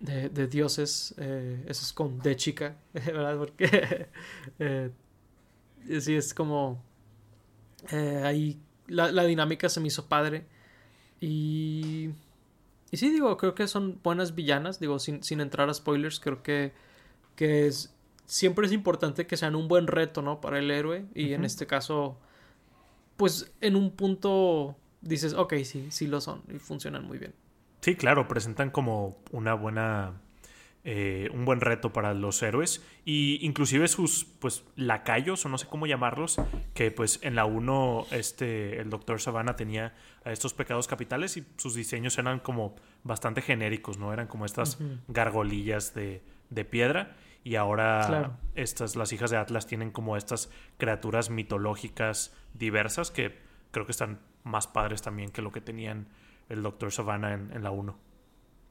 de, 0.00 0.46
dioses. 0.48 1.14
Eh, 1.18 1.64
eso 1.68 1.82
es 1.82 1.92
con 1.92 2.18
de 2.18 2.36
chica, 2.36 2.76
¿verdad? 2.92 3.36
Porque 3.36 4.08
eh, 4.58 4.90
sí, 6.00 6.16
es 6.16 6.34
como... 6.34 6.82
Eh, 7.92 8.22
ahí 8.24 8.60
la, 8.88 9.24
dinámica 9.24 9.68
se 9.68 9.80
me 9.80 9.88
hizo 9.88 10.06
padre. 10.06 10.46
Y... 11.20 12.10
Y 12.90 12.96
sí, 12.96 13.10
digo, 13.10 13.36
creo 13.36 13.54
que 13.54 13.66
son 13.68 14.00
buenas 14.02 14.34
villanas. 14.34 14.80
Digo, 14.80 14.98
sin, 14.98 15.22
sin 15.22 15.40
entrar 15.40 15.68
a 15.68 15.74
spoilers, 15.74 16.20
creo 16.20 16.42
que 16.42 16.72
que 17.38 17.68
es, 17.68 17.94
siempre 18.26 18.66
es 18.66 18.72
importante 18.72 19.28
que 19.28 19.36
sean 19.36 19.54
un 19.54 19.68
buen 19.68 19.86
reto, 19.86 20.22
¿no? 20.22 20.40
Para 20.40 20.58
el 20.58 20.72
héroe. 20.72 21.06
Y 21.14 21.34
en 21.34 21.44
este 21.44 21.68
caso, 21.68 22.18
pues 23.16 23.54
en 23.60 23.76
un 23.76 23.92
punto 23.92 24.76
dices, 25.02 25.34
ok, 25.34 25.54
sí, 25.62 25.86
sí 25.92 26.08
lo 26.08 26.20
son 26.20 26.42
y 26.52 26.58
funcionan 26.58 27.06
muy 27.06 27.18
bien. 27.18 27.32
Sí, 27.80 27.94
claro, 27.94 28.26
presentan 28.26 28.70
como 28.70 29.18
una 29.30 29.54
buena... 29.54 30.20
Eh, 30.84 31.28
un 31.34 31.44
buen 31.44 31.60
reto 31.60 31.92
para 31.92 32.14
los 32.14 32.42
héroes. 32.42 32.84
Y 33.04 33.44
inclusive 33.44 33.88
sus 33.88 34.24
pues 34.24 34.64
lacayos 34.76 35.44
o 35.44 35.48
no 35.48 35.58
sé 35.58 35.66
cómo 35.66 35.86
llamarlos 35.86 36.40
que 36.72 36.90
pues 36.90 37.18
en 37.22 37.34
la 37.34 37.44
1 37.44 38.06
este 38.12 38.80
el 38.80 38.88
doctor 38.88 39.20
Savannah 39.20 39.56
tenía 39.56 39.94
a 40.24 40.32
estos 40.32 40.54
pecados 40.54 40.86
capitales 40.86 41.36
y 41.36 41.44
sus 41.56 41.74
diseños 41.74 42.16
eran 42.16 42.38
como 42.38 42.76
bastante 43.02 43.42
genéricos 43.42 43.98
no 43.98 44.12
eran 44.12 44.28
como 44.28 44.46
estas 44.46 44.78
gargolillas 45.08 45.94
de, 45.94 46.22
de 46.50 46.64
piedra. 46.64 47.16
Y 47.44 47.56
ahora 47.56 48.38
estas, 48.54 48.96
las 48.96 49.12
hijas 49.12 49.30
de 49.30 49.36
Atlas 49.36 49.66
tienen 49.66 49.90
como 49.90 50.16
estas 50.16 50.50
criaturas 50.76 51.30
mitológicas 51.30 52.34
diversas 52.54 53.10
que 53.10 53.38
creo 53.70 53.86
que 53.86 53.92
están 53.92 54.20
más 54.44 54.66
padres 54.66 55.02
también 55.02 55.30
que 55.30 55.40
lo 55.40 55.52
que 55.52 55.60
tenían 55.60 56.08
el 56.48 56.62
Doctor 56.62 56.92
Savannah 56.92 57.34
en, 57.34 57.62
la 57.62 57.70
1. 57.70 57.96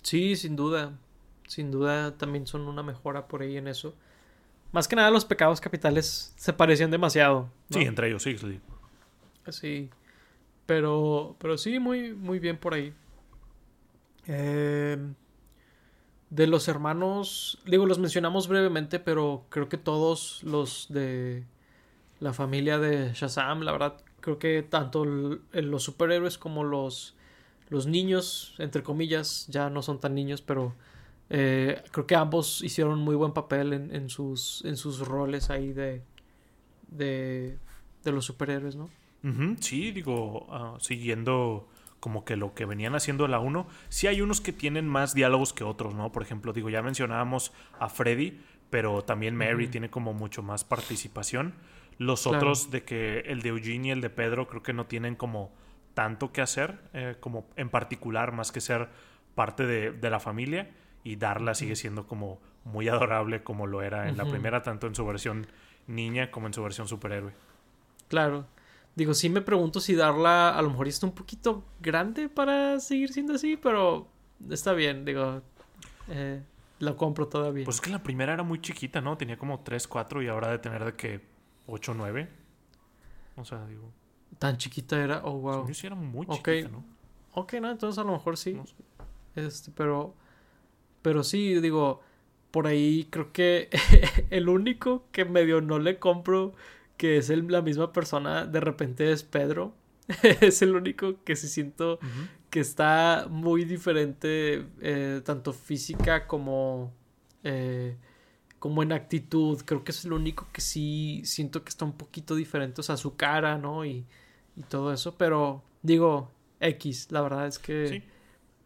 Sí, 0.04 0.36
sin 0.36 0.56
duda. 0.56 1.00
Sin 1.48 1.72
duda 1.72 2.18
también 2.18 2.46
son 2.46 2.62
una 2.68 2.84
mejora 2.84 3.28
por 3.28 3.42
ahí 3.42 3.58
en 3.58 3.68
eso. 3.68 3.96
Más 4.72 4.88
que 4.88 4.96
nada 4.96 5.10
los 5.10 5.26
pecados 5.26 5.60
capitales 5.62 6.34
se 6.36 6.54
parecían 6.54 6.92
demasiado. 6.92 7.50
Sí, 7.72 7.82
entre 7.82 8.10
ellos, 8.10 8.22
sí, 8.22 8.38
sí. 8.38 8.60
Sí. 9.50 9.90
Pero, 10.66 11.38
pero 11.40 11.58
sí, 11.58 11.80
muy, 11.80 12.14
muy 12.14 12.40
bien 12.40 12.58
por 12.58 12.74
ahí. 12.74 12.94
Eh, 14.28 14.98
de 16.30 16.48
los 16.48 16.68
hermanos, 16.68 17.60
digo, 17.66 17.86
los 17.86 18.00
mencionamos 18.00 18.50
brevemente, 18.50 19.00
pero 19.00 19.46
creo 19.50 19.70
que 19.70 19.78
todos 19.78 20.44
los 20.44 20.88
de 20.90 21.46
la 22.20 22.34
familia 22.34 22.78
de 22.80 23.14
Shazam, 23.14 23.62
la 23.62 23.72
verdad, 23.72 24.02
creo 24.20 24.38
que 24.38 24.64
tanto 24.64 25.06
los 25.06 25.84
superhéroes 25.84 26.38
como 26.38 26.66
los, 26.66 27.16
los 27.70 27.88
niños, 27.88 28.56
entre 28.58 28.84
comillas, 28.84 29.48
ya 29.48 29.70
no 29.70 29.82
son 29.82 30.00
tan 30.02 30.16
niños, 30.16 30.42
pero 30.42 30.74
eh, 31.30 31.84
creo 31.92 32.08
que 32.08 32.16
ambos 32.16 32.64
hicieron 32.64 33.00
muy 33.00 33.16
buen 33.16 33.34
papel 33.34 33.74
en, 33.74 34.10
sus, 34.10 34.64
en 34.66 34.78
sus 34.78 35.00
roles 35.00 35.50
ahí 35.50 35.74
de, 35.74 36.04
de, 36.88 37.58
de 38.04 38.12
los 38.12 38.26
superhéroes, 38.26 38.76
¿no? 38.76 38.90
sí, 39.60 39.92
digo, 39.92 40.48
ah, 40.52 40.78
siguiendo 40.80 41.68
como 42.00 42.24
que 42.24 42.38
lo 42.38 42.54
que 42.54 42.66
venían 42.66 42.96
haciendo 42.96 43.28
la 43.28 43.40
1, 43.40 43.68
sí 43.90 44.08
hay 44.08 44.22
unos 44.22 44.40
que 44.40 44.54
tienen 44.54 44.88
más 44.88 45.14
diálogos 45.14 45.52
que 45.52 45.64
otros, 45.64 45.96
¿no? 45.96 46.12
Por 46.12 46.24
ejemplo, 46.24 46.54
digo, 46.54 46.70
ya 46.70 46.82
mencionábamos 46.82 47.52
a 47.80 47.90
Freddy, 47.90 48.40
pero 48.70 49.04
también 49.04 49.36
Mary 49.36 49.68
tiene 49.68 49.90
como 49.90 50.14
mucho 50.14 50.44
más 50.44 50.64
participación. 50.64 51.56
Los 51.98 52.28
otros 52.28 52.70
de 52.70 52.84
que 52.84 53.20
el 53.22 53.42
de 53.42 53.50
Eugene 53.50 53.88
y 53.88 53.92
el 53.92 54.02
de 54.02 54.10
Pedro 54.10 54.48
creo 54.48 54.62
que 54.62 54.74
no 54.74 54.86
tienen 54.86 55.16
como 55.16 55.52
tanto 55.94 56.32
que 56.32 56.42
hacer, 56.42 56.80
eh, 56.94 57.16
como 57.20 57.48
en 57.56 57.70
particular, 57.70 58.32
más 58.32 58.52
que 58.52 58.62
ser 58.62 58.90
parte 59.34 59.66
de, 59.66 60.10
la 60.10 60.20
familia. 60.20 60.70
Y 61.08 61.16
Darla 61.16 61.56
sigue 61.56 61.78
siendo 61.78 62.06
como 62.06 62.42
muy 62.66 62.90
adorable 62.90 63.42
como 63.42 63.66
lo 63.66 63.82
era 63.82 64.10
en 64.10 64.18
la 64.18 64.26
primera, 64.26 64.62
tanto 64.62 64.88
en 64.88 64.94
su 64.94 65.06
versión 65.06 65.48
niña 65.88 66.32
como 66.32 66.48
en 66.48 66.54
su 66.54 66.62
versión 66.62 66.86
superhéroe. 66.90 67.32
Claro. 68.10 68.46
Digo, 68.94 69.14
sí 69.14 69.30
me 69.30 69.40
pregunto 69.40 69.80
si 69.80 69.96
darla 69.96 70.50
a 70.50 70.62
lo 70.62 70.70
mejor 70.70 70.90
está 70.90 71.06
un 71.06 71.14
poquito 71.14 71.64
grande 71.80 72.28
para 72.28 72.82
seguir 72.82 73.14
siendo 73.14 73.36
así, 73.36 73.56
pero 73.56 74.10
está 74.50 74.74
bien, 74.74 75.06
digo. 75.06 75.42
Eh, 76.10 76.44
lo 76.80 76.98
compro 76.98 77.30
todavía. 77.30 77.64
Pues 77.64 77.78
es 77.78 77.82
que 77.82 77.90
la 77.90 78.04
primera 78.04 78.34
era 78.34 78.44
muy 78.44 78.60
chiquita, 78.60 79.00
¿no? 79.00 79.18
Tenía 79.18 79.38
como 79.38 79.62
3, 79.62 79.88
4 79.88 80.24
y 80.24 80.28
ahora 80.28 80.50
de 80.50 80.60
tener 80.60 80.84
de 80.84 80.94
que 80.94 81.22
8, 81.68 81.94
9. 81.96 82.30
O 83.38 83.46
sea, 83.46 83.66
digo. 83.66 83.94
Tan 84.40 84.58
chiquita 84.58 85.02
era, 85.02 85.22
oh 85.24 85.40
wow. 85.40 85.74
Sí, 85.74 85.88
era 85.88 85.96
muy 85.96 86.28
chiquita, 86.28 86.68
¿no? 86.68 86.84
Ok, 87.32 87.54
no, 87.62 87.72
entonces 87.72 87.98
a 87.98 88.04
lo 88.04 88.12
mejor 88.12 88.36
sí. 88.36 88.56
No 88.56 88.66
sé. 88.68 88.76
Este, 89.36 89.72
pero. 89.72 90.14
Pero 91.08 91.24
sí, 91.24 91.54
digo. 91.62 92.02
Por 92.52 92.68
ahí 92.68 93.08
creo 93.10 93.32
que 93.32 93.70
el 94.30 94.50
único 94.50 95.06
que 95.14 95.24
medio 95.24 95.62
no 95.62 95.80
le 95.80 96.00
compro, 96.00 96.54
que 96.98 97.18
es 97.18 97.30
el- 97.30 97.48
la 97.48 97.62
misma 97.62 97.94
persona, 97.94 98.46
de 98.46 98.60
repente 98.60 99.10
es 99.14 99.24
Pedro. 99.24 99.74
es 100.42 100.62
el 100.62 100.76
único 100.76 101.24
que 101.24 101.36
sí 101.38 101.48
siento 101.48 102.00
que 102.50 102.60
está 102.60 103.28
muy 103.30 103.64
diferente, 103.66 104.66
eh, 104.82 105.22
tanto 105.24 105.54
física 105.54 106.28
como, 106.28 106.92
eh, 107.44 107.96
como 108.60 108.82
en 108.84 108.92
actitud. 108.92 109.62
Creo 109.66 109.84
que 109.84 109.92
es 109.92 110.04
el 110.06 110.14
único 110.14 110.48
que 110.52 110.62
sí 110.62 111.22
siento 111.26 111.64
que 111.64 111.70
está 111.70 111.86
un 111.86 111.94
poquito 111.98 112.36
diferente, 112.36 112.82
o 112.82 112.84
sea, 112.84 112.98
su 112.98 113.16
cara, 113.16 113.58
¿no? 113.58 113.86
Y, 113.86 114.06
y 114.58 114.64
todo 114.64 114.92
eso, 114.94 115.16
pero 115.18 115.64
digo, 115.84 116.32
X, 116.60 117.08
la 117.12 117.22
verdad 117.22 117.48
es 117.48 117.60
que 117.60 117.88
Sí. 117.88 118.04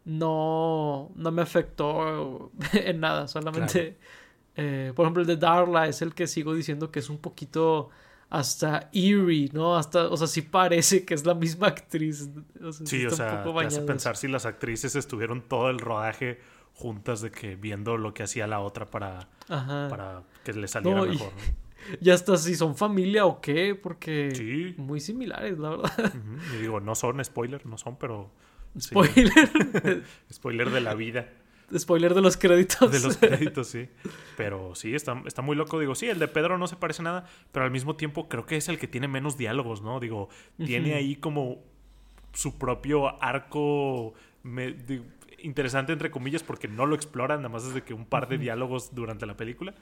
No, 0.04 1.10
no 1.14 1.30
me 1.30 1.42
afectó 1.42 2.50
en 2.72 3.00
nada, 3.00 3.28
solamente, 3.28 3.98
eh, 4.56 4.92
por 4.94 5.04
ejemplo, 5.04 5.22
el 5.22 5.26
de 5.28 5.36
Darla 5.36 5.86
es 5.88 6.02
el 6.02 6.14
que 6.14 6.26
sigo 6.26 6.54
diciendo 6.54 6.90
que 6.90 6.98
es 7.00 7.08
un 7.10 7.18
poquito 7.18 7.90
hasta 8.30 8.88
eerie, 8.92 9.50
¿no? 9.52 9.76
Hasta, 9.76 10.08
o 10.08 10.16
sea, 10.16 10.26
sí 10.26 10.40
parece 10.42 11.04
que 11.04 11.12
es 11.14 11.26
la 11.26 11.34
misma 11.34 11.66
actriz. 11.68 12.30
O 12.62 12.72
sea, 12.72 12.86
Sí, 12.86 13.04
o 13.04 13.10
sea, 13.10 13.44
poco 13.44 13.60
te 13.60 13.66
hace 13.66 13.82
pensar 13.82 14.16
si 14.16 14.26
las 14.26 14.46
actrices 14.46 14.96
estuvieron 14.96 15.42
todo 15.42 15.68
el 15.68 15.78
rodaje 15.78 16.40
juntas 16.74 17.20
de 17.20 17.30
que 17.30 17.56
viendo 17.56 17.98
lo 17.98 18.14
que 18.14 18.22
hacía 18.22 18.46
la 18.46 18.60
otra 18.60 18.86
para, 18.90 19.28
Ajá. 19.48 19.88
para 19.90 20.22
que 20.44 20.54
le 20.54 20.66
saliera 20.66 21.00
No, 21.00 21.06
mejor. 21.06 21.32
¿no? 21.32 21.62
Y 22.00 22.10
hasta 22.10 22.36
si 22.36 22.54
son 22.54 22.76
familia 22.76 23.26
o 23.26 23.40
qué, 23.40 23.74
porque 23.74 24.30
Sí. 24.34 24.74
muy 24.78 25.00
similares, 25.00 25.58
la 25.58 25.70
verdad. 25.70 26.12
Y 26.54 26.58
digo, 26.62 26.78
no 26.80 26.94
son 26.94 27.22
spoiler, 27.24 27.66
no 27.66 27.76
son, 27.76 27.96
pero 27.96 28.30
sí. 28.78 28.88
Spoiler. 28.88 30.02
spoiler 30.32 30.70
de 30.70 30.80
la 30.80 30.94
vida, 30.94 31.28
Spoiler 31.76 32.12
de 32.14 32.20
los 32.20 32.36
créditos. 32.36 32.92
de 32.92 33.00
los 33.00 33.16
créditos, 33.16 33.68
sí. 33.68 33.88
Pero 34.36 34.74
sí, 34.74 34.94
está, 34.94 35.22
está 35.26 35.40
muy 35.40 35.56
loco. 35.56 35.80
Digo, 35.80 35.94
sí, 35.94 36.06
el 36.06 36.18
de 36.18 36.28
Pedro 36.28 36.58
no 36.58 36.66
se 36.66 36.76
parece 36.76 37.02
nada, 37.02 37.24
pero 37.50 37.64
al 37.64 37.70
mismo 37.70 37.96
tiempo 37.96 38.28
creo 38.28 38.44
que 38.44 38.56
es 38.58 38.68
el 38.68 38.78
que 38.78 38.86
tiene 38.88 39.08
menos 39.08 39.38
diálogos, 39.38 39.80
¿no? 39.80 39.98
Digo, 39.98 40.28
tiene 40.58 40.94
ahí 40.94 41.16
como 41.16 41.62
su 42.34 42.58
propio 42.58 43.22
arco 43.22 44.12
me- 44.42 44.74
interesante, 45.42 45.92
entre 45.92 46.10
comillas, 46.10 46.42
porque 46.42 46.68
no 46.68 46.86
lo 46.86 46.94
exploran, 46.94 47.38
nada 47.40 47.48
más 47.48 47.64
es 47.64 47.74
de 47.74 47.82
que 47.82 47.94
un 47.94 48.06
par 48.06 48.28
de 48.28 48.38
diálogos 48.38 48.94
durante 48.94 49.26
la 49.26 49.36
película, 49.36 49.74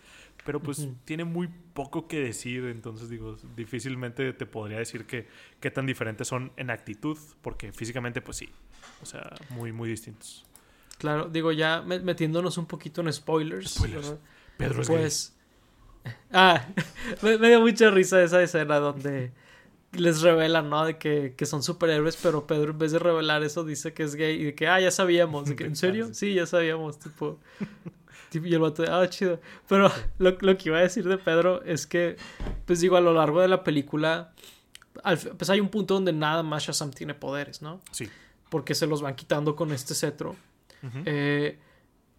pero 0.44 0.60
pues 0.60 0.88
tiene 1.04 1.24
muy 1.24 1.48
poco 1.72 2.08
que 2.08 2.20
decir, 2.20 2.64
entonces 2.64 3.08
digo, 3.08 3.36
difícilmente 3.56 4.32
te 4.32 4.46
podría 4.46 4.78
decir 4.78 5.06
que 5.06 5.26
qué 5.60 5.70
tan 5.70 5.86
diferentes 5.86 6.26
son 6.28 6.52
en 6.56 6.70
actitud, 6.70 7.16
porque 7.42 7.72
físicamente 7.72 8.20
pues 8.20 8.36
sí, 8.38 8.48
o 9.02 9.06
sea, 9.06 9.32
muy, 9.50 9.72
muy 9.72 9.88
distintos. 9.88 10.44
Claro, 10.98 11.28
digo, 11.28 11.50
ya 11.52 11.82
me- 11.82 12.00
metiéndonos 12.00 12.58
un 12.58 12.66
poquito 12.66 13.00
en 13.00 13.12
spoilers. 13.12 13.70
Spoilers. 13.74 14.14
Pedro 14.56 14.82
es 14.82 14.88
gay. 14.88 14.98
Pues. 14.98 15.36
Ah, 16.32 16.66
me, 17.22 17.36
me 17.38 17.48
dio 17.48 17.60
mucha 17.60 17.90
risa 17.90 18.22
esa 18.22 18.42
escena 18.42 18.76
donde 18.78 19.32
les 19.92 20.22
revelan, 20.22 20.70
¿no? 20.70 20.84
De 20.84 20.98
que, 20.98 21.34
que 21.36 21.46
son 21.46 21.62
superhéroes, 21.62 22.16
pero 22.16 22.46
Pedro 22.46 22.70
en 22.72 22.78
vez 22.78 22.92
de 22.92 22.98
revelar 22.98 23.42
eso 23.42 23.64
dice 23.64 23.92
que 23.92 24.04
es 24.04 24.14
gay 24.14 24.40
y 24.40 24.44
de 24.44 24.54
que, 24.54 24.68
ah, 24.68 24.80
ya 24.80 24.90
sabíamos. 24.90 25.48
De 25.48 25.56
que, 25.56 25.64
¿En 25.64 25.76
serio? 25.76 26.10
Sí, 26.14 26.34
ya 26.34 26.46
sabíamos, 26.46 26.98
tipo. 26.98 27.38
tipo, 28.30 28.46
Y 28.46 28.54
el 28.54 28.60
vato, 28.60 28.84
ah, 28.88 29.08
chido. 29.08 29.40
Pero 29.68 29.90
lo, 30.18 30.36
lo 30.40 30.56
que 30.56 30.68
iba 30.68 30.78
a 30.78 30.82
decir 30.82 31.08
de 31.08 31.18
Pedro 31.18 31.62
es 31.64 31.86
que, 31.86 32.16
pues 32.66 32.80
digo, 32.80 32.96
a 32.96 33.00
lo 33.00 33.12
largo 33.12 33.40
de 33.40 33.48
la 33.48 33.64
película, 33.64 34.32
al 35.02 35.18
pues 35.18 35.50
hay 35.50 35.60
un 35.60 35.68
punto 35.68 35.94
donde 35.94 36.12
nada 36.12 36.42
más 36.42 36.64
Shazam 36.64 36.90
tiene 36.90 37.14
poderes, 37.14 37.62
¿no? 37.62 37.80
Sí. 37.90 38.08
Porque 38.48 38.74
se 38.74 38.86
los 38.86 39.02
van 39.02 39.14
quitando 39.14 39.56
con 39.56 39.72
este 39.72 39.94
cetro. 39.94 40.36
Eh, 41.04 41.58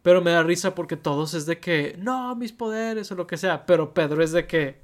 pero 0.04 0.22
me 0.22 0.32
da 0.32 0.44
risa 0.44 0.76
porque 0.76 0.98
todos 0.98 1.34
es 1.34 1.46
de 1.46 1.60
que, 1.60 1.96
no, 1.98 2.36
mis 2.36 2.52
poderes 2.52 3.12
o 3.12 3.16
lo 3.16 3.28
que 3.28 3.38
sea. 3.38 3.66
Pero 3.66 3.94
Pedro 3.94 4.24
es 4.24 4.32
de 4.32 4.48
que, 4.48 4.82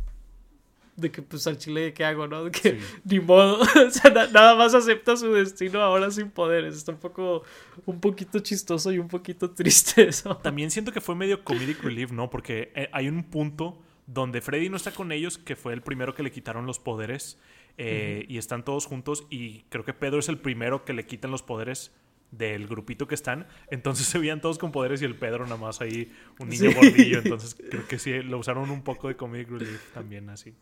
de 0.97 1.11
que 1.11 1.21
pues 1.21 1.47
al 1.47 1.57
chile, 1.57 1.93
¿qué 1.93 2.03
hago, 2.03 2.27
no? 2.27 2.43
De 2.43 2.51
que, 2.51 2.71
Sí. 2.71 2.77
ni 3.05 3.19
modo. 3.19 3.59
o 3.87 3.89
sea, 3.91 4.11
na- 4.11 4.27
nada 4.27 4.55
más 4.55 4.73
acepta 4.73 5.15
su 5.15 5.31
destino 5.31 5.79
ahora 5.81 6.11
sin 6.11 6.29
poderes. 6.31 6.75
Está 6.75 6.91
un 6.91 6.97
poco, 6.99 7.43
un 7.85 7.99
poquito 8.01 8.39
chistoso 8.39 8.91
y 8.91 8.99
un 8.99 9.07
poquito 9.07 9.51
triste 9.55 10.07
eso. 10.09 10.35
También 10.37 10.71
siento 10.71 10.91
que 10.91 10.99
fue 11.01 11.15
medio 11.15 11.43
comedic 11.43 11.81
relief, 11.83 12.11
¿no? 12.11 12.29
Porque 12.29 12.71
eh, 12.75 12.89
hay 12.91 13.07
un 13.07 13.23
punto 13.23 13.81
donde 14.07 14.41
Freddy 14.41 14.69
no 14.69 14.77
está 14.77 14.91
con 14.91 15.11
ellos, 15.11 15.37
que 15.37 15.55
fue 15.55 15.73
el 15.73 15.81
primero 15.81 16.13
que 16.15 16.23
le 16.23 16.31
quitaron 16.31 16.65
los 16.65 16.79
poderes, 16.79 17.39
eh, 17.77 18.25
y 18.27 18.37
están 18.37 18.63
todos 18.65 18.85
juntos, 18.85 19.27
y 19.29 19.63
creo 19.69 19.83
que 19.85 19.93
Pedro 19.93 20.17
es 20.19 20.29
el 20.29 20.37
primero 20.39 20.83
que 20.85 20.93
le 20.93 21.05
quitan 21.05 21.29
los 21.29 21.43
poderes 21.43 21.91
del 22.31 22.67
grupito 22.67 23.07
que 23.07 23.15
están, 23.15 23.47
entonces 23.69 24.07
se 24.07 24.17
veían 24.17 24.39
todos 24.41 24.57
con 24.57 24.71
poderes 24.71 25.01
y 25.01 25.05
el 25.05 25.15
Pedro 25.15 25.43
nada 25.43 25.57
más 25.57 25.79
ahí, 25.81 26.11
un 26.39 26.49
niño 26.49 26.69
Sí. 26.71 26.73
gordillo, 26.75 27.19
entonces 27.19 27.55
creo 27.69 27.87
que 27.87 27.99
sí, 27.99 28.13
lo 28.23 28.37
usaron 28.39 28.69
un 28.71 28.81
poco 28.81 29.09
de 29.09 29.15
comedic 29.17 29.49
relief 29.49 29.91
también 29.93 30.29
así. 30.29 30.53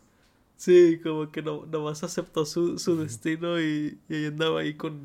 Sí, 0.56 0.98
como 1.02 1.30
que 1.30 1.42
no, 1.42 1.66
nomás 1.66 2.02
aceptó 2.02 2.46
su, 2.46 2.78
su 2.78 2.96
destino 2.96 3.60
y, 3.60 3.98
y 4.08 4.26
andaba 4.26 4.60
ahí 4.60 4.74
con, 4.74 5.00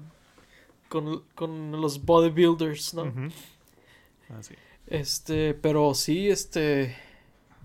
con, 0.89 1.23
con 1.35 1.71
los 1.71 2.05
bodybuilders, 2.05 2.93
¿no? 2.93 3.03
Ujú. 3.03 3.29
Así. 4.37 4.55
Este, 4.87 5.53
pero 5.53 5.93
sí, 5.93 6.29
este, 6.29 6.95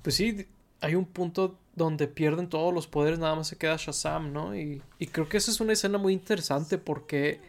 pues 0.03 0.16
sí, 0.16 0.46
hay 0.81 0.94
un 0.94 1.07
punto 1.07 1.59
donde 1.75 2.09
pierden 2.09 2.49
todos 2.49 2.72
los 2.72 2.87
poderes, 2.87 3.18
nada 3.18 3.35
más 3.35 3.49
se 3.49 3.57
queda 3.57 3.77
Shazam, 3.77 4.33
¿no? 4.33 4.57
Y, 4.57 4.83
y 4.99 5.07
creo 5.09 5.29
que 5.29 5.37
esa 5.37 5.51
es 5.51 5.61
una 5.61 5.72
escena 5.72 5.99
muy 5.99 6.12
interesante 6.12 6.79
porque 6.79 7.40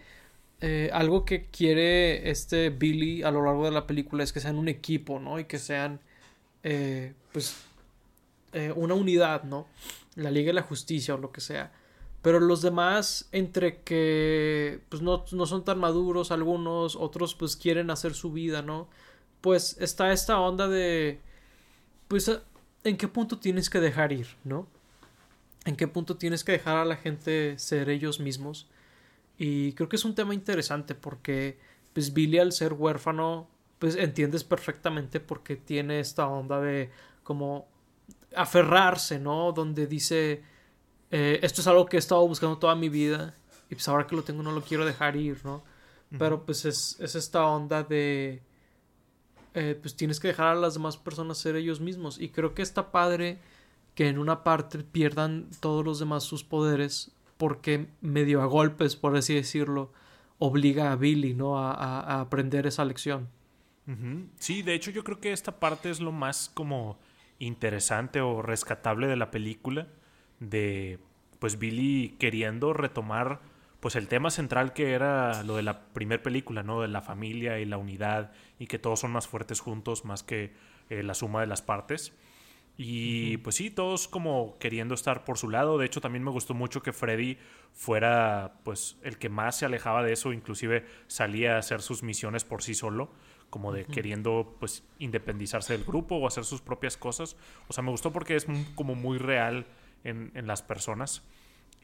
eh, 0.61 0.89
algo 0.93 1.25
que 1.25 1.45
quiere 1.45 2.29
este 2.29 2.69
Billy 2.69 3.23
a 3.23 3.31
lo 3.31 3.43
largo 3.43 3.65
de 3.65 3.71
la 3.71 3.87
película 3.87 4.23
es 4.23 4.33
que 4.33 4.39
sean 4.39 4.57
un 4.57 4.67
equipo, 4.67 5.19
¿no? 5.19 5.39
Y 5.39 5.45
que 5.45 5.59
sean, 5.59 5.99
eh, 6.63 7.13
pues, 7.31 7.55
eh, 8.53 8.73
una 8.75 8.95
unidad, 8.95 9.43
¿no? 9.43 9.67
La 10.17 10.31
Liga 10.31 10.47
de 10.49 10.53
la 10.53 10.63
Justicia 10.63 11.15
o 11.15 11.17
lo 11.17 11.31
que 11.31 11.41
sea. 11.41 11.71
Pero 12.21 12.39
los 12.41 12.61
demás, 12.61 13.29
entre 13.31 13.81
que 13.83 14.81
pues 14.89 15.01
no, 15.01 15.23
no 15.31 15.45
son 15.45 15.63
tan 15.63 15.79
maduros 15.79 16.31
algunos, 16.31 16.95
otros 16.97 17.35
pues 17.35 17.55
quieren 17.55 17.89
hacer 17.91 18.13
su 18.15 18.33
vida, 18.33 18.61
¿no? 18.61 18.89
Pues 19.41 19.77
está 19.79 20.11
esta 20.11 20.39
onda 20.39 20.67
de, 20.67 21.21
pues, 22.07 22.29
a- 22.29 22.43
¿en 22.83 22.97
qué 22.97 23.07
punto 23.07 23.39
tienes 23.39 23.69
que 23.69 23.79
dejar 23.79 24.11
ir, 24.13 24.27
¿no? 24.43 24.67
¿En 25.65 25.75
qué 25.75 25.87
punto 25.87 26.17
tienes 26.17 26.43
que 26.43 26.53
dejar 26.53 26.77
a 26.77 26.85
la 26.85 26.95
gente 26.97 27.59
ser 27.59 27.89
ellos 27.89 28.19
mismos? 28.19 28.67
Y 29.37 29.73
creo 29.73 29.89
que 29.89 29.97
es 29.97 30.05
un 30.05 30.15
tema 30.15 30.33
interesante 30.33 30.95
porque, 30.95 31.59
pues, 31.93 32.13
Billy 32.13 32.39
al 32.39 32.51
ser 32.53 32.73
huérfano, 32.73 33.47
pues 33.79 33.95
entiendes 33.95 34.43
perfectamente 34.43 35.19
por 35.19 35.43
qué 35.43 35.55
tiene 35.55 35.99
esta 35.99 36.27
onda 36.27 36.59
de 36.61 36.89
como 37.23 37.67
aferrarse, 38.37 39.19
¿no? 39.19 39.51
Donde 39.51 39.87
dice, 39.87 40.43
eh, 41.11 41.39
esto 41.41 41.61
es 41.61 41.67
algo 41.67 41.85
que 41.85 41.97
he 41.97 41.99
estado 41.99 42.27
buscando 42.27 42.57
toda 42.57 42.75
mi 42.75 42.89
vida 42.89 43.33
y 43.69 43.75
pues 43.75 43.87
ahora 43.87 44.07
que 44.07 44.15
lo 44.15 44.23
tengo 44.23 44.43
no 44.43 44.51
lo 44.51 44.61
quiero 44.61 44.85
dejar 44.85 45.15
ir, 45.15 45.39
¿no? 45.43 45.63
Pero 46.17 46.45
pues 46.45 46.63
es, 46.65 46.97
es 47.01 47.15
esta 47.15 47.45
onda 47.47 47.83
de, 47.83 48.41
eh, 49.53 49.77
pues 49.81 49.95
tienes 49.95 50.19
que 50.19 50.29
dejar 50.29 50.47
a 50.47 50.55
las 50.55 50.73
demás 50.75 50.97
personas 50.97 51.37
ser 51.37 51.55
ellos 51.55 51.79
mismos 51.81 52.19
y 52.19 52.29
creo 52.29 52.53
que 52.53 52.61
está 52.61 52.91
padre 52.91 53.39
que 53.95 54.07
en 54.07 54.19
una 54.19 54.43
parte 54.43 54.79
pierdan 54.83 55.49
todos 55.59 55.83
los 55.83 55.99
demás 55.99 56.23
sus 56.23 56.43
poderes 56.43 57.11
porque 57.37 57.87
medio 58.01 58.41
a 58.41 58.45
golpes, 58.45 58.95
por 58.95 59.15
así 59.17 59.33
decirlo, 59.33 59.91
obliga 60.39 60.91
a 60.91 60.95
Billy, 60.95 61.33
¿no? 61.33 61.57
A, 61.59 61.71
a- 61.73 61.99
a 62.01 62.21
aprender 62.21 62.67
esa 62.67 62.85
lección. 62.85 63.27
Sí, 64.39 64.61
de 64.63 64.73
hecho 64.75 64.91
yo 64.91 65.03
creo 65.03 65.19
que 65.19 65.31
esta 65.31 65.59
parte 65.59 65.89
es 65.89 65.99
lo 65.99 66.11
más 66.11 66.51
como 66.53 66.97
interesante 67.39 68.21
o 68.21 68.41
rescatable 68.41 69.07
de 69.07 69.15
la 69.15 69.31
película 69.31 69.87
de 70.39 70.99
pues 71.39 71.59
Billy 71.59 72.15
queriendo 72.19 72.73
retomar 72.73 73.39
pues 73.79 73.95
el 73.95 74.07
tema 74.07 74.31
central 74.31 74.73
que 74.73 74.93
era 74.93 75.43
lo 75.43 75.55
de 75.55 75.63
la 75.63 75.85
primer 75.93 76.23
película, 76.23 76.63
¿no? 76.63 76.81
De 76.81 76.87
la 76.87 77.01
familia 77.01 77.59
y 77.59 77.65
la 77.65 77.77
unidad 77.77 78.31
y 78.59 78.67
que 78.67 78.79
todos 78.79 78.99
son 78.99 79.11
más 79.11 79.27
fuertes 79.27 79.59
juntos 79.59 80.03
más 80.03 80.23
que 80.23 80.53
eh, 80.89 81.03
la 81.03 81.13
suma 81.13 81.41
de 81.41 81.47
las 81.47 81.61
partes. 81.61 82.13
Y 82.79 83.37
pues 83.37 83.55
sí, 83.55 83.71
todos 83.71 84.07
como 84.07 84.57
queriendo 84.59 84.93
estar 84.93 85.25
por 85.25 85.39
su 85.39 85.49
lado. 85.49 85.79
De 85.79 85.85
hecho, 85.87 85.99
también 85.99 86.23
me 86.23 86.29
gustó 86.29 86.53
mucho 86.53 86.83
que 86.83 86.93
Freddy 86.93 87.39
fuera 87.73 88.59
pues 88.63 88.97
el 89.01 89.17
que 89.17 89.29
más 89.29 89.57
se 89.57 89.65
alejaba 89.65 90.03
de 90.03 90.13
eso, 90.13 90.31
inclusive 90.31 90.85
salía 91.07 91.55
a 91.55 91.59
hacer 91.59 91.81
sus 91.81 92.03
misiones 92.03 92.43
por 92.43 92.61
sí 92.61 92.75
solo, 92.75 93.11
como 93.49 93.71
de 93.71 93.85
queriendo 93.85 94.55
pues 94.59 94.83
independizarse 94.99 95.73
del 95.73 95.85
grupo 95.85 96.15
o 96.15 96.27
hacer 96.27 96.43
sus 96.43 96.61
propias 96.61 96.97
cosas. 96.97 97.35
O 97.67 97.73
sea, 97.73 97.83
me 97.83 97.91
gustó 97.91 98.11
porque 98.11 98.35
es 98.35 98.45
como 98.75 98.95
muy 98.95 99.17
real 99.17 99.65
en, 100.03 100.31
en 100.35 100.47
las 100.47 100.61
personas. 100.61 101.23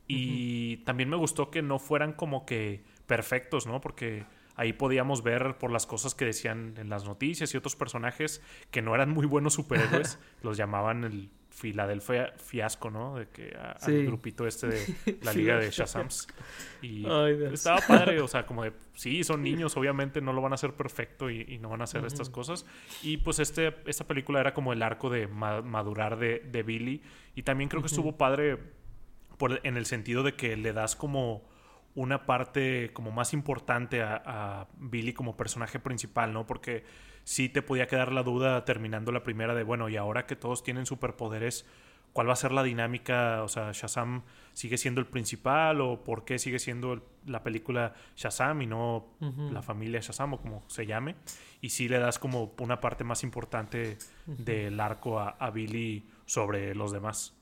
Y 0.08 0.78
también 0.78 1.10
me 1.10 1.16
gustó 1.16 1.50
que 1.50 1.62
no 1.62 1.80
fueran 1.80 2.14
como 2.14 2.46
que 2.46 2.84
perfectos, 3.08 3.66
¿no? 3.66 3.80
Porque 3.80 4.26
ahí 4.56 4.74
podíamos 4.74 5.24
ver 5.24 5.58
por 5.58 5.72
las 5.72 5.86
cosas 5.86 6.16
que 6.16 6.26
decían 6.26 6.76
en 6.78 6.90
las 6.90 7.06
noticias 7.06 7.54
y 7.54 7.58
otros 7.58 7.76
personajes 7.76 8.42
que 8.72 8.82
no 8.82 8.96
eran 8.96 9.10
muy 9.10 9.26
buenos 9.26 9.54
superhéroes, 9.54 10.20
los 10.42 10.58
llamaban 10.58 11.04
el 11.04 11.30
Filadelfia 11.54 12.34
fiasco, 12.36 12.90
¿no? 12.90 13.16
De 13.16 13.28
que 13.28 13.56
al 13.56 14.06
grupito 14.06 14.48
este 14.48 14.68
de 14.68 14.96
la 15.22 15.34
liga 15.34 15.58
de 15.58 15.70
Shazams. 15.70 16.28
Y 16.82 17.06
estaba 17.54 17.80
padre, 17.88 18.20
o 18.22 18.28
sea, 18.28 18.46
como 18.48 18.64
de, 18.64 18.74
sí, 18.96 19.24
son 19.24 19.44
niños, 19.44 19.78
obviamente 19.78 20.20
no 20.20 20.34
lo 20.34 20.42
van 20.42 20.54
a 20.54 20.56
hacer 20.56 20.74
perfecto 20.74 21.30
y, 21.30 21.60
no 21.60 21.70
van 21.70 21.82
a 21.82 21.84
hacer 21.84 22.06
estas 22.06 22.32
cosas. 22.32 22.66
Y 23.04 23.18
pues 23.18 23.38
este, 23.38 23.76
esta 23.86 24.08
película 24.08 24.40
era 24.40 24.56
como 24.56 24.74
el 24.74 24.82
arco 24.82 25.12
de 25.12 25.28
madurar 25.28 26.18
de, 26.18 26.40
de, 26.40 26.64
Billy. 26.64 27.04
Y 27.36 27.44
también 27.44 27.70
creo 27.70 27.84
que 27.84 27.88
estuvo 27.88 28.18
padre 28.18 28.58
por, 29.38 29.62
en 29.64 29.78
el 29.78 29.86
sentido 29.86 30.24
de 30.24 30.34
que 30.34 30.58
le 30.58 30.74
das 30.74 30.96
como 30.96 31.44
una 31.96 32.26
parte 32.26 32.92
como 32.94 33.12
más 33.12 33.34
importante 33.34 34.02
a, 34.02 34.68
Billy 34.78 35.14
como 35.14 35.38
personaje 35.38 35.80
principal, 35.80 36.34
¿no? 36.34 36.48
Porque 36.48 36.84
sí 37.24 37.50
te 37.50 37.62
podía 37.62 37.88
quedar 37.88 38.12
la 38.12 38.24
duda 38.24 38.66
terminando 38.66 39.12
la 39.12 39.24
primera 39.24 39.54
de, 39.54 39.64
bueno, 39.64 39.90
y 39.90 39.98
ahora 39.98 40.26
que 40.26 40.36
todos 40.36 40.64
tienen 40.64 40.86
superpoderes, 40.86 41.66
¿cuál 42.12 42.30
va 42.30 42.34
a 42.34 42.38
ser 42.38 42.52
la 42.52 42.64
dinámica? 42.64 43.44
O 43.44 43.48
sea, 43.48 43.72
Shazam 43.74 44.24
sigue 44.54 44.78
siendo 44.78 45.02
el 45.02 45.08
principal 45.08 45.82
o 45.82 46.04
por 46.04 46.26
qué 46.26 46.40
sigue 46.40 46.60
siendo 46.60 47.02
la 47.26 47.44
película 47.44 47.94
Shazam 48.16 48.62
y 48.64 48.68
no 48.68 49.06
la 49.52 49.62
familia 49.62 50.00
Shazam 50.00 50.34
o 50.34 50.42
como 50.42 50.64
se 50.68 50.86
llame. 50.86 51.16
Y 51.62 51.70
sí 51.70 51.88
le 51.88 52.00
das 52.00 52.20
como 52.20 52.54
una 52.60 52.82
parte 52.82 53.04
más 53.04 53.24
importante 53.24 53.98
del 54.26 54.80
arco 54.80 55.20
a, 55.20 55.30
a 55.30 55.52
Billy 55.52 56.08
sobre 56.26 56.76
los 56.76 56.92
demás. 56.92 57.36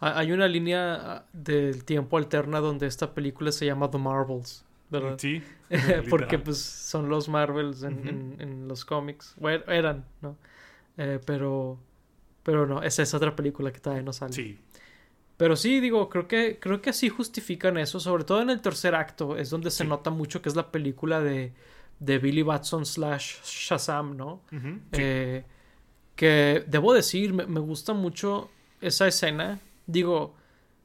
Hay 0.00 0.32
una 0.32 0.48
línea 0.48 0.94
ah, 0.94 1.24
del 1.32 1.84
tiempo 1.84 2.16
alterna 2.16 2.58
donde 2.58 2.88
esta 2.88 3.14
película 3.14 3.52
se 3.52 3.66
llama 3.66 3.88
The 3.88 3.98
Marvels, 3.98 4.64
¿verdad? 4.90 5.16
Sí. 5.18 5.40
Porque 6.10 6.38
pues 6.38 6.58
son 6.58 7.08
los 7.08 7.28
Marvels 7.28 7.84
en, 7.84 8.66
los 8.66 8.84
cómics. 8.84 9.34
Bueno, 9.38 9.64
eran, 9.68 10.04
¿no? 10.20 10.36
Eh, 10.96 11.20
pero, 11.24 11.78
pero 12.42 12.66
no, 12.66 12.82
esa 12.82 13.02
es 13.02 13.14
otra 13.14 13.36
película 13.36 13.72
que 13.72 13.78
todavía 13.78 14.02
no 14.02 14.12
sale. 14.12 14.32
Sí. 14.32 14.58
Pero 15.36 15.54
sí, 15.56 15.80
digo, 15.80 16.08
creo 16.08 16.26
que, 16.26 16.58
creo 16.60 16.82
que 16.82 16.90
así 16.90 17.08
justifican 17.08 17.76
eso, 17.78 18.00
sobre 18.00 18.24
todo 18.24 18.42
en 18.42 18.50
el 18.50 18.60
tercer 18.60 18.94
acto, 18.94 19.36
es 19.36 19.50
donde 19.50 19.70
se 19.70 19.84
nota 19.84 20.10
mucho 20.10 20.42
que 20.42 20.48
es 20.48 20.56
la 20.56 20.70
película 20.70 21.20
de, 21.20 21.52
de 22.00 22.18
Billy 22.18 22.42
Batson 22.42 22.84
slash 22.84 23.36
Shazam, 23.44 24.16
¿no? 24.16 24.42
Eh, 24.92 25.44
que 26.16 26.64
debo 26.66 26.92
decir, 26.92 27.32
me 27.32 27.60
gusta 27.60 27.92
mucho 27.92 28.50
esa 28.82 29.06
escena 29.06 29.60
Digo, 29.86 30.36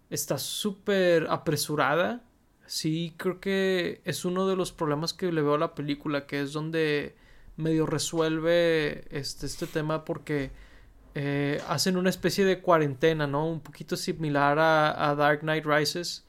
está 0.09 0.37
súper 0.37 1.27
apresurada. 1.29 2.23
Sí, 2.65 3.13
creo 3.17 3.39
que 3.39 4.01
es 4.03 4.25
uno 4.25 4.47
de 4.47 4.55
los 4.55 4.71
problemas 4.71 5.13
que 5.13 5.31
le 5.31 5.41
veo 5.41 5.55
a 5.55 5.59
la 5.59 5.75
película, 5.75 6.25
que 6.25 6.41
es 6.41 6.53
donde 6.53 7.15
medio 7.55 7.85
resuelve 7.85 9.05
este, 9.17 9.45
este 9.45 9.67
tema 9.67 10.05
porque 10.05 10.51
eh, 11.15 11.61
hacen 11.67 11.97
una 11.97 12.09
especie 12.09 12.45
de 12.45 12.61
cuarentena, 12.61 13.27
¿no? 13.27 13.47
Un 13.47 13.61
poquito 13.61 13.95
similar 13.95 14.59
a, 14.59 15.15
Dark 15.15 15.39
Knight 15.39 15.65
Rises, 15.65 16.25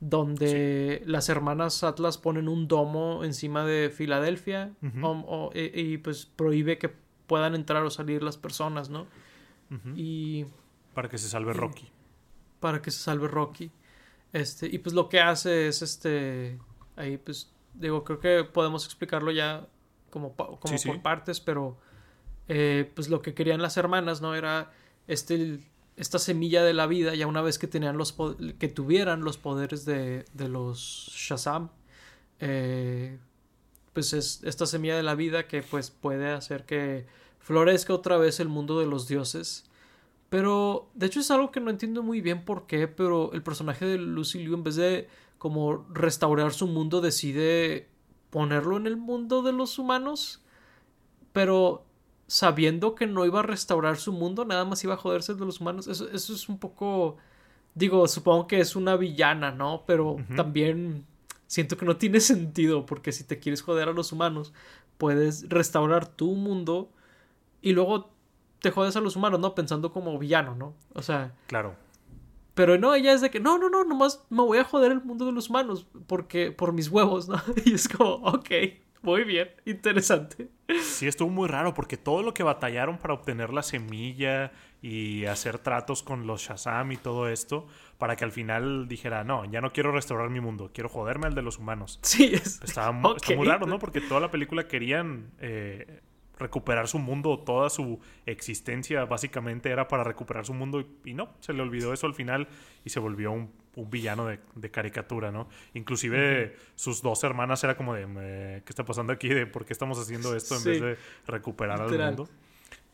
donde 0.00 1.02
las 1.06 1.28
hermanas 1.28 1.84
Atlas 1.84 2.18
ponen 2.18 2.48
un 2.48 2.68
domo 2.68 3.24
encima 3.24 3.64
de 3.64 3.90
Filadelfia 3.90 4.72
y, 5.54 5.98
pues 5.98 6.26
prohíbe 6.26 6.78
que 6.78 6.92
puedan 7.26 7.54
entrar 7.54 7.82
o 7.84 7.90
salir 7.90 8.22
las 8.22 8.36
personas, 8.36 8.90
¿no? 8.90 9.06
Y... 9.94 10.46
Para 10.96 11.08
que 11.08 11.18
se 11.18 11.28
salve 11.28 11.52
Rocky 11.52 11.92
para 12.60 12.82
que 12.82 12.90
se 12.90 12.98
salve 12.98 13.28
Rocky. 13.28 13.70
Este, 14.32 14.66
y 14.66 14.78
pues 14.78 14.94
lo 14.94 15.08
que 15.08 15.20
hace 15.20 15.68
es 15.68 15.82
este. 15.82 16.58
Ahí, 16.96 17.16
pues, 17.16 17.52
digo, 17.74 18.04
creo 18.04 18.20
que 18.20 18.44
podemos 18.44 18.84
explicarlo 18.84 19.30
ya 19.30 19.66
como, 20.10 20.34
como 20.34 20.58
por 20.58 21.02
partes, 21.02 21.40
pero 21.40 21.78
eh, 22.48 22.90
pues 22.94 23.08
lo 23.08 23.22
que 23.22 23.34
querían 23.34 23.62
las 23.62 23.76
hermanas, 23.76 24.20
¿no? 24.20 24.34
Era 24.34 24.72
este 25.06 25.60
esta 25.96 26.18
semilla 26.18 26.62
de 26.62 26.74
la 26.74 26.86
vida, 26.86 27.14
ya 27.14 27.26
una 27.26 27.40
vez 27.40 27.58
que 27.58 27.66
tenían 27.66 27.96
los 27.96 28.14
que 28.58 28.68
tuvieran 28.68 29.22
los 29.22 29.38
poderes 29.38 29.86
de, 29.86 30.26
de 30.34 30.48
los 30.48 31.10
Shazam, 31.14 31.70
eh, 32.40 33.18
pues 33.94 34.12
es 34.12 34.42
esta 34.44 34.66
semilla 34.66 34.96
de 34.96 35.02
la 35.02 35.14
vida 35.14 35.46
que 35.46 35.62
pues 35.62 35.90
puede 35.90 36.32
hacer 36.32 36.66
que 36.66 37.06
florezca 37.38 37.94
otra 37.94 38.18
vez 38.18 38.40
el 38.40 38.48
mundo 38.48 38.78
de 38.78 38.86
los 38.86 39.08
dioses 39.08 39.65
pero, 40.36 40.90
de 40.92 41.06
hecho, 41.06 41.20
es 41.20 41.30
algo 41.30 41.50
que 41.50 41.60
no 41.60 41.70
entiendo 41.70 42.02
muy 42.02 42.20
bien 42.20 42.44
por 42.44 42.66
qué, 42.66 42.88
pero 42.88 43.32
el 43.32 43.42
personaje 43.42 43.86
de 43.86 43.96
Lucy 43.96 44.40
Liu, 44.40 44.52
en 44.52 44.64
vez 44.64 44.76
de 44.76 45.08
como 45.38 45.86
restaurar 45.88 46.52
su 46.52 46.66
mundo, 46.66 47.00
decide 47.00 47.88
ponerlo 48.28 48.76
en 48.76 48.86
el 48.86 48.98
mundo 48.98 49.40
de 49.40 49.54
los 49.54 49.78
humanos. 49.78 50.42
Pero 51.32 51.86
sabiendo 52.26 52.94
que 52.94 53.06
no 53.06 53.24
iba 53.24 53.40
a 53.40 53.44
restaurar 53.44 53.96
su 53.96 54.12
mundo, 54.12 54.44
nada 54.44 54.66
más 54.66 54.84
iba 54.84 54.92
a 54.92 54.98
joderse 54.98 55.32
de 55.32 55.46
los 55.46 55.62
humanos. 55.62 55.86
Eso, 55.86 56.06
eso 56.10 56.34
es 56.34 56.50
un 56.50 56.58
poco. 56.58 57.16
Digo, 57.74 58.06
supongo 58.06 58.46
que 58.46 58.60
es 58.60 58.76
una 58.76 58.94
villana, 58.98 59.52
¿no? 59.52 59.84
Pero 59.86 60.18
también 60.36 61.06
siento 61.46 61.78
que 61.78 61.86
no 61.86 61.96
tiene 61.96 62.20
sentido, 62.20 62.84
porque 62.84 63.10
si 63.10 63.24
te 63.24 63.38
quieres 63.38 63.62
joder 63.62 63.88
a 63.88 63.92
los 63.92 64.12
humanos, 64.12 64.52
puedes 64.98 65.48
restaurar 65.48 66.06
tu 66.06 66.34
mundo 66.34 66.90
y 67.62 67.72
luego 67.72 68.10
te 68.60 68.70
jodes 68.70 68.96
a 68.96 69.00
los 69.00 69.16
humanos, 69.16 69.40
¿no? 69.40 69.54
Pensando 69.54 69.92
como 69.92 70.18
villano, 70.18 70.54
¿no? 70.54 70.74
O 70.94 71.02
sea. 71.02 71.32
Claro. 71.46 71.74
Pero 72.54 72.78
no, 72.78 72.94
ella 72.94 73.12
es 73.12 73.20
de 73.20 73.30
que, 73.30 73.38
no, 73.38 73.58
no, 73.58 73.68
no, 73.68 73.84
nomás 73.84 74.24
me 74.30 74.42
voy 74.42 74.56
a 74.56 74.64
joder 74.64 74.90
el 74.90 75.02
mundo 75.02 75.26
de 75.26 75.32
los 75.32 75.50
humanos 75.50 75.86
porque, 76.06 76.50
por 76.50 76.72
mis 76.72 76.88
huevos, 76.88 77.28
¿no? 77.28 77.36
Y 77.66 77.74
es 77.74 77.86
como, 77.86 78.14
ok, 78.14 78.50
muy 79.02 79.24
bien, 79.24 79.50
interesante. 79.66 80.48
Sí, 80.82 81.06
estuvo 81.06 81.28
muy 81.28 81.48
raro 81.48 81.74
porque 81.74 81.98
todo 81.98 82.22
lo 82.22 82.32
que 82.32 82.42
batallaron 82.42 82.96
para 82.96 83.12
obtener 83.12 83.52
la 83.52 83.62
semilla 83.62 84.52
y 84.80 85.26
hacer 85.26 85.58
tratos 85.58 86.02
con 86.02 86.26
los 86.26 86.40
Shazam 86.40 86.92
y 86.92 86.96
todo 86.96 87.28
esto, 87.28 87.66
para 87.98 88.16
que 88.16 88.24
al 88.24 88.32
final 88.32 88.88
dijera, 88.88 89.22
no, 89.22 89.44
ya 89.44 89.60
no 89.60 89.72
quiero 89.72 89.92
restaurar 89.92 90.30
mi 90.30 90.40
mundo, 90.40 90.70
quiero 90.72 90.88
joderme 90.88 91.26
al 91.26 91.34
de 91.34 91.42
los 91.42 91.58
humanos. 91.58 91.98
Sí, 92.02 92.32
es... 92.34 92.60
Estaba, 92.62 92.90
muy 93.36 93.46
raro, 93.46 93.66
¿no? 93.66 93.78
Porque 93.78 94.00
toda 94.00 94.20
la 94.20 94.30
película 94.30 94.66
querían 94.66 95.30
eh, 95.40 96.00
recuperar 96.38 96.88
su 96.88 96.98
mundo, 96.98 97.38
toda 97.38 97.70
su 97.70 97.98
existencia 98.26 99.04
básicamente 99.04 99.70
era 99.70 99.88
para 99.88 100.04
recuperar 100.04 100.44
su 100.44 100.54
mundo 100.54 100.86
y, 101.04 101.14
no, 101.14 101.30
se 101.40 101.52
le 101.52 101.62
olvidó 101.62 101.92
eso 101.92 102.06
al 102.06 102.14
final 102.14 102.48
y 102.84 102.90
se 102.90 103.00
volvió 103.00 103.32
un, 103.32 103.50
villano 103.90 104.26
de, 104.26 104.70
caricatura, 104.70 105.30
¿no? 105.30 105.48
Inclusive 105.74 106.56
sus 106.76 107.02
dos 107.02 107.22
hermanas 107.24 107.62
era 107.62 107.76
como 107.76 107.94
de, 107.94 108.62
¿qué 108.64 108.70
está 108.70 108.84
pasando 108.84 109.12
aquí? 109.12 109.28
¿De 109.28 109.46
por 109.46 109.66
qué 109.66 109.74
estamos 109.74 109.98
haciendo 109.98 110.34
esto 110.34 110.56
en 110.56 110.64
vez 110.64 110.80
de 110.80 110.96
recuperar 111.26 111.82
al 111.82 111.90
mundo? 111.90 112.28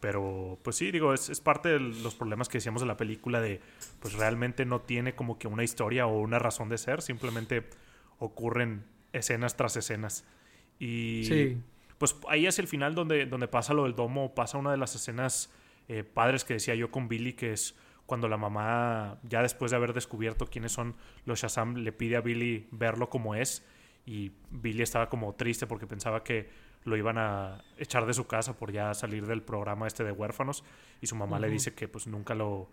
Pero, 0.00 0.58
pues 0.64 0.74
sí, 0.74 0.90
digo, 0.90 1.14
es, 1.14 1.28
es, 1.28 1.40
parte 1.40 1.68
de 1.68 1.78
los 1.78 2.16
problemas 2.16 2.48
que 2.48 2.58
decíamos 2.58 2.82
de 2.82 2.88
la 2.88 2.96
película 2.96 3.40
de, 3.40 3.60
pues 4.00 4.14
realmente 4.14 4.64
no 4.64 4.80
tiene 4.80 5.14
como 5.14 5.38
que 5.38 5.46
una 5.46 5.62
historia 5.62 6.08
o 6.08 6.18
una 6.20 6.40
razón 6.40 6.68
de 6.68 6.78
ser, 6.78 7.00
simplemente 7.00 7.68
ocurren 8.18 8.84
escenas 9.12 9.56
tras 9.56 9.76
escenas. 9.76 10.24
Y 10.80 11.22
sí 11.28 11.62
pues 12.02 12.16
ahí 12.26 12.48
es 12.48 12.58
el 12.58 12.66
final 12.66 12.96
donde, 12.96 13.26
donde 13.26 13.46
pasa 13.46 13.74
lo 13.74 13.84
del 13.84 13.94
domo, 13.94 14.34
pasa 14.34 14.58
una 14.58 14.72
de 14.72 14.76
las 14.76 14.96
escenas 14.96 15.52
eh, 15.86 16.02
padres 16.02 16.42
que 16.42 16.54
decía 16.54 16.74
yo 16.74 16.90
con 16.90 17.06
Billy, 17.06 17.34
que 17.34 17.52
es 17.52 17.76
cuando 18.06 18.26
la 18.26 18.36
mamá, 18.36 19.20
ya 19.22 19.40
después 19.40 19.70
de 19.70 19.76
haber 19.76 19.92
descubierto 19.92 20.48
quiénes 20.48 20.72
son 20.72 20.96
los 21.26 21.40
Shazam, 21.40 21.76
le 21.76 21.92
pide 21.92 22.16
a 22.16 22.20
Billy 22.20 22.66
verlo 22.72 23.08
como 23.08 23.36
es. 23.36 23.64
Y 24.04 24.32
Billy 24.50 24.82
estaba 24.82 25.08
como 25.08 25.36
triste 25.36 25.68
porque 25.68 25.86
pensaba 25.86 26.24
que 26.24 26.50
lo 26.82 26.96
iban 26.96 27.18
a 27.18 27.62
echar 27.78 28.04
de 28.04 28.14
su 28.14 28.26
casa 28.26 28.56
por 28.56 28.72
ya 28.72 28.92
salir 28.94 29.28
del 29.28 29.42
programa 29.42 29.86
este 29.86 30.02
de 30.02 30.10
huérfanos. 30.10 30.64
Y 31.00 31.06
su 31.06 31.14
mamá 31.14 31.38
le 31.38 31.50
dice 31.50 31.72
que 31.72 31.86
pues 31.86 32.08
nunca 32.08 32.34
lo, 32.34 32.68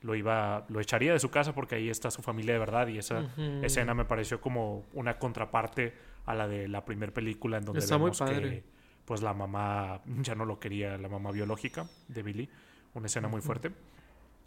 lo 0.00 0.16
iba, 0.16 0.66
lo 0.68 0.80
echaría 0.80 1.12
de 1.12 1.20
su 1.20 1.30
casa 1.30 1.54
porque 1.54 1.76
ahí 1.76 1.88
está 1.88 2.10
su 2.10 2.20
familia 2.20 2.54
de 2.54 2.58
verdad. 2.58 2.88
Y 2.88 2.98
esa 2.98 3.30
escena 3.62 3.94
me 3.94 4.06
pareció 4.06 4.40
como 4.40 4.86
una 4.92 5.20
contraparte 5.20 5.94
a 6.26 6.34
la 6.34 6.48
de 6.48 6.66
la 6.66 6.84
primera 6.84 7.12
película 7.12 7.58
en 7.58 7.64
donde 7.64 7.86
vemos 7.86 8.20
que 8.20 8.64
pues 9.04 9.22
la 9.22 9.34
mamá 9.34 10.00
ya 10.22 10.34
no 10.34 10.44
lo 10.44 10.58
quería, 10.58 10.98
la 10.98 11.08
mamá 11.08 11.30
biológica 11.30 11.86
de 12.08 12.22
Billy, 12.22 12.48
una 12.94 13.06
escena 13.06 13.28
muy 13.28 13.40
fuerte. 13.40 13.72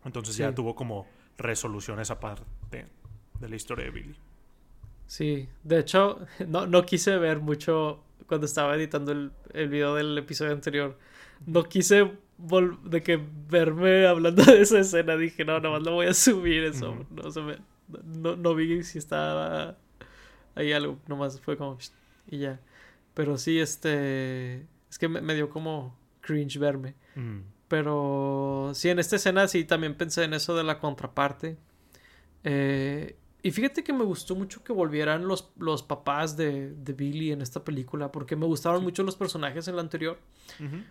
Entonces 0.04 0.38
ya 0.38 0.54
tuvo 0.54 0.76
como 0.76 1.08
resolución 1.38 2.00
esa 2.00 2.20
parte 2.20 2.86
de 3.40 3.50
la 3.50 3.56
historia 3.56 3.86
de 3.86 3.92
Billy. 3.92 4.16
Sí, 5.08 5.48
de 5.64 5.80
hecho, 5.80 6.26
no, 6.48 6.68
no 6.68 6.86
quise 6.86 7.18
ver 7.18 7.40
mucho 7.40 8.04
cuando 8.28 8.46
estaba 8.46 8.76
editando 8.76 9.12
el, 9.12 9.32
el 9.54 9.70
video 9.70 9.96
del 9.96 10.18
episodio 10.18 10.52
anterior. 10.52 10.98
No 11.46 11.64
quise 11.64 12.12
de 12.84 13.04
que 13.04 13.20
verme 13.50 14.08
hablando 14.08 14.44
de 14.46 14.62
esa 14.62 14.80
escena. 14.80 15.16
Dije, 15.16 15.46
no, 15.46 15.60
nomás 15.60 15.84
lo 15.84 15.94
voy 15.94 16.08
a 16.08 16.14
subir 16.14 16.64
eso. 16.64 17.06
no, 17.10 17.32
se 17.32 17.42
me, 17.42 17.58
no, 18.04 18.36
no 18.36 18.56
vi 18.56 18.84
si 18.84 18.98
estaba 18.98 19.78
ahí 20.56 20.72
algo. 20.72 21.00
Nomás 21.08 21.40
fue 21.42 21.58
como... 21.58 21.78
Y 22.28 22.40
ya. 22.40 22.60
Pero 23.16 23.38
sí, 23.40 23.60
este. 23.60 24.68
Es 24.90 25.00
que 25.00 25.10
me, 25.10 25.34
dio 25.34 25.50
como 25.50 25.98
cringe 26.22 26.60
verme. 26.60 26.94
Mm. 27.16 27.40
Pero 27.68 28.72
sí, 28.76 28.90
en 28.90 29.00
esta 29.00 29.16
escena 29.16 29.48
sí 29.48 29.64
también 29.64 29.96
pensé 29.96 30.24
en 30.24 30.36
eso 30.36 30.56
de 30.56 30.64
la 30.64 30.80
contraparte. 30.80 31.58
Eh, 32.44 33.16
y 33.42 33.52
fíjate 33.52 33.84
que 33.84 33.94
me 33.94 34.04
gustó 34.04 34.36
mucho 34.36 34.64
que 34.64 34.74
volvieran 34.74 35.28
los, 35.28 35.52
los 35.58 35.84
papás 35.84 36.36
de, 36.36 36.72
de 36.72 36.94
Billy 36.94 37.32
en 37.32 37.42
esta 37.42 37.64
película, 37.64 38.12
porque 38.12 38.36
me 38.36 38.46
gustaron 38.46 38.84
mucho 38.84 39.04
los 39.04 39.16
personajes 39.16 39.68
en 39.68 39.76
la 39.76 39.82
anterior. 39.82 40.20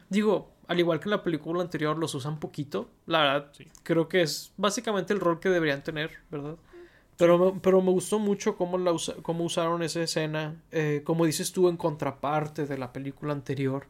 Digo, 0.08 0.52
al 0.68 0.78
igual 0.78 1.00
que 1.00 1.06
en 1.06 1.10
la 1.10 1.22
película 1.22 1.62
anterior, 1.62 1.98
los 1.98 2.14
usan 2.14 2.38
poquito. 2.38 2.90
La 3.06 3.20
verdad, 3.20 3.52
creo 3.82 4.08
que 4.08 4.22
es 4.22 4.52
básicamente 4.56 5.12
el 5.12 5.20
rol 5.20 5.40
que 5.40 5.48
deberían 5.48 5.82
tener, 5.82 6.12
¿verdad? 6.30 6.56
Pero, 7.16 7.58
pero 7.62 7.80
me 7.80 7.92
gustó 7.92 8.18
mucho 8.18 8.56
cómo, 8.56 8.76
la 8.76 8.92
cómo 9.22 9.44
usaron 9.44 9.82
esa 9.82 10.02
escena, 10.02 10.60
eh, 10.72 11.02
como 11.04 11.26
dices 11.26 11.52
tú, 11.52 11.68
en 11.68 11.76
contraparte 11.76 12.66
de 12.66 12.76
la 12.76 12.92
película 12.92 13.32
anterior, 13.32 13.86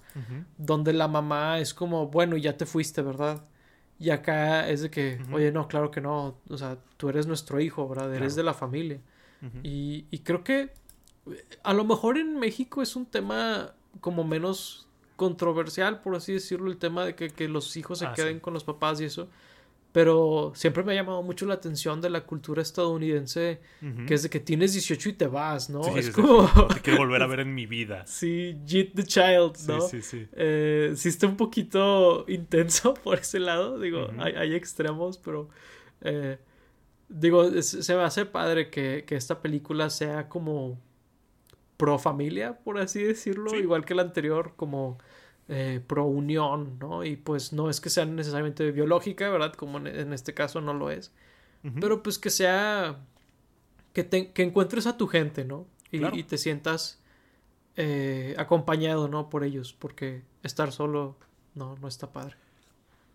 donde 0.58 0.92
la 0.92 1.08
mamá 1.08 1.58
es 1.58 1.72
como, 1.72 2.08
bueno, 2.08 2.36
ya 2.36 2.56
te 2.56 2.66
fuiste, 2.66 3.00
¿verdad? 3.00 3.42
Y 3.98 4.10
acá 4.10 4.68
es 4.68 4.82
de 4.82 4.90
que, 4.90 5.20
oye, 5.32 5.52
no, 5.52 5.68
claro 5.68 5.90
que 5.90 6.02
no, 6.02 6.36
o 6.48 6.58
sea, 6.58 6.76
tú 6.98 7.08
eres 7.08 7.26
nuestro 7.26 7.60
hijo, 7.60 7.88
¿verdad? 7.88 8.14
Eres 8.14 8.34
de 8.34 8.42
la 8.42 8.52
familia. 8.52 9.00
y, 9.62 10.06
y, 10.10 10.18
creo 10.20 10.42
que 10.42 10.72
a 11.62 11.74
lo 11.74 11.84
mejor 11.84 12.18
en 12.18 12.38
México 12.38 12.82
es 12.82 12.96
un 12.96 13.06
tema 13.06 13.74
como 14.00 14.24
menos 14.24 14.88
controversial, 15.16 16.00
por 16.00 16.16
así 16.16 16.32
decirlo, 16.32 16.70
el 16.70 16.78
tema 16.78 17.04
de 17.04 17.14
que, 17.14 17.30
que 17.30 17.48
los 17.48 17.76
hijos 17.76 18.00
se 18.00 18.06
ah, 18.06 18.12
queden 18.14 18.40
con 18.40 18.52
los 18.52 18.64
papás 18.64 19.00
y 19.00 19.04
eso. 19.04 19.28
Pero 19.94 20.50
siempre 20.56 20.82
me 20.82 20.90
ha 20.90 20.96
llamado 20.96 21.22
mucho 21.22 21.46
la 21.46 21.54
atención 21.54 22.00
de 22.00 22.10
la 22.10 22.22
cultura 22.22 22.60
estadounidense, 22.60 23.60
que 24.08 24.14
es 24.14 24.24
de 24.24 24.28
que 24.28 24.40
tienes 24.40 24.72
18 24.72 25.10
y 25.10 25.12
te 25.12 25.28
vas, 25.28 25.70
¿no? 25.70 25.96
es 25.96 26.10
como... 26.10 26.50
te 26.74 26.80
quiero 26.80 26.98
volver 26.98 27.22
a 27.22 27.28
ver 27.28 27.38
en 27.38 27.54
mi 27.54 27.66
vida. 27.66 28.04
Sí, 28.04 28.58
Jeet 28.66 28.92
the 28.96 29.04
Child, 29.04 29.52
¿no? 29.68 29.82
Sí, 29.82 30.02
sí, 30.02 30.18
sí. 30.18 30.28
Eh, 30.32 30.94
sí 30.96 31.08
está 31.08 31.28
un 31.28 31.36
poquito 31.36 32.24
intenso 32.26 32.94
por 33.04 33.20
ese 33.20 33.38
lado, 33.38 33.78
digo, 33.78 34.10
hay, 34.18 34.56
extremos, 34.56 35.16
pero... 35.16 35.48
Eh, 36.00 36.38
digo, 37.08 37.62
se 37.62 37.94
me 37.94 38.02
hace 38.02 38.26
padre 38.26 38.70
que, 38.70 39.04
que, 39.06 39.14
esta 39.14 39.40
película 39.40 39.90
sea 39.90 40.28
como 40.28 40.76
pro 41.76 42.00
familia, 42.00 42.58
por 42.64 42.78
así 42.78 43.00
decirlo, 43.00 43.56
igual 43.56 43.84
que 43.84 43.94
la 43.94 44.02
anterior, 44.02 44.54
como 44.56 44.98
eh, 45.48 45.80
pro 45.86 46.04
unión, 46.04 46.78
¿no? 46.78 47.04
Y 47.04 47.16
pues 47.16 47.52
no 47.52 47.68
es 47.68 47.80
que 47.80 47.90
sea 47.90 48.04
necesariamente 48.04 48.70
biológica, 48.70 49.28
¿verdad? 49.28 49.54
Como 49.54 49.78
en, 49.78 50.12
este 50.12 50.34
caso 50.34 50.60
no 50.60 50.74
lo 50.74 50.90
es. 50.90 51.12
Pero 51.80 52.02
pues 52.02 52.18
que 52.18 52.28
sea... 52.28 53.00
Que, 53.94 54.06
que 54.08 54.42
encuentres 54.42 54.86
a 54.86 54.96
tu 54.98 55.06
gente, 55.06 55.44
¿no? 55.44 55.66
Y, 55.90 56.24
te 56.24 56.36
sientas 56.36 57.00
eh, 57.76 58.34
acompañado, 58.38 59.08
¿no? 59.08 59.30
Por 59.30 59.44
ellos, 59.44 59.72
porque 59.72 60.22
estar 60.42 60.72
solo 60.72 61.16
no, 61.54 61.76
no 61.80 61.88
está 61.88 62.12
padre. 62.12 62.36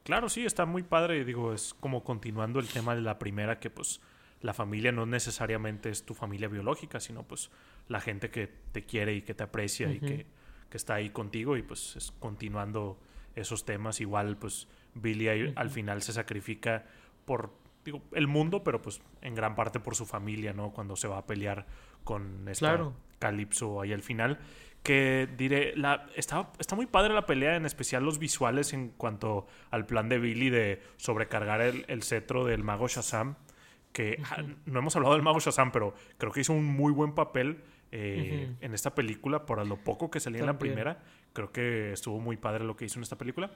Claro, 0.04 0.30
sí, 0.30 0.46
está 0.46 0.66
muy 0.66 0.84
padre. 0.84 1.26
Digo, 1.26 1.54
es 1.54 1.74
como 1.74 2.04
continuando 2.04 2.60
el 2.60 2.68
tema 2.68 2.96
de 2.96 3.02
la 3.02 3.20
primera, 3.20 3.60
que 3.60 3.70
pues 3.70 4.00
la 4.42 4.54
familia 4.54 4.92
no 4.92 5.06
necesariamente 5.06 5.90
es 5.90 6.04
tu 6.04 6.14
familia 6.14 6.48
biológica, 6.48 7.00
sino 7.00 7.24
pues 7.24 7.50
la 7.88 8.00
gente 8.00 8.30
que 8.30 8.50
te 8.72 8.86
quiere 8.86 9.14
y 9.14 9.22
que 9.22 9.34
te 9.34 9.44
aprecia 9.44 9.92
y 9.92 10.00
que 10.00 10.26
que 10.70 10.78
está 10.78 10.96
ahí 10.96 11.10
contigo 11.10 11.58
y 11.58 11.62
pues 11.64 11.96
es 11.96 12.12
continuando 12.20 13.00
esos 13.36 13.66
temas. 13.66 14.02
Igual 14.02 14.38
pues 14.38 14.68
Billy 14.94 15.54
al 15.56 15.70
final 15.70 16.02
se 16.02 16.14
sacrifica 16.14 16.86
por 17.26 17.54
digo, 17.84 18.02
el 18.14 18.28
mundo, 18.28 18.64
pero 18.64 18.82
pues 18.82 19.02
en 19.22 19.36
gran 19.36 19.56
parte 19.56 19.80
por 19.80 19.96
su 19.96 20.06
familia, 20.06 20.54
¿no? 20.54 20.72
Cuando 20.72 20.96
se 20.96 21.08
va 21.08 21.20
a 21.20 21.26
pelear 21.26 21.66
con 22.04 22.48
esta 22.48 22.92
Calypso 23.20 23.82
ahí 23.82 23.94
al 23.94 24.02
final. 24.02 24.40
Que 24.84 25.28
diré, 25.38 25.76
la, 25.76 26.08
está, 26.16 26.52
está 26.58 26.76
muy 26.76 26.86
padre 26.86 27.14
la 27.14 27.26
pelea, 27.26 27.58
en 27.58 27.66
especial 27.66 28.04
los 28.04 28.18
visuales 28.18 28.72
en 28.72 28.90
cuanto 28.90 29.46
al 29.72 29.86
plan 29.86 30.08
de 30.08 30.20
Billy 30.20 30.50
de 30.50 30.82
sobrecargar 30.96 31.62
el, 31.62 32.04
cetro 32.04 32.46
del 32.46 32.64
mago 32.64 32.88
Shazam. 32.88 33.36
Que 33.92 34.22
no 34.66 34.80
hemos 34.80 34.96
hablado 34.96 35.16
del 35.16 35.24
mago 35.24 35.40
Shazam, 35.40 35.72
pero 35.72 35.94
creo 36.18 36.32
que 36.32 36.42
hizo 36.42 36.54
un 36.54 36.66
muy 36.66 36.94
buen 36.94 37.14
papel 37.14 37.62
eh, 37.92 38.56
en 38.62 38.74
esta 38.74 38.94
película, 38.94 39.46
por 39.46 39.66
lo 39.66 39.78
poco 39.78 40.12
que 40.12 40.20
salía 40.20 40.42
en 40.42 40.46
la 40.46 40.60
primera. 40.60 41.00
Creo 41.34 41.52
que 41.52 41.94
estuvo 41.94 42.20
muy 42.20 42.38
padre 42.38 42.64
lo 42.64 42.76
que 42.76 42.86
hizo 42.86 43.00
en 43.00 43.04
esta 43.04 43.18
película. 43.18 43.52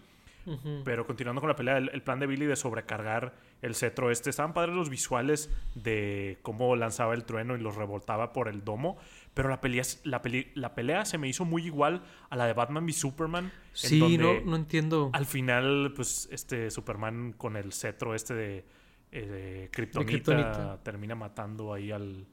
Pero 0.83 1.07
continuando 1.07 1.39
con 1.39 1.47
la 1.47 1.55
pelea, 1.55 1.77
el, 1.77 2.01
plan 2.01 2.19
de 2.19 2.27
Billy 2.27 2.45
de 2.45 2.57
sobrecargar 2.57 3.33
el 3.61 3.75
cetro 3.75 4.11
este, 4.11 4.29
estaban 4.29 4.53
padres 4.53 4.75
los 4.75 4.89
visuales 4.89 5.49
de 5.73 6.37
cómo 6.41 6.75
lanzaba 6.75 7.13
el 7.13 7.23
trueno 7.23 7.55
y 7.55 7.59
los 7.59 7.77
revoltaba 7.77 8.33
por 8.33 8.49
el 8.49 8.65
domo. 8.65 8.97
Pero 9.33 9.47
la 9.47 9.61
pelea, 9.61 9.83
la, 10.03 10.21
la 10.55 10.75
pelea 10.75 11.05
se 11.05 11.17
me 11.17 11.29
hizo 11.29 11.45
muy 11.45 11.65
igual 11.65 12.03
a 12.29 12.35
la 12.35 12.45
de 12.45 12.51
Batman 12.51 12.83
v 12.83 12.91
Superman. 12.91 13.53
Sí, 13.71 14.17
no, 14.17 14.41
no 14.41 14.57
entiendo. 14.57 15.11
Al 15.13 15.25
final, 15.25 15.93
pues, 15.95 16.27
este 16.29 16.69
Superman 16.71 17.33
con 17.37 17.55
el 17.55 17.71
cetro 17.71 18.13
este 18.13 18.33
de, 18.33 18.65
eh, 19.13 19.69
Kryptonita 19.71 20.83
termina 20.83 21.15
matando 21.15 21.73
ahí 21.73 21.91
al 21.91 22.27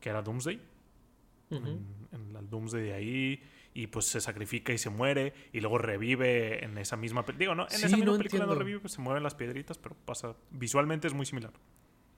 que 0.00 0.08
era 0.08 0.22
Doomsday 0.22 0.73
en, 1.54 2.36
el 2.36 2.50
Doomsday 2.50 2.82
de 2.82 2.92
ahí 2.94 3.42
y 3.74 3.88
pues 3.88 4.06
se 4.06 4.20
sacrifica 4.20 4.72
y 4.72 4.78
se 4.78 4.90
muere 4.90 5.34
y 5.52 5.60
luego 5.60 5.78
revive 5.78 6.64
en 6.64 6.78
esa 6.78 6.96
misma 6.96 7.24
digo 7.36 7.54
no 7.54 7.66
en 7.68 7.84
esa 7.84 7.96
misma 7.96 8.16
película 8.16 8.46
no 8.46 8.54
revive 8.54 8.80
pues 8.80 8.92
se 8.92 9.00
mueven 9.00 9.22
las 9.22 9.34
piedritas 9.34 9.78
pero 9.78 9.96
pasa 10.04 10.36
visualmente 10.50 11.08
es 11.08 11.14
muy 11.14 11.26
similar 11.26 11.52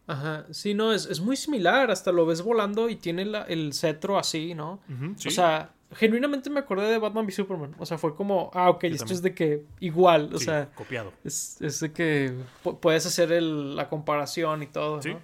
Ajá, 0.08 0.46
sí, 0.50 0.72
no, 0.72 0.92
es, 0.92 1.06
es 1.06 1.20
muy 1.20 1.36
similar, 1.36 1.90
hasta 1.90 2.12
lo 2.12 2.26
ves 2.26 2.42
volando 2.42 2.88
y 2.88 2.96
tiene 2.96 3.22
el 3.48 3.72
cetro 3.72 4.18
así, 4.18 4.54
¿no? 4.54 4.80
O 5.26 5.30
sea, 5.30 5.72
genuinamente 5.92 6.48
me 6.48 6.60
acordé 6.60 6.88
de 6.88 6.98
Batman 6.98 7.24
v 7.24 7.32
Superman, 7.32 7.74
o 7.78 7.86
sea, 7.86 7.98
fue 7.98 8.14
como, 8.14 8.50
ah, 8.54 8.70
ok, 8.70 8.84
esto 8.84 9.12
es 9.12 9.20
de 9.20 9.34
que 9.34 9.64
igual, 9.80 10.30
o 10.32 10.38
sea, 10.38 10.70
copiado. 10.74 11.12
Es, 11.24 11.60
es 11.60 11.80
de 11.80 11.92
que 11.92 12.32
puedes 12.80 13.04
hacer 13.06 13.32
el, 13.32 13.74
la 13.74 13.88
comparación 13.88 14.62
y 14.62 14.66
todo, 14.66 15.00
¿no? 15.02 15.20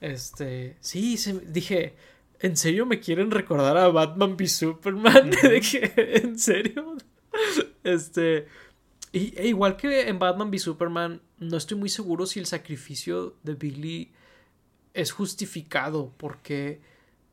Este, 0.00 0.76
sí, 0.80 1.16
se, 1.16 1.40
dije, 1.40 1.94
¿En 2.40 2.56
serio 2.56 2.86
me 2.86 3.00
quieren 3.00 3.30
recordar 3.30 3.76
a 3.76 3.88
Batman 3.88 4.36
v 4.36 4.46
Superman? 4.46 5.30
¿En 5.42 6.38
serio? 6.38 6.96
Este. 7.82 8.46
Y, 9.12 9.34
e 9.36 9.48
igual 9.48 9.76
que 9.76 10.08
en 10.08 10.18
Batman 10.18 10.48
v 10.50 10.58
Superman, 10.58 11.22
no 11.38 11.56
estoy 11.56 11.78
muy 11.78 11.88
seguro 11.88 12.26
si 12.26 12.38
el 12.38 12.46
sacrificio 12.46 13.36
de 13.42 13.54
Billy 13.54 14.12
es 14.92 15.12
justificado, 15.12 16.12
porque 16.16 16.80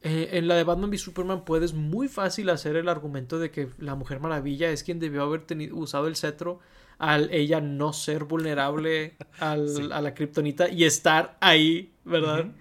eh, 0.01 0.29
en 0.33 0.47
la 0.47 0.55
de 0.55 0.63
Batman 0.63 0.89
v 0.89 0.97
Superman 0.97 1.43
puedes 1.45 1.73
muy 1.73 2.07
fácil 2.07 2.49
hacer 2.49 2.75
el 2.75 2.87
argumento 2.87 3.39
de 3.39 3.51
que 3.51 3.69
la 3.77 3.95
Mujer 3.95 4.19
Maravilla 4.19 4.69
es 4.69 4.83
quien 4.83 4.99
debió 4.99 5.23
haber 5.23 5.45
tenido, 5.45 5.75
usado 5.77 6.07
el 6.07 6.15
cetro 6.15 6.59
al 6.99 7.33
ella 7.33 7.59
no 7.59 7.91
ser 7.91 8.23
vulnerable 8.23 9.15
a 9.39 9.55
la 9.55 10.13
kriptonita 10.13 10.69
y 10.69 10.85
estar 10.85 11.37
ahí, 11.41 11.93
¿verdad? 12.05 12.51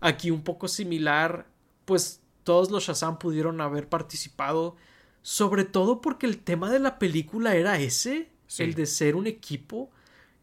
Aquí 0.00 0.30
un 0.30 0.42
poco 0.42 0.68
similar 0.68 1.46
pues 1.86 2.20
todos 2.44 2.70
los 2.70 2.84
Shazam 2.84 3.18
pudieron 3.18 3.60
haber 3.62 3.88
participado, 3.88 4.76
sobre 5.22 5.64
todo 5.64 6.02
porque 6.02 6.26
el 6.26 6.38
tema 6.38 6.70
de 6.70 6.78
la 6.78 6.98
película 6.98 7.56
era 7.56 7.80
ese, 7.80 8.30
el 8.58 8.74
de 8.74 8.86
ser 8.86 9.16
un 9.16 9.26
equipo 9.26 9.90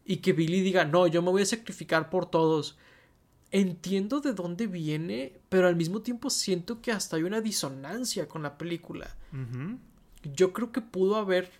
y 0.04 0.16
que 0.16 0.32
Billy 0.32 0.60
diga, 0.60 0.84
no, 0.84 1.06
yo 1.06 1.22
me 1.22 1.30
voy 1.30 1.42
a 1.42 1.46
sacrificar 1.46 2.10
por 2.10 2.26
todos. 2.26 2.76
Entiendo 3.50 4.20
de 4.20 4.34
dónde 4.34 4.66
viene, 4.66 5.40
pero 5.48 5.68
al 5.68 5.76
mismo 5.76 6.02
tiempo 6.02 6.28
siento 6.28 6.82
que 6.82 6.92
hasta 6.92 7.16
hay 7.16 7.22
una 7.22 7.40
disonancia 7.40 8.28
con 8.28 8.42
la 8.42 8.58
película. 8.58 9.16
Yo 10.34 10.52
creo 10.52 10.72
que 10.72 10.80
pudo 10.80 11.16
haber 11.16 11.50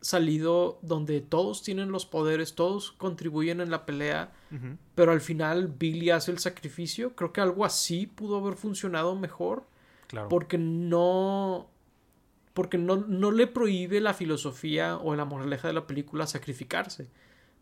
salido 0.00 0.78
donde 0.82 1.20
todos 1.20 1.62
tienen 1.62 1.90
los 1.90 2.06
poderes, 2.06 2.54
todos 2.54 2.92
contribuyen 2.92 3.60
en 3.60 3.70
la 3.70 3.84
pelea, 3.84 4.32
pero 4.94 5.12
al 5.12 5.20
final 5.20 5.68
Billy 5.68 6.10
hace 6.10 6.30
el 6.30 6.38
sacrificio. 6.38 7.14
Creo 7.14 7.32
que 7.32 7.40
algo 7.40 7.64
así 7.64 8.06
pudo 8.06 8.38
haber 8.38 8.54
funcionado 8.54 9.16
mejor. 9.16 9.66
Claro. 10.06 10.28
Porque 10.28 10.56
no. 10.58 11.68
Porque 12.54 12.78
no, 12.78 12.96
no 12.96 13.30
le 13.30 13.46
prohíbe 13.46 14.00
la 14.00 14.14
filosofía 14.14 14.96
o 14.96 15.14
la 15.14 15.24
moraleja 15.24 15.68
de 15.68 15.74
la 15.74 15.86
película 15.86 16.26
sacrificarse, 16.26 17.08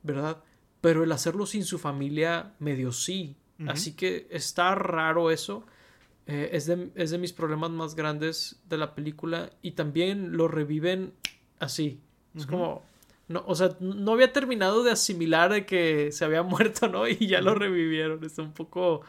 ¿verdad? 0.02 0.42
Pero 0.80 1.04
el 1.04 1.12
hacerlo 1.12 1.44
sin 1.44 1.64
su 1.64 1.78
familia 1.78 2.54
medio 2.58 2.92
sí. 2.92 3.36
Así 3.66 3.96
que 3.96 4.26
está 4.30 4.74
raro 4.74 5.30
eso. 5.30 5.64
Eh, 6.26 6.50
es, 6.52 6.66
de, 6.66 6.90
es 6.94 7.10
de 7.10 7.18
mis 7.18 7.32
problemas 7.32 7.70
más 7.70 7.94
grandes 7.94 8.60
de 8.68 8.76
la 8.76 8.94
película. 8.94 9.50
Y 9.62 9.72
también 9.72 10.36
lo 10.36 10.48
reviven 10.48 11.14
así, 11.58 12.00
es 12.36 12.46
como, 12.46 12.82
no, 13.28 13.42
o 13.46 13.54
sea, 13.54 13.76
no 13.80 14.12
había 14.12 14.32
terminado 14.32 14.84
de 14.84 14.92
asimilar 14.92 15.52
de 15.52 15.66
que 15.66 16.12
se 16.12 16.24
había 16.24 16.42
muerto, 16.44 16.88
¿no? 16.88 17.08
Y 17.08 17.26
ya 17.26 17.40
lo 17.40 17.54
revivieron. 17.54 18.22
Está 18.24 18.42
un 18.42 18.52
poco, 18.52 19.02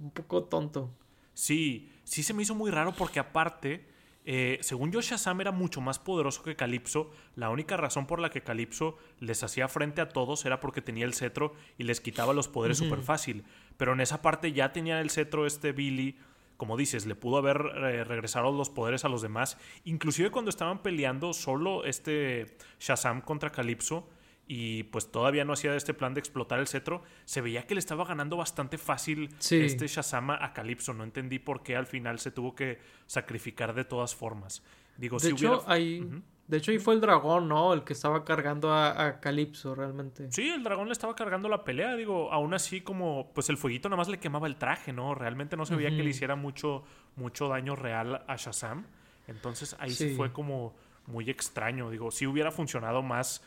un 0.00 0.10
poco 0.10 0.44
tonto. 0.44 0.90
Sí, 1.34 1.90
sí 2.04 2.22
se 2.22 2.34
me 2.34 2.42
hizo 2.42 2.54
muy 2.54 2.70
raro 2.70 2.94
porque 2.96 3.20
aparte, 3.20 3.86
eh, 4.24 4.58
según 4.60 4.90
yo, 4.90 5.00
Shazam 5.00 5.40
era 5.40 5.52
mucho 5.52 5.80
más 5.80 5.98
poderoso 5.98 6.42
que 6.42 6.56
Calypso. 6.56 7.10
La 7.36 7.50
única 7.50 7.76
razón 7.76 8.06
por 8.06 8.20
la 8.20 8.30
que 8.30 8.42
Calypso 8.42 8.96
les 9.20 9.42
hacía 9.42 9.68
frente 9.68 10.00
a 10.00 10.08
todos 10.08 10.44
era 10.44 10.60
porque 10.60 10.82
tenía 10.82 11.04
el 11.04 11.14
cetro 11.14 11.54
y 11.78 11.84
les 11.84 12.00
quitaba 12.00 12.32
los 12.32 12.48
poderes 12.48 12.78
súper 12.78 13.00
fácil. 13.02 13.44
Pero 13.76 13.92
en 13.92 14.00
esa 14.00 14.22
parte 14.22 14.52
ya 14.52 14.72
tenía 14.72 15.00
el 15.00 15.10
cetro 15.10 15.46
este 15.46 15.72
Billy 15.72 16.16
como 16.56 16.76
dices, 16.76 17.06
le 17.06 17.14
pudo 17.14 17.38
haber 17.38 17.58
eh, 17.76 18.04
regresado 18.04 18.52
los 18.52 18.70
poderes 18.70 19.04
a 19.04 19.08
los 19.08 19.22
demás. 19.22 19.58
Inclusive 19.84 20.30
cuando 20.30 20.50
estaban 20.50 20.82
peleando 20.82 21.32
solo 21.32 21.84
este 21.84 22.56
Shazam 22.78 23.20
contra 23.20 23.50
Calypso, 23.50 24.08
y 24.46 24.84
pues 24.84 25.10
todavía 25.10 25.44
no 25.44 25.54
hacía 25.54 25.74
este 25.74 25.94
plan 25.94 26.14
de 26.14 26.20
explotar 26.20 26.58
el 26.58 26.66
cetro, 26.66 27.02
se 27.24 27.40
veía 27.40 27.66
que 27.66 27.74
le 27.74 27.78
estaba 27.78 28.04
ganando 28.04 28.36
bastante 28.36 28.78
fácil 28.78 29.30
este 29.38 29.86
Shazam 29.86 30.30
a 30.30 30.52
Calypso. 30.52 30.92
No 30.92 31.04
entendí 31.04 31.38
por 31.38 31.62
qué 31.62 31.76
al 31.76 31.86
final 31.86 32.18
se 32.18 32.30
tuvo 32.30 32.54
que 32.54 32.78
sacrificar 33.06 33.74
de 33.74 33.84
todas 33.84 34.14
formas. 34.14 34.62
Digo, 34.96 35.18
de 35.18 35.30
hecho, 35.30 35.64
ahí, 35.66 36.06
de 36.46 36.58
hecho, 36.58 36.70
ahí 36.70 36.78
fue 36.78 36.94
el 36.94 37.00
dragón, 37.00 37.48
¿no? 37.48 37.72
El 37.72 37.82
que 37.82 37.94
estaba 37.94 38.24
cargando 38.24 38.72
a, 38.72 39.06
a, 39.06 39.20
Calypso 39.20 39.74
realmente. 39.74 40.30
Sí, 40.30 40.50
el 40.50 40.62
dragón 40.62 40.86
le 40.86 40.92
estaba 40.92 41.16
cargando 41.16 41.48
la 41.48 41.64
pelea. 41.64 41.96
Digo, 41.96 42.30
aún 42.30 42.54
así, 42.54 42.80
como, 42.82 43.32
pues 43.34 43.48
el 43.48 43.56
fueguito 43.56 43.88
nada 43.88 43.96
más 43.96 44.08
le 44.08 44.18
quemaba 44.18 44.46
el 44.46 44.56
traje, 44.56 44.92
¿no? 44.92 45.14
Realmente 45.14 45.56
no 45.56 45.66
se 45.66 45.74
veía 45.74 45.90
que 45.90 46.04
le 46.04 46.10
hiciera 46.10 46.36
mucho, 46.36 46.84
mucho 47.16 47.48
daño 47.48 47.74
real 47.74 48.24
a 48.28 48.36
Shazam. 48.36 48.86
Entonces 49.26 49.74
ahí 49.80 49.90
sí. 49.90 50.14
fue 50.14 50.32
como 50.32 50.74
muy 51.06 51.28
extraño. 51.30 51.90
Digo, 51.90 52.10
si 52.10 52.26
hubiera 52.26 52.50
funcionado 52.50 53.02
más 53.02 53.42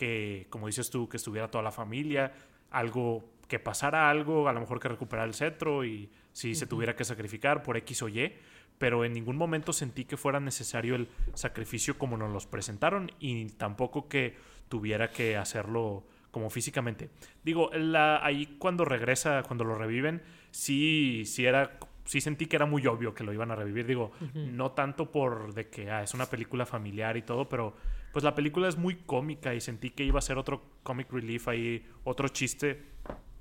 que, 0.00 0.46
como 0.48 0.66
dices 0.66 0.88
tú, 0.88 1.10
que 1.10 1.18
estuviera 1.18 1.50
toda 1.50 1.62
la 1.62 1.72
familia, 1.72 2.32
algo, 2.70 3.22
que 3.48 3.58
pasara 3.58 4.08
algo, 4.08 4.48
a 4.48 4.52
lo 4.54 4.60
mejor 4.60 4.80
que 4.80 4.88
recuperar 4.88 5.28
el 5.28 5.34
cetro 5.34 5.84
y 5.84 6.08
si 6.32 6.54
se 6.54 6.66
tuviera 6.66 6.96
que 6.96 7.04
sacrificar 7.04 7.62
por 7.62 7.76
X 7.76 8.02
o 8.04 8.08
Y, 8.08 8.32
pero 8.78 9.04
en 9.04 9.12
ningún 9.12 9.36
momento 9.36 9.74
sentí 9.74 10.06
que 10.06 10.16
fuera 10.16 10.40
necesario 10.40 10.94
el 10.94 11.08
sacrificio 11.34 11.98
como 11.98 12.16
nos 12.16 12.32
los 12.32 12.46
presentaron 12.46 13.12
y 13.20 13.44
tampoco 13.50 14.08
que 14.08 14.38
tuviera 14.70 15.10
que 15.10 15.36
hacerlo 15.36 16.06
como 16.30 16.48
físicamente. 16.48 17.10
Digo, 17.44 17.68
la, 17.74 18.24
ahí 18.24 18.56
cuando 18.58 18.86
regresa, 18.86 19.42
cuando 19.42 19.64
lo 19.64 19.74
reviven, 19.74 20.22
sí, 20.50 21.24
sí 21.26 21.44
era 21.44 21.78
sí 22.06 22.22
sentí 22.22 22.46
que 22.46 22.56
era 22.56 22.64
muy 22.64 22.86
obvio 22.86 23.14
que 23.14 23.22
lo 23.22 23.34
iban 23.34 23.50
a 23.50 23.54
revivir. 23.54 23.86
Digo, 23.86 24.12
no 24.34 24.72
tanto 24.72 25.12
por 25.12 25.52
de 25.52 25.68
que 25.68 25.90
ah, 25.90 26.02
es 26.02 26.14
una 26.14 26.24
película 26.24 26.64
familiar 26.64 27.18
y 27.18 27.22
todo, 27.22 27.50
pero 27.50 27.74
pues 28.12 28.24
la 28.24 28.34
película 28.34 28.68
es 28.68 28.76
muy 28.76 28.96
cómica 28.96 29.54
y 29.54 29.60
sentí 29.60 29.90
que 29.90 30.04
iba 30.04 30.18
a 30.18 30.22
ser 30.22 30.38
otro 30.38 30.62
comic 30.82 31.12
relief 31.12 31.48
ahí, 31.48 31.86
otro 32.04 32.28
chiste, 32.28 32.82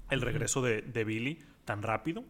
el 0.10 0.22
regreso 0.22 0.62
de, 0.62 1.04
Billy 1.04 1.40
tan 1.66 1.82
rápido. 1.82 2.24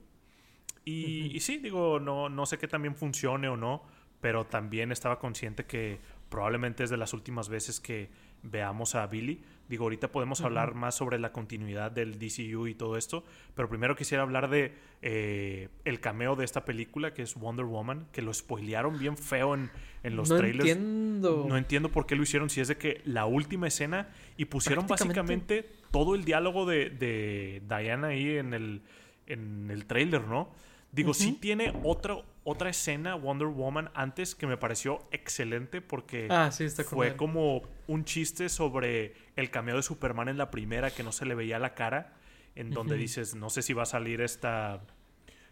Y, 0.85 1.35
y, 1.35 1.39
sí, 1.41 1.57
digo, 1.57 1.99
no, 1.99 2.29
no 2.29 2.45
sé 2.45 2.57
qué 2.57 2.67
también 2.67 2.95
funcione 2.95 3.47
o 3.47 3.57
no, 3.57 3.83
pero 4.21 4.45
también 4.45 4.91
estaba 4.91 5.19
consciente 5.19 5.65
que 5.65 5.99
probablemente 6.29 6.83
es 6.83 6.89
de 6.89 6.97
las 6.97 7.13
últimas 7.13 7.49
veces 7.49 7.79
que 7.79 8.09
veamos 8.43 8.95
a 8.95 9.05
Billy. 9.07 9.43
Digo, 9.69 9.83
ahorita 9.83 10.11
podemos 10.11 10.41
hablar 10.41 10.73
más 10.73 10.95
sobre 10.95 11.19
la 11.19 11.31
continuidad 11.31 11.91
del 11.91 12.17
DCU 12.17 12.65
y 12.65 12.73
todo 12.73 12.97
esto, 12.97 13.23
pero 13.53 13.69
primero 13.69 13.95
quisiera 13.95 14.23
hablar 14.23 14.49
de 14.49 14.73
eh, 15.03 15.69
el 15.85 15.99
cameo 15.99 16.35
de 16.35 16.43
esta 16.43 16.65
película, 16.65 17.13
que 17.13 17.21
es 17.21 17.35
Wonder 17.35 17.65
Woman, 17.65 18.07
que 18.11 18.23
lo 18.23 18.33
spoilearon 18.33 18.97
bien 18.97 19.15
feo 19.15 19.53
en, 19.53 19.69
en 20.01 20.15
los 20.15 20.27
trailers. 20.27 20.65
No 20.65 20.71
entiendo. 20.71 21.45
No 21.47 21.55
entiendo 21.55 21.89
por 21.89 22.07
qué 22.07 22.15
lo 22.15 22.23
hicieron, 22.23 22.49
si 22.49 22.61
es 22.61 22.67
de 22.67 22.77
que 22.77 23.01
la 23.05 23.27
última 23.27 23.67
escena 23.67 24.09
y 24.37 24.45
pusieron 24.45 24.87
básicamente 24.87 25.69
todo 25.91 26.15
el 26.15 26.25
diálogo 26.25 26.65
de, 26.65 26.89
de 26.89 27.61
Diana 27.67 28.07
ahí 28.07 28.37
en 28.37 28.55
el, 28.55 28.81
en 29.27 29.69
el 29.69 29.85
trailer, 29.85 30.23
¿no? 30.23 30.49
Digo, 30.91 31.13
sí 31.13 31.33
tiene 31.33 31.73
otro, 31.83 32.25
otra 32.43 32.69
escena, 32.69 33.15
Wonder 33.15 33.47
Woman, 33.47 33.91
antes 33.93 34.33
que 34.33 34.47
me 34.47 34.57
pareció 34.57 35.07
excelente 35.11 35.81
porque 35.81 36.27
ah, 36.31 36.51
sí, 36.51 36.63
está 36.63 36.83
fue 36.83 37.15
como 37.15 37.61
un 37.87 38.05
chiste 38.05 38.49
sobre 38.49 39.13
el 39.35 39.51
cameo 39.51 39.75
de 39.75 39.83
Superman 39.83 40.29
en 40.29 40.37
la 40.37 40.49
primera 40.49 40.89
que 40.89 41.03
no 41.03 41.11
se 41.11 41.25
le 41.25 41.35
veía 41.35 41.59
la 41.59 41.75
cara, 41.75 42.13
en 42.55 42.71
donde 42.71 42.97
dices, 42.97 43.35
no 43.35 43.49
sé 43.49 43.61
si 43.61 43.73
va 43.73 43.83
a 43.83 43.85
salir 43.85 44.21
esta... 44.21 44.81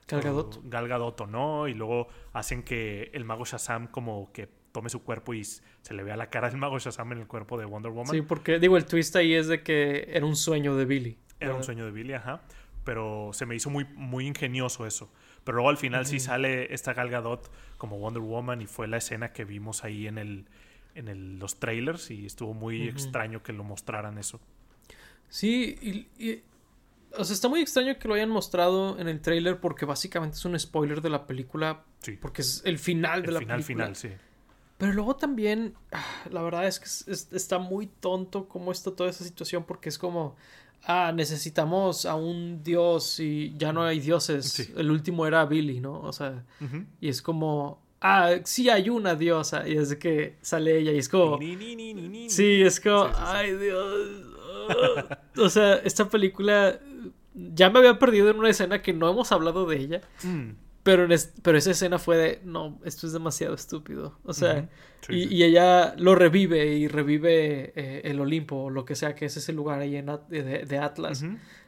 Galgadot. 0.08 1.22
o 1.22 1.28
no, 1.28 1.68
y 1.68 1.74
luego 1.74 2.08
hacen 2.32 2.64
que 2.64 3.12
el 3.14 3.26
mago 3.26 3.46
Shazam 3.46 3.88
como 3.88 4.32
que 4.32 4.48
tome 4.72 4.90
su 4.90 5.04
cuerpo 5.04 5.34
y 5.34 5.44
se 5.44 5.94
le 5.94 6.04
vea 6.04 6.16
la 6.16 6.30
cara 6.30 6.50
del 6.50 6.58
mago 6.58 6.80
Shazam 6.80 7.12
en 7.12 7.20
el 7.20 7.28
cuerpo 7.28 7.58
de 7.58 7.66
Wonder 7.66 7.92
Woman. 7.92 8.14
Sí, 8.14 8.22
porque 8.22 8.60
digo, 8.60 8.78
el 8.78 8.86
twist 8.86 9.16
ahí 9.16 9.34
es 9.34 9.48
de 9.48 9.64
que 9.64 10.08
era 10.10 10.26
un 10.26 10.36
sueño 10.36 10.76
de 10.76 10.86
Billy. 10.86 11.18
Era 11.40 11.54
un 11.54 11.64
sueño 11.64 11.86
de 11.86 11.92
Billy, 11.92 12.14
ajá. 12.14 12.42
Pero 12.84 13.32
se 13.34 13.46
me 13.46 13.56
hizo 13.56 13.70
muy, 13.70 13.86
muy 13.96 14.26
ingenioso 14.26 14.86
eso. 14.86 15.12
Pero 15.48 15.60
luego 15.60 15.70
al 15.70 15.78
final 15.78 16.06
sí 16.06 16.20
sale 16.20 16.74
esta 16.74 16.94
Gal 16.94 17.10
Gadot 17.10 17.50
como 17.78 17.98
Wonder 18.00 18.22
Woman 18.22 18.62
y 18.62 18.66
fue 18.66 18.86
la 18.86 18.98
escena 18.98 19.32
que 19.32 19.46
vimos 19.46 19.86
ahí 19.86 20.06
en 20.06 20.18
el 20.18 20.46
en 20.94 21.40
los 21.40 21.58
trailers 21.58 22.12
y 22.12 22.26
estuvo 22.26 22.54
muy 22.54 22.90
extraño 22.90 23.42
que 23.42 23.54
lo 23.54 23.64
mostraran 23.64 24.18
eso. 24.18 24.42
Sí, 25.30 26.08
y, 26.20 26.44
o 27.18 27.24
sea, 27.24 27.34
está 27.34 27.48
muy 27.48 27.62
extraño 27.62 27.98
que 27.98 28.10
lo 28.10 28.16
hayan 28.16 28.30
mostrado 28.30 29.00
en 29.00 29.08
el 29.08 29.22
trailer 29.22 29.62
porque 29.62 29.86
básicamente 29.86 30.36
es 30.36 30.44
un 30.44 30.60
spoiler 30.60 31.02
de 31.02 31.12
la 31.12 31.26
película. 31.26 31.86
Sí. 32.00 32.18
Porque 32.20 32.42
es 32.42 32.62
el 32.66 32.78
final 32.78 33.22
de 33.22 33.32
la 33.32 33.40
final, 33.40 33.64
película. 33.64 33.86
final, 33.86 33.96
sí. 33.96 34.10
Pero 34.78 34.92
luego 34.92 35.16
también, 35.16 35.76
ah, 35.94 36.24
la 36.30 36.42
verdad 36.42 36.68
es 36.68 36.82
que 36.82 37.38
está 37.38 37.58
muy 37.58 37.88
tonto 37.88 38.50
cómo 38.50 38.74
está 38.74 38.94
toda 38.94 39.10
esa 39.10 39.24
situación 39.24 39.64
porque 39.64 39.88
es 39.88 39.98
como, 39.98 40.36
ah, 40.86 41.12
necesitamos 41.14 42.06
a 42.06 42.16
un 42.16 42.64
dios 42.64 43.20
y 43.20 43.54
ya 43.58 43.74
no 43.74 43.84
hay 43.84 44.00
dioses. 44.00 44.72
El 44.76 44.92
último 44.92 45.26
era 45.26 45.46
Billy, 45.46 45.80
¿no? 45.80 46.00
O 46.02 46.14
sea, 46.14 46.44
y 47.00 47.10
es 47.10 47.22
como, 47.22 47.82
ah, 48.02 48.36
sí 48.44 48.70
hay 48.70 48.90
una 48.90 49.16
diosa. 49.16 49.68
Y 49.68 49.78
es 49.78 49.90
de 49.90 50.00
que 50.00 50.36
sale 50.42 50.78
ella 50.78 50.92
y 50.92 50.98
es 50.98 51.10
como, 51.10 51.38
sí, 52.30 52.62
es 52.62 52.80
como, 52.80 53.10
ay 53.18 53.56
Dios. 53.56 53.96
o 55.38 55.50
sea, 55.50 55.76
esta 55.76 56.10
película 56.10 56.80
ya 57.34 57.70
me 57.70 57.80
había 57.80 58.00
perdido 58.00 58.30
en 58.30 58.40
una 58.40 58.50
escena 58.50 58.82
que 58.82 58.94
no 58.94 59.10
hemos 59.10 59.32
hablado 59.32 59.66
de 59.66 59.78
ella. 59.78 60.02
Mm. 60.24 60.52
Pero, 60.88 61.06
pero 61.42 61.58
esa 61.58 61.72
escena 61.72 62.00
fue 62.00 62.16
de, 62.16 62.42
no, 62.46 62.80
esto 62.86 63.08
es 63.08 63.12
demasiado 63.12 63.54
estúpido. 63.54 64.18
O 64.24 64.32
sea, 64.32 64.70
y, 65.10 65.44
ella 65.44 65.94
lo 65.98 66.16
revive 66.16 66.78
y 66.78 66.88
revive 66.88 67.74
eh, 67.76 68.02
el 68.06 68.22
Olimpo, 68.22 68.56
o 68.56 68.70
lo 68.70 68.86
que 68.86 68.96
sea 68.96 69.14
que 69.14 69.26
es 69.26 69.36
ese 69.36 69.52
lugar 69.52 69.82
ahí 69.82 69.98
en, 69.98 70.06
de, 70.30 70.80
Atlas. 70.82 71.26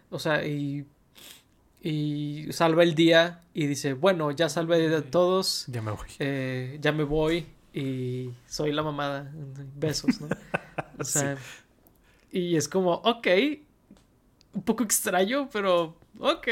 O 0.09 0.19
sea, 0.19 0.47
y, 0.47 0.85
y 1.81 2.47
salva 2.51 2.83
el 2.83 2.95
día 2.95 3.43
y 3.53 3.67
dice, 3.67 3.91
bueno, 3.91 4.31
ya 4.31 4.47
salve 4.47 4.87
de 4.87 5.01
todos. 5.01 5.65
Ya 5.67 5.81
me 5.81 5.91
voy. 5.91 6.07
Eh, 6.19 6.77
ya 6.79 6.93
me 6.93 7.03
voy 7.03 7.45
y 7.73 8.29
soy 8.47 8.71
la 8.71 8.83
mamada. 8.83 9.29
Besos, 9.75 10.21
¿no? 10.21 10.29
O 10.97 11.03
sea, 11.03 11.37
y 12.31 12.55
es 12.55 12.69
como, 12.69 12.93
ok, 12.93 13.27
un 14.53 14.63
poco 14.63 14.83
extraño, 14.85 15.49
pero 15.51 15.97
ok 16.19 16.47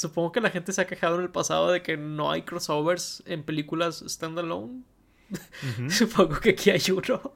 supongo 0.00 0.32
que 0.32 0.40
la 0.40 0.50
gente 0.50 0.72
se 0.72 0.80
ha 0.80 0.86
quejado 0.86 1.16
en 1.16 1.22
el 1.22 1.30
pasado 1.30 1.70
de 1.70 1.82
que 1.82 1.98
no 1.98 2.30
hay 2.30 2.42
crossovers 2.42 3.22
en 3.26 3.42
películas 3.42 4.02
standalone. 4.06 4.82
supongo 5.90 6.40
que 6.40 6.50
aquí 6.50 6.70
hay 6.70 6.82
uno. 6.90 7.32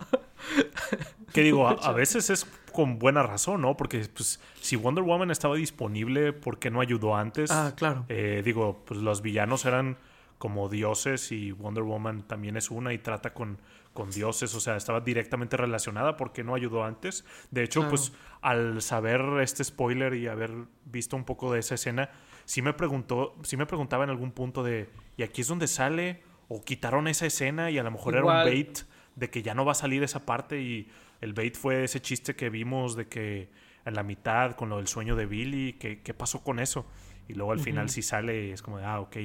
que 1.32 1.42
digo, 1.42 1.68
a, 1.68 1.92
veces 1.92 2.30
es 2.30 2.46
con 2.72 2.98
buena 2.98 3.22
razón, 3.22 3.60
¿no? 3.60 3.76
Porque 3.76 4.08
pues, 4.12 4.40
si 4.60 4.76
Wonder 4.76 5.04
Woman 5.04 5.30
estaba 5.30 5.56
disponible, 5.56 6.32
¿por 6.32 6.58
qué 6.58 6.70
no 6.70 6.80
ayudó 6.80 7.14
antes? 7.14 7.50
Ah, 7.50 7.74
claro. 7.76 8.06
Eh, 8.08 8.40
digo, 8.42 8.82
pues 8.86 8.98
los 8.98 9.20
villanos 9.20 9.66
eran 9.66 9.98
como 10.38 10.68
dioses 10.68 11.30
y 11.32 11.52
Wonder 11.52 11.84
Woman 11.84 12.22
también 12.22 12.56
es 12.56 12.70
una 12.70 12.92
y 12.92 12.98
trata 12.98 13.32
con, 13.34 13.58
con 13.92 14.10
dioses, 14.10 14.54
o 14.54 14.60
sea, 14.60 14.76
estaba 14.76 15.00
directamente 15.00 15.56
relacionada, 15.56 16.16
¿por 16.16 16.32
qué 16.32 16.42
no 16.42 16.54
ayudó 16.54 16.84
antes? 16.84 17.24
De 17.50 17.62
hecho, 17.62 17.88
pues 17.88 18.12
al 18.42 18.82
saber 18.82 19.22
este 19.40 19.64
spoiler 19.64 20.14
y 20.14 20.26
haber 20.26 20.50
visto 20.84 21.16
un 21.16 21.24
poco 21.24 21.52
de 21.52 21.60
esa 21.60 21.76
escena, 21.76 22.10
sí 22.44 22.62
me 22.62 22.72
preguntó, 22.72 23.36
sí 23.42 23.56
me 23.56 23.66
preguntaba 23.66 24.04
en 24.04 24.10
algún 24.10 24.32
punto 24.32 24.62
de, 24.62 24.88
¿y 25.16 25.22
aquí 25.22 25.40
es 25.40 25.48
donde 25.48 25.66
sale? 25.66 26.22
O 26.48 26.64
quitaron 26.64 27.08
esa 27.08 27.26
escena 27.26 27.70
y 27.70 27.78
a 27.78 27.82
lo 27.82 27.90
mejor 27.90 28.14
era 28.14 28.24
un 28.24 28.32
bait 28.32 28.80
de 29.16 29.30
que 29.30 29.42
ya 29.42 29.54
no 29.54 29.64
va 29.64 29.72
a 29.72 29.76
salir 29.76 30.02
esa 30.02 30.26
parte 30.26 30.60
y 30.60 30.88
el 31.20 31.32
bait 31.32 31.56
fue 31.56 31.84
ese 31.84 32.00
chiste 32.00 32.36
que 32.36 32.50
vimos 32.50 32.96
de 32.96 33.08
que 33.08 33.48
en 33.84 33.94
la 33.94 34.02
mitad 34.02 34.52
con 34.52 34.68
lo 34.68 34.76
del 34.76 34.88
sueño 34.88 35.16
de 35.16 35.26
Billy, 35.26 35.74
¿qué, 35.74 36.00
qué 36.02 36.14
pasó 36.14 36.42
con 36.42 36.58
eso? 36.58 36.86
Y 37.28 37.34
luego 37.34 37.52
al 37.52 37.60
final 37.60 37.88
sí 37.88 38.02
sale, 38.02 38.52
es 38.52 38.62
como 38.62 38.78
de, 38.78 38.84
ah, 38.84 39.00
ok, 39.00 39.16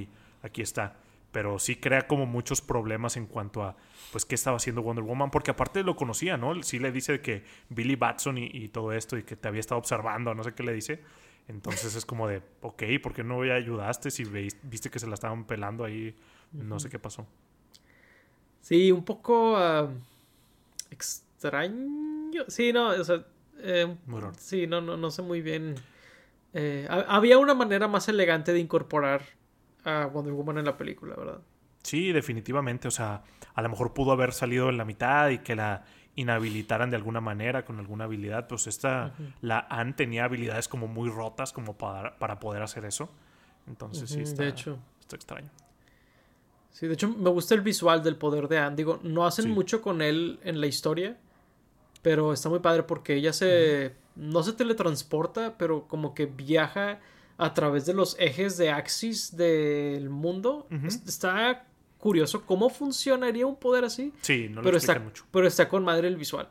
aquí 0.43 0.61
está. 0.61 0.95
Pero 1.31 1.59
sí 1.59 1.75
crea 1.75 2.07
como 2.07 2.25
muchos 2.25 2.61
problemas 2.61 3.17
en 3.17 3.27
cuanto 3.27 3.63
a, 3.63 3.75
pues, 4.11 4.25
qué 4.25 4.35
estaba 4.35 4.57
haciendo 4.57 4.81
Wonder 4.81 5.03
Woman, 5.03 5.29
porque 5.29 5.51
aparte 5.51 5.83
lo 5.83 5.95
conocía, 5.95 6.37
¿no? 6.37 6.63
Sí 6.63 6.79
le 6.79 6.91
dice 6.91 7.21
que 7.21 7.43
Billy 7.69 7.95
Batson 7.95 8.37
y, 8.37 8.49
y 8.51 8.69
todo 8.69 8.93
esto 8.93 9.17
y 9.17 9.23
que 9.23 9.35
te 9.35 9.47
había 9.47 9.59
estado 9.59 9.77
observando, 9.77 10.33
no 10.33 10.43
sé 10.43 10.53
qué 10.53 10.63
le 10.63 10.73
dice. 10.73 11.01
Entonces 11.49 11.95
es 11.95 12.05
como 12.05 12.27
de, 12.27 12.43
ok, 12.61 12.83
¿por 13.01 13.11
qué 13.13 13.23
no 13.23 13.39
me 13.39 13.51
ayudaste 13.51 14.11
si 14.11 14.23
viste 14.23 14.91
que 14.91 14.99
se 14.99 15.07
la 15.07 15.15
estaban 15.15 15.45
pelando 15.45 15.83
ahí? 15.83 16.15
No 16.51 16.79
sé 16.79 16.89
qué 16.89 16.99
pasó. 16.99 17.25
Sí, 18.61 18.91
un 18.91 19.03
poco 19.03 19.57
ah, 19.57 19.89
extraño. 20.91 22.45
Sí, 22.47 22.71
no, 22.71 22.89
o 22.89 23.03
sea, 23.03 23.25
eh, 23.57 23.95
sí, 24.37 24.67
no, 24.67 24.79
no, 24.79 24.95
no 24.95 25.09
sé 25.09 25.23
muy 25.23 25.41
bien. 25.41 25.73
Eh, 26.53 26.87
había 26.87 27.39
una 27.39 27.55
manera 27.55 27.87
más 27.87 28.07
elegante 28.09 28.53
de 28.53 28.59
incorporar 28.59 29.23
a 29.83 30.05
Wonder 30.05 30.33
Woman 30.33 30.59
en 30.59 30.65
la 30.65 30.77
película, 30.77 31.15
¿verdad? 31.15 31.41
Sí, 31.81 32.11
definitivamente. 32.11 32.87
O 32.87 32.91
sea, 32.91 33.23
a 33.55 33.61
lo 33.63 33.69
mejor 33.69 33.95
pudo 33.95 34.11
haber 34.11 34.33
salido 34.33 34.69
en 34.69 34.77
la 34.77 34.85
mitad 34.85 35.29
y 35.29 35.39
que 35.39 35.55
la 35.55 35.83
inhabilitaran 36.19 36.89
de 36.89 36.97
alguna 36.97 37.21
manera 37.21 37.65
con 37.65 37.79
alguna 37.79 38.03
habilidad, 38.03 38.47
pues 38.47 38.67
esta, 38.67 39.13
la 39.41 39.65
Anne 39.69 39.93
tenía 39.93 40.25
habilidades 40.25 40.67
como 40.67 40.87
muy 40.87 41.09
rotas 41.09 41.53
como 41.53 41.77
para, 41.77 42.17
para 42.17 42.39
poder 42.39 42.61
hacer 42.61 42.85
eso. 42.85 43.09
Entonces 43.67 44.09
sí, 44.09 44.21
está, 44.21 44.43
de 44.43 44.49
hecho. 44.49 44.79
está 44.99 45.15
extraño. 45.15 45.49
Sí, 46.71 46.87
de 46.87 46.93
hecho 46.93 47.09
me 47.09 47.29
gusta 47.29 47.55
el 47.55 47.61
visual 47.61 48.03
del 48.03 48.15
poder 48.15 48.47
de 48.47 48.57
Anne. 48.57 48.75
Digo, 48.75 48.99
no 49.03 49.25
hacen 49.25 49.49
mucho 49.49 49.81
con 49.81 50.01
él 50.01 50.39
en 50.43 50.59
la 50.59 50.67
historia, 50.67 51.17
Pero 52.01 52.33
está 52.33 52.49
muy 52.49 52.59
padre 52.59 52.83
porque 52.83 53.15
ella 53.15 53.33
se. 53.33 53.95
No 54.15 54.43
se 54.43 54.53
teletransporta, 54.53 55.57
pero 55.57 55.87
como 55.87 56.13
que 56.13 56.25
viaja 56.25 56.99
a 57.37 57.53
través 57.53 57.85
de 57.85 57.93
los 57.93 58.17
ejes 58.19 58.57
de 58.57 58.69
Axis 58.69 59.37
del 59.37 60.09
mundo. 60.09 60.67
Está 60.83 61.65
curioso 61.99 62.45
cómo 62.45 62.69
funcionaría 62.69 63.45
un 63.45 63.57
poder 63.57 63.83
así. 63.85 64.11
Sí, 64.21 64.47
no 64.49 64.57
lo 64.57 64.63
pero 64.63 64.77
está, 64.77 64.97
mucho. 64.97 65.25
Pero 65.29 65.45
está 65.45 65.69
con 65.69 65.83
madre 65.83 66.07
el 66.07 66.17
visual. 66.17 66.49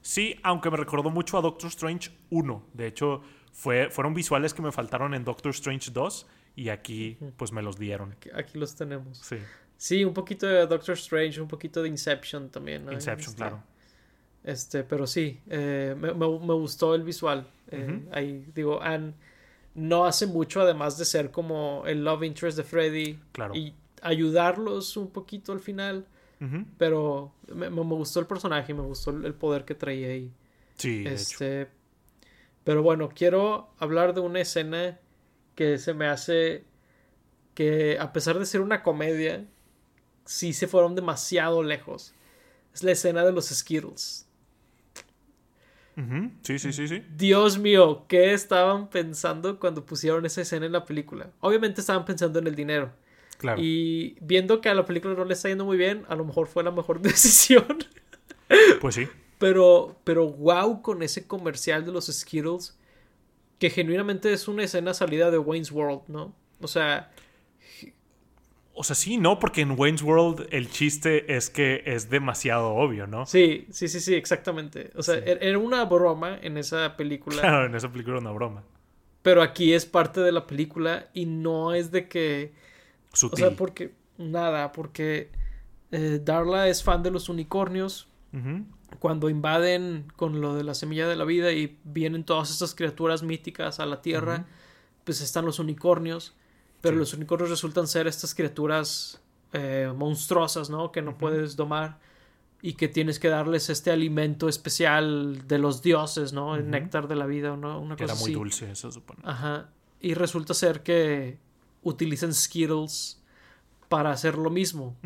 Sí, 0.00 0.36
aunque 0.42 0.70
me 0.70 0.76
recordó 0.76 1.10
mucho 1.10 1.38
a 1.38 1.40
Doctor 1.40 1.68
Strange 1.68 2.10
1. 2.30 2.66
De 2.72 2.86
hecho, 2.86 3.22
fue, 3.52 3.90
fueron 3.90 4.14
visuales 4.14 4.54
que 4.54 4.62
me 4.62 4.72
faltaron 4.72 5.14
en 5.14 5.24
Doctor 5.24 5.50
Strange 5.50 5.90
2 5.92 6.26
y 6.56 6.70
aquí 6.70 7.18
pues 7.36 7.52
me 7.52 7.62
los 7.62 7.78
dieron. 7.78 8.16
Aquí, 8.34 8.58
los 8.58 8.74
tenemos. 8.74 9.18
Sí. 9.18 9.36
Sí, 9.76 10.04
un 10.04 10.14
poquito 10.14 10.46
de 10.46 10.66
Doctor 10.66 10.94
Strange, 10.94 11.40
un 11.40 11.48
poquito 11.48 11.82
de 11.82 11.88
Inception 11.88 12.48
también. 12.48 12.90
Inception, 12.90 13.30
este, 13.30 13.36
claro. 13.36 13.62
Este, 14.42 14.84
pero 14.84 15.06
sí, 15.06 15.40
eh, 15.50 15.94
me, 15.98 16.12
gustó 16.54 16.94
el 16.94 17.02
visual. 17.02 17.46
Eh, 17.70 18.08
ahí, 18.12 18.46
digo, 18.54 18.80
Anne 18.80 19.12
no 19.74 20.06
hace 20.06 20.26
mucho 20.26 20.62
además 20.62 20.96
de 20.96 21.04
ser 21.04 21.30
como 21.30 21.82
el 21.86 22.04
love 22.04 22.22
interest 22.22 22.56
de 22.56 22.64
Freddy. 22.64 23.18
Claro. 23.32 23.54
Y 23.54 23.74
ayudarlos 24.02 24.96
un 24.96 25.10
poquito 25.10 25.52
al 25.52 25.60
final. 25.60 26.06
Pero 26.76 27.32
me, 27.48 27.68
gustó 27.68 28.20
el 28.20 28.26
personaje, 28.26 28.74
me 28.74 28.82
gustó 28.82 29.10
el 29.10 29.34
poder 29.34 29.64
que 29.64 29.74
traía 29.74 30.08
ahí. 30.08 30.30
Sí, 30.76 31.04
este, 31.06 31.68
Pero 32.62 32.82
bueno, 32.82 33.08
quiero 33.08 33.70
hablar 33.78 34.12
de 34.12 34.20
una 34.20 34.40
escena 34.40 34.98
que 35.54 35.78
se 35.78 35.94
me 35.94 36.06
hace 36.06 36.64
que 37.54 37.96
a 37.98 38.12
pesar 38.12 38.38
de 38.38 38.44
ser 38.44 38.60
una 38.60 38.82
comedia, 38.82 39.46
sí 40.26 40.52
se 40.52 40.66
fueron 40.66 40.94
demasiado 40.94 41.62
lejos. 41.62 42.14
Es 42.74 42.82
la 42.82 42.92
escena 42.92 43.24
de 43.24 43.32
los 43.32 43.46
Skittles. 43.46 44.26
Sí, 46.42 46.58
sí, 46.58 46.74
sí, 46.74 46.88
sí. 46.88 47.02
Dios 47.16 47.58
mío, 47.58 48.04
¿qué 48.06 48.34
estaban 48.34 48.90
pensando 48.90 49.58
cuando 49.58 49.86
pusieron 49.86 50.26
esa 50.26 50.42
escena 50.42 50.66
en 50.66 50.72
la 50.72 50.84
película? 50.84 51.30
Obviamente 51.40 51.80
estaban 51.80 52.04
pensando 52.04 52.38
en 52.38 52.46
el 52.46 52.54
dinero. 52.54 52.92
Y 53.58 54.16
viendo 54.20 54.60
que 54.60 54.68
a 54.68 54.74
la 54.74 54.84
película 54.84 55.14
no 55.14 55.24
le 55.24 55.34
está 55.34 55.48
yendo 55.48 55.64
muy 55.64 55.76
bien, 55.76 56.04
a 56.08 56.16
lo 56.16 56.24
mejor 56.24 56.46
fue 56.46 56.62
la 56.64 56.70
mejor 56.70 57.00
decisión. 57.02 57.66
Pues 58.80 58.94
sí. 58.94 59.08
Pero, 59.38 59.96
pero 60.04 60.28
wow 60.28 60.82
con 60.82 61.02
ese 61.02 61.26
comercial 61.26 61.84
de 61.84 61.92
los 61.92 62.06
Skittles, 62.06 62.78
que 63.58 63.70
genuinamente 63.70 64.32
es 64.32 64.48
una 64.48 64.64
escena 64.64 64.94
salida 64.94 65.30
de 65.30 65.38
Wayne's 65.38 65.72
World, 65.72 66.02
¿no? 66.08 66.34
O 66.60 66.68
sea... 66.68 67.12
O 68.78 68.84
sea, 68.84 68.94
sí, 68.94 69.16
¿no? 69.16 69.38
Porque 69.38 69.62
en 69.62 69.78
Wayne's 69.78 70.02
World 70.02 70.48
el 70.50 70.70
chiste 70.70 71.34
es 71.34 71.48
que 71.48 71.82
es 71.86 72.10
demasiado 72.10 72.74
obvio, 72.74 73.06
¿no? 73.06 73.24
Sí, 73.24 73.66
sí, 73.70 73.88
sí, 73.88 74.00
sí, 74.00 74.14
exactamente. 74.14 74.90
O 74.96 75.02
sea, 75.02 75.14
er, 75.16 75.38
era 75.40 75.58
una 75.58 75.86
broma 75.86 76.38
en 76.42 76.58
esa 76.58 76.94
película. 76.94 77.40
Claro, 77.40 77.64
en 77.64 77.74
esa 77.74 77.90
película 77.90 78.16
era 78.16 78.20
una 78.20 78.32
broma. 78.32 78.64
Pero 79.22 79.42
aquí 79.42 79.72
es 79.72 79.86
parte 79.86 80.20
de 80.20 80.30
la 80.30 80.46
película 80.46 81.08
y 81.14 81.24
no 81.24 81.72
es 81.72 81.90
de 81.90 82.06
que 82.06 82.52
o 83.22 83.36
sea, 83.36 83.50
porque. 83.56 83.94
Nada, 84.18 84.72
porque 84.72 85.30
eh, 85.90 86.20
Darla 86.24 86.68
es 86.68 86.82
fan 86.82 87.02
de 87.02 87.10
los 87.10 87.28
unicornios. 87.28 88.08
Cuando 88.98 89.30
invaden 89.30 90.12
con 90.14 90.42
lo 90.42 90.54
de 90.54 90.62
la 90.62 90.74
semilla 90.74 91.08
de 91.08 91.16
la 91.16 91.24
vida 91.24 91.52
y 91.52 91.78
vienen 91.84 92.22
todas 92.22 92.50
estas 92.50 92.74
criaturas 92.74 93.22
míticas 93.22 93.80
a 93.80 93.86
la 93.86 94.02
tierra, 94.02 94.44
pues 95.04 95.22
están 95.22 95.46
los 95.46 95.58
unicornios. 95.58 96.34
Pero 96.82 96.96
los 96.96 97.14
unicornios 97.14 97.48
resultan 97.48 97.86
ser 97.86 98.06
estas 98.06 98.34
criaturas 98.34 99.22
eh, 99.52 99.90
monstruosas, 99.96 100.68
¿no? 100.68 100.92
Que 100.92 101.00
no 101.00 101.16
puedes 101.16 101.56
domar 101.56 101.98
y 102.60 102.74
que 102.74 102.88
tienes 102.88 103.18
que 103.18 103.28
darles 103.28 103.70
este 103.70 103.90
alimento 103.90 104.48
especial 104.48 105.46
de 105.46 105.58
los 105.58 105.82
dioses, 105.82 106.32
¿no? 106.32 106.56
El 106.56 106.70
néctar 106.70 107.08
de 107.08 107.16
la 107.16 107.26
vida, 107.26 107.56
¿no? 107.56 107.80
Una 107.80 107.96
cosa 107.96 108.12
Era 108.12 108.14
muy 108.20 108.32
dulce, 108.32 108.70
eso 108.70 108.90
supone. 108.92 109.20
Ajá. 109.24 109.70
Y 110.00 110.14
resulta 110.14 110.52
ser 110.52 110.82
que 110.82 111.38
utilizan 111.88 112.34
Skittles 112.34 113.22
para 113.88 114.10
hacer 114.10 114.36
lo 114.36 114.50
mismo. 114.50 114.96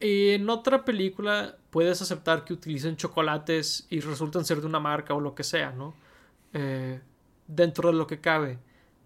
En 0.00 0.48
otra 0.48 0.84
película 0.84 1.56
puedes 1.70 2.00
aceptar 2.00 2.44
que 2.44 2.52
utilicen 2.52 2.96
chocolates 2.96 3.86
y 3.90 4.00
resultan 4.00 4.44
ser 4.44 4.60
de 4.60 4.66
una 4.66 4.80
marca 4.80 5.14
o 5.14 5.20
lo 5.20 5.34
que 5.34 5.42
sea, 5.42 5.72
¿no? 5.72 5.94
Eh, 6.52 7.00
dentro 7.46 7.90
de 7.90 7.96
lo 7.96 8.06
que 8.06 8.20
cabe. 8.20 8.58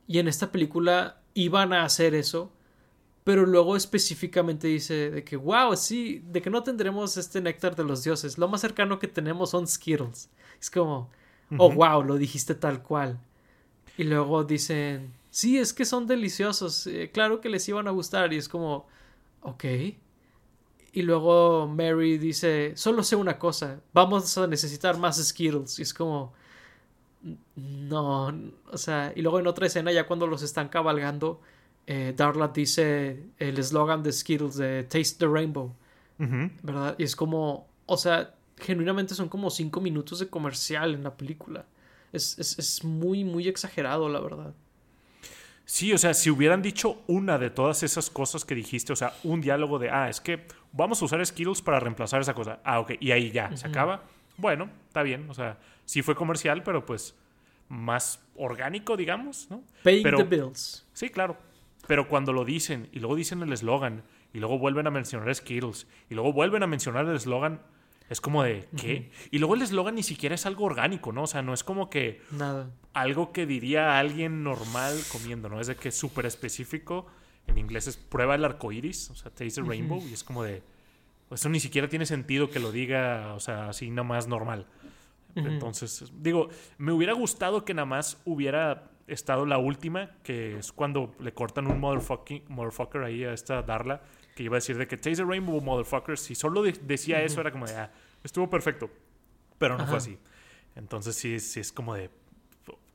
Y 0.07 0.18
en 0.18 0.28
esta 0.28 0.53
película 0.53 1.20
iban 1.34 1.72
a 1.72 1.84
hacer 1.84 2.14
eso, 2.14 2.53
pero 3.24 3.47
luego 3.47 3.76
específicamente 3.76 4.68
dice 4.68 5.11
de 5.11 5.24
que, 5.24 5.37
wow, 5.37 5.74
sí, 5.76 6.22
de 6.30 6.43
que 6.43 6.51
no 6.51 6.62
tendremos 6.62 7.16
este 7.16 7.41
néctar 7.41 7.74
de 7.74 7.84
los 7.84 8.05
dioses. 8.05 8.39
Lo 8.39 8.49
más 8.49 8.61
cercano 8.61 8.99
que 8.99 9.09
tenemos 9.09 9.51
son 9.51 9.66
Skittles. 9.66 10.30
Es 10.61 10.70
como, 10.70 11.11
oh, 11.57 11.72
wow, 11.72 12.03
lo 12.03 12.16
dijiste 12.16 12.55
tal 12.55 12.82
cual. 12.82 13.18
Y 13.99 14.05
luego 14.05 14.45
dicen, 14.45 15.12
sí, 15.37 15.59
es 15.59 15.74
que 15.74 15.84
son 15.84 16.07
deliciosos, 16.07 16.87
eh, 16.87 17.11
claro 17.12 17.43
que 17.43 17.51
les 17.51 17.68
iban 17.68 17.87
a 17.89 17.91
gustar 17.91 18.32
y 18.32 18.39
es 18.39 18.49
como, 18.49 18.87
ok. 19.43 19.64
Y 20.93 21.03
luego 21.03 21.68
Mary 21.68 22.16
dice, 22.16 22.72
solo 22.74 23.03
sé 23.03 23.16
una 23.16 23.39
cosa, 23.39 23.80
vamos 23.93 24.39
a 24.39 24.47
necesitar 24.47 24.97
más 24.97 25.22
Skittles. 25.22 25.78
Y 25.78 25.82
es 25.82 25.93
como, 25.93 26.32
no, 27.55 28.34
o 28.72 28.78
sea, 28.78 29.12
y 29.14 29.20
luego 29.20 29.39
en 29.39 29.47
otra 29.47 29.66
escena 29.66 29.93
ya 29.93 30.07
cuando 30.07 30.26
los 30.26 30.41
están 30.41 30.70
cabalgando, 30.70 31.43
eh, 31.87 32.14
Darla 32.16 32.49
dice 32.49 33.22
el 33.39 33.59
eslogan 33.59 34.03
de 34.03 34.12
Skittles 34.12 34.57
de 34.57 34.84
Taste 34.84 35.16
the 35.18 35.26
Rainbow, 35.26 35.74
¿verdad? 36.62 36.95
Y 36.99 37.05
es 37.05 37.14
como, 37.14 37.68
o 37.84 37.99
sea, 37.99 38.34
genuinamente 38.57 39.14
son 39.14 39.28
como 39.28 39.51
cinco 39.51 39.82
minutos 39.82 40.18
de 40.18 40.28
comercial 40.28 40.95
en 40.95 41.05
la 41.05 41.14
película. 41.14 41.66
Es, 42.12 42.39
es, 42.39 42.59
es 42.59 42.84
muy, 42.84 43.22
muy 43.24 43.49
exagerado, 43.49 44.09
la 44.09 44.20
verdad. 44.20 44.55
Sí, 45.69 45.93
o 45.93 45.99
sea, 45.99 46.14
si 46.14 46.31
hubieran 46.31 46.62
dicho 46.62 47.03
una 47.09 47.39
de 47.39 47.51
todas 47.51 47.83
esas 47.83 48.09
cosas 48.09 48.45
que 48.45 48.55
dijiste, 48.55 48.93
o 48.93 48.97
sea, 48.97 49.14
un 49.25 49.41
diálogo 49.41 49.81
de, 49.81 49.91
ah, 49.91 50.09
es 50.09 50.21
que 50.21 50.47
vamos 50.71 51.03
a 51.03 51.07
usar 51.07 51.27
Skittles 51.27 51.61
para 51.61 51.81
reemplazar 51.81 52.21
esa 52.21 52.35
cosa. 52.35 52.61
Ah, 52.62 52.79
ok, 52.79 52.93
y 53.01 53.11
ahí 53.11 53.33
ya, 53.33 53.55
se 53.57 53.67
acaba. 53.67 54.05
Bueno, 54.37 54.71
está 54.87 55.03
bien, 55.03 55.29
o 55.29 55.35
sea, 55.35 55.59
sí 55.85 56.03
fue 56.03 56.14
comercial, 56.14 56.62
pero 56.62 56.87
pues 56.87 57.17
más 57.69 58.25
orgánico, 58.37 58.97
digamos, 58.97 59.49
¿no? 59.51 59.64
Paying 59.83 60.05
the 60.05 60.23
bills. 60.23 60.87
Sí, 60.93 61.09
claro. 61.09 61.37
Pero 61.89 62.09
cuando 62.09 62.33
lo 62.33 62.45
dicen 62.45 62.89
y 62.93 63.01
luego 63.01 63.17
dicen 63.17 63.43
el 63.43 63.53
eslogan 63.53 64.05
y 64.33 64.39
luego 64.39 64.61
vuelven 64.61 64.87
a 64.87 64.91
mencionar 64.91 65.35
Skittles 65.35 65.89
y 66.09 66.14
luego 66.14 66.33
vuelven 66.33 66.62
a 66.62 66.69
mencionar 66.69 67.07
el 67.07 67.17
eslogan, 67.17 67.61
es 68.09 68.21
como 68.21 68.43
de, 68.43 68.69
¿qué? 68.77 69.11
Y 69.31 69.39
luego 69.39 69.55
el 69.55 69.63
eslogan 69.63 69.97
ni 69.97 70.03
siquiera 70.03 70.35
es 70.35 70.47
algo 70.47 70.65
orgánico, 70.65 71.13
¿no? 71.13 71.25
O 71.25 71.27
sea, 71.27 71.43
no 71.43 71.53
es 71.53 71.65
como 71.65 71.91
que... 71.91 72.23
Nada. 72.31 72.71
Algo 72.93 73.33
que 73.33 73.47
diría 73.47 73.99
alguien 73.99 74.43
normal 74.43 74.97
comiendo, 75.11 75.49
¿no? 75.49 75.61
Es 75.61 75.67
de 75.67 75.77
que 75.77 75.89
es 75.89 75.99
súper 75.99 76.27
específico. 76.27 77.07
En 77.47 77.59
inglés 77.59 77.87
es 77.89 77.97
prueba 77.97 78.37
el 78.37 78.45
arco 78.45 78.71
iris, 78.73 79.11
o 79.11 79.15
sea, 79.15 79.31
taste 79.31 79.61
the 79.61 79.69
rainbow. 79.69 80.01
Y 80.09 80.13
es 80.13 80.23
como 80.23 80.45
de... 80.45 80.63
Eso 81.31 81.49
ni 81.49 81.59
siquiera 81.59 81.89
tiene 81.89 82.07
sentido 82.07 82.51
que 82.51 82.61
lo 82.61 82.71
diga, 82.71 83.35
o 83.35 83.41
sea, 83.41 83.69
así 83.71 83.91
nada 83.91 84.07
más 84.07 84.29
normal. 84.29 84.67
Entonces, 85.35 86.11
digo, 86.15 86.49
me 86.79 86.93
hubiera 86.93 87.13
gustado 87.13 87.65
que 87.65 87.75
nada 87.75 87.85
más 87.85 88.23
hubiera 88.25 88.91
estado 89.07 89.45
la 89.45 89.59
última, 89.59 90.13
que 90.23 90.59
es 90.59 90.73
cuando 90.73 91.15
le 91.21 91.35
cortan 91.35 91.67
un 91.67 91.79
motherfucker 91.79 93.03
ahí 93.03 93.25
a 93.25 93.33
esta 93.33 93.63
Darla 93.63 94.03
que 94.37 94.43
iba 94.43 94.57
a 94.57 94.59
decir 94.59 94.76
de 94.76 94.87
que 94.87 94.99
Taste 94.99 95.16
the 95.16 95.24
Rainbow, 95.24 95.59
motherfuckers. 95.62 96.20
Si 96.20 96.34
solo 96.34 96.62
decía 96.62 97.22
eso, 97.22 97.41
era 97.41 97.51
como 97.51 97.66
de, 97.66 97.74
ah, 97.74 97.91
estuvo 98.22 98.49
perfecto. 98.51 98.91
Pero 99.59 99.78
no 99.78 99.87
fue 99.87 99.97
así. 99.97 100.18
Entonces 100.74 101.16
sí, 101.16 101.41
sí 101.41 101.59
es 101.59 101.72
como 101.72 101.95
de, 101.95 102.11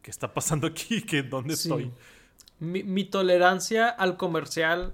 ¿qué 0.04 0.12
está 0.12 0.32
pasando 0.32 0.68
aquí? 0.68 1.02
¿Qué, 1.06 1.24
¿Dónde 1.24 1.56
estoy? 1.56 1.92
Mi, 2.60 3.04
tolerancia 3.06 3.90
al 3.90 4.18
comercial 4.18 4.94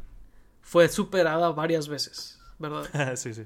fue 0.62 0.88
superada 0.88 1.52
varias 1.52 1.90
veces, 1.90 2.40
¿verdad? 2.60 2.86
sí, 3.18 3.34
sí. 3.34 3.46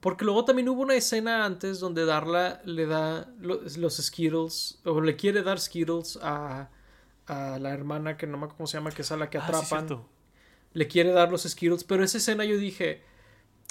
Porque 0.00 0.26
luego 0.26 0.44
también 0.44 0.68
hubo 0.68 0.82
una 0.82 0.96
escena 0.96 1.46
antes 1.46 1.80
donde 1.80 2.04
Darla 2.04 2.60
le 2.66 2.84
da 2.84 3.26
los, 3.40 3.78
los 3.78 3.96
Skittles, 3.96 4.82
o 4.84 5.00
le 5.00 5.16
quiere 5.16 5.42
dar 5.42 5.58
Skittles 5.58 6.18
a, 6.20 6.68
a 7.26 7.58
la 7.58 7.70
hermana 7.70 8.18
que 8.18 8.26
no 8.26 8.36
me 8.36 8.44
acuerdo 8.44 8.58
cómo 8.58 8.66
se 8.66 8.76
llama, 8.76 8.90
que 8.90 9.00
es 9.00 9.10
a 9.12 9.16
la 9.16 9.30
que 9.30 9.38
ah, 9.38 9.46
atrapan 9.46 10.04
le 10.74 10.88
quiere 10.88 11.12
dar 11.12 11.30
los 11.30 11.44
Skittles, 11.44 11.84
pero 11.84 12.04
esa 12.04 12.18
escena 12.18 12.44
yo 12.44 12.58
dije, 12.58 13.02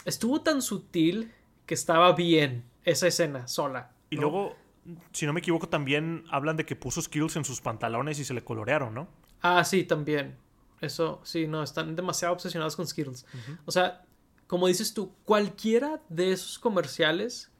estuvo 0.05 0.41
tan 0.41 0.61
sutil 0.61 1.31
que 1.65 1.75
estaba 1.75 2.13
bien 2.13 2.63
esa 2.85 3.07
escena 3.07 3.47
sola. 3.47 3.91
Y 4.09 4.15
luego, 4.15 4.55
si 5.11 5.25
no 5.25 5.33
me 5.33 5.41
equivoco, 5.41 5.69
también 5.69 6.23
hablan 6.31 6.57
de 6.57 6.65
que 6.65 6.75
puso 6.75 7.01
Skittles 7.01 7.35
en 7.35 7.45
sus 7.45 7.61
pantalones 7.61 8.19
y 8.19 8.25
se 8.25 8.33
le 8.33 8.43
colorearon, 8.43 8.93
¿no? 8.93 9.07
Ah, 9.41 9.63
sí, 9.63 9.83
también. 9.83 10.37
Eso, 10.81 11.21
sí, 11.23 11.47
no, 11.47 11.61
están 11.61 11.95
demasiado 11.95 12.33
obsesionados 12.33 12.75
con 12.75 12.87
Skittles. 12.87 13.25
O 13.65 13.71
sea, 13.71 14.03
como 14.47 14.67
dices 14.67 14.93
tú, 14.93 15.13
cualquiera 15.25 16.01
de 16.09 16.31
esos 16.31 16.59
comerciales 16.59 17.51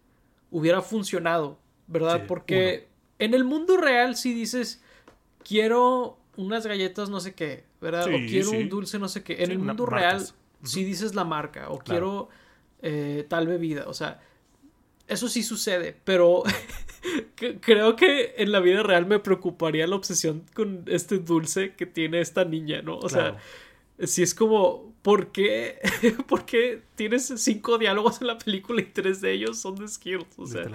hubiera 0.52 0.82
funcionado, 0.82 1.60
¿verdad? 1.88 2.26
Porque 2.28 2.90
en 3.20 3.34
el 3.34 3.44
mundo 3.44 3.78
real 3.78 4.16
si 4.16 4.34
dices, 4.34 4.82
quiero 5.44 6.18
unas 6.36 6.66
galletas 6.66 7.10
no 7.10 7.20
sé 7.20 7.34
qué, 7.34 7.64
¿verdad? 7.82 8.08
o 8.08 8.18
quiero 8.28 8.52
un 8.52 8.70
dulce 8.70 9.00
no 9.00 9.08
sé 9.08 9.24
qué. 9.24 9.44
En 9.44 9.52
el 9.52 9.60
mundo 9.60 9.86
real, 9.86 10.26
si 10.64 10.84
dices 10.84 11.16
la 11.16 11.24
marca, 11.24 11.70
o 11.70 11.80
quiero 11.80 12.30
eh, 12.82 13.26
tal 13.28 13.48
bebida, 13.48 13.86
o 13.88 13.94
sea, 13.94 14.22
eso 15.08 15.28
sí 15.28 15.44
sucede, 15.44 15.96
pero 16.04 16.44
creo 17.62 17.96
que 17.96 18.36
en 18.38 18.52
la 18.52 18.60
vida 18.60 18.84
real 18.84 19.06
me 19.06 19.20
preocuparía 19.20 19.86
la 19.88 19.96
obsesión 19.96 20.44
con 20.54 20.84
este 20.88 21.20
dulce 21.20 21.74
que 21.76 21.86
tiene 21.86 22.22
esta 22.22 22.46
niña, 22.46 22.82
¿no? 22.82 22.98
O 22.98 23.10
sea, 23.10 23.38
si 24.00 24.24
es 24.24 24.34
como, 24.34 24.94
¿por 25.02 25.32
qué? 25.32 25.80
¿por 26.28 26.46
qué 26.46 26.82
tienes 26.96 27.32
cinco 27.38 27.78
diálogos 27.78 28.22
en 28.22 28.28
la 28.28 28.38
película 28.38 28.82
y 28.82 28.86
tres 28.86 29.22
de 29.22 29.34
ellos 29.34 29.60
son 29.60 29.76
de 29.76 29.88
Skittles? 29.88 30.28
O 30.38 30.48
sea, 30.48 30.66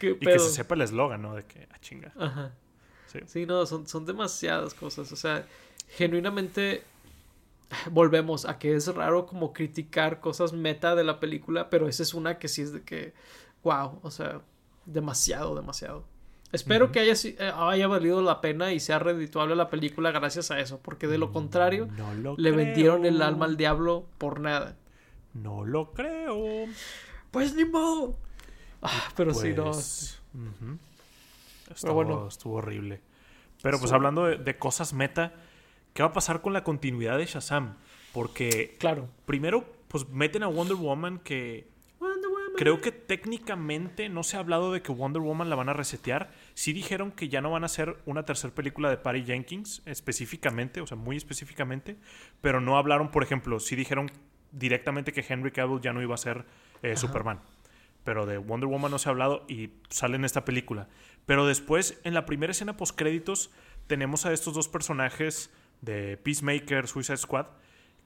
y 0.00 0.14
que 0.16 0.38
se 0.38 0.50
sepa 0.50 0.74
el 0.74 0.82
eslogan, 0.82 1.22
¿no? 1.22 1.34
De 1.34 1.44
que, 1.44 1.68
ah, 1.70 1.78
chinga. 1.80 2.12
Ajá. 2.18 2.52
Sí. 3.12 3.18
sí, 3.26 3.46
no, 3.46 3.66
son, 3.66 3.86
son 3.86 4.06
demasiadas 4.06 4.74
cosas. 4.74 5.12
O 5.12 5.16
sea, 5.16 5.46
genuinamente 5.88 6.82
volvemos 7.90 8.44
a 8.46 8.58
que 8.58 8.74
es 8.74 8.92
raro 8.94 9.26
como 9.26 9.52
criticar 9.52 10.20
cosas 10.20 10.52
meta 10.52 10.94
de 10.94 11.04
la 11.04 11.20
película, 11.20 11.70
pero 11.70 11.88
esa 11.88 12.02
es 12.02 12.14
una 12.14 12.38
que 12.38 12.48
sí 12.48 12.62
es 12.62 12.72
de 12.72 12.82
que, 12.82 13.14
wow, 13.62 13.98
o 14.02 14.10
sea, 14.10 14.40
demasiado, 14.86 15.54
demasiado. 15.54 16.04
Espero 16.52 16.92
que 16.92 17.00
haya, 17.00 17.14
eh, 17.24 17.52
haya 17.54 17.86
valido 17.86 18.20
la 18.20 18.42
pena 18.42 18.74
y 18.74 18.80
sea 18.80 18.98
redituable 18.98 19.56
la 19.56 19.70
película 19.70 20.10
gracias 20.10 20.50
a 20.50 20.60
eso, 20.60 20.80
porque 20.82 21.06
de 21.06 21.16
lo 21.16 21.28
mm, 21.28 21.32
contrario 21.32 21.88
le 22.36 22.50
vendieron 22.50 23.06
el 23.06 23.22
alma 23.22 23.46
al 23.46 23.56
diablo 23.56 24.04
por 24.18 24.38
nada. 24.38 24.76
No 25.32 25.64
lo 25.64 25.92
creo. 25.92 26.66
Pues 27.30 27.54
ni 27.54 27.64
modo. 27.64 28.18
Ah, 28.82 29.08
pero 29.16 29.32
sí, 29.32 29.54
no. 29.54 29.70
Pues, 29.70 30.20
estuvo, 31.74 31.94
bueno. 31.94 32.28
estuvo 32.28 32.56
horrible. 32.56 33.00
Pero 33.62 33.78
pues 33.78 33.92
hablando 33.92 34.24
de, 34.24 34.58
cosas 34.58 34.92
meta, 34.92 35.34
¿qué 35.92 36.02
va 36.02 36.10
a 36.10 36.12
pasar 36.12 36.42
con 36.42 36.52
la 36.52 36.64
continuidad 36.64 37.18
de 37.18 37.26
Shazam? 37.26 37.76
Porque, 38.12 38.76
claro. 38.78 39.08
primero, 39.24 39.64
pues 39.88 40.08
meten 40.08 40.42
a 40.42 40.48
Wonder 40.48 40.76
Woman 40.76 41.18
que 41.20 41.70
creo 42.56 42.80
que 42.80 42.92
técnicamente 42.92 44.08
no 44.08 44.22
se 44.22 44.36
ha 44.36 44.40
hablado 44.40 44.72
de 44.72 44.82
que 44.82 44.92
Wonder 44.92 45.22
Woman 45.22 45.48
la 45.48 45.56
van 45.56 45.68
a 45.68 45.72
resetear. 45.72 46.30
Sí 46.54 46.72
dijeron 46.72 47.12
que 47.12 47.28
ya 47.28 47.40
no 47.40 47.50
van 47.50 47.62
a 47.62 47.66
hacer 47.66 47.96
una 48.06 48.24
tercera 48.24 48.54
película 48.54 48.90
de 48.90 48.96
Patty 48.96 49.24
Jenkins 49.24 49.82
específicamente, 49.86 50.80
o 50.80 50.86
sea, 50.86 50.96
muy 50.96 51.16
específicamente, 51.16 51.96
pero 52.40 52.60
no 52.60 52.76
hablaron, 52.76 53.10
por 53.10 53.22
ejemplo, 53.22 53.60
sí 53.60 53.76
dijeron 53.76 54.10
directamente 54.50 55.12
que 55.12 55.24
Henry 55.26 55.50
Cavill 55.50 55.80
ya 55.80 55.92
no 55.92 56.02
iba 56.02 56.14
a 56.14 56.18
ser 56.18 56.44
eh, 56.82 56.96
Superman. 56.96 57.40
Pero 58.04 58.26
de 58.26 58.38
Wonder 58.38 58.68
Woman 58.68 58.90
no 58.90 58.98
se 58.98 59.08
ha 59.08 59.12
hablado 59.12 59.44
y 59.48 59.70
sale 59.88 60.16
en 60.16 60.24
esta 60.24 60.44
película. 60.44 60.88
Pero 61.26 61.46
después, 61.46 62.00
en 62.04 62.14
la 62.14 62.26
primera 62.26 62.50
escena 62.50 62.76
post 62.76 62.96
créditos, 62.96 63.50
tenemos 63.86 64.26
a 64.26 64.32
estos 64.32 64.54
dos 64.54 64.68
personajes 64.68 65.50
de 65.80 66.16
Peacemaker, 66.16 66.86
Suicide 66.86 67.16
Squad, 67.16 67.46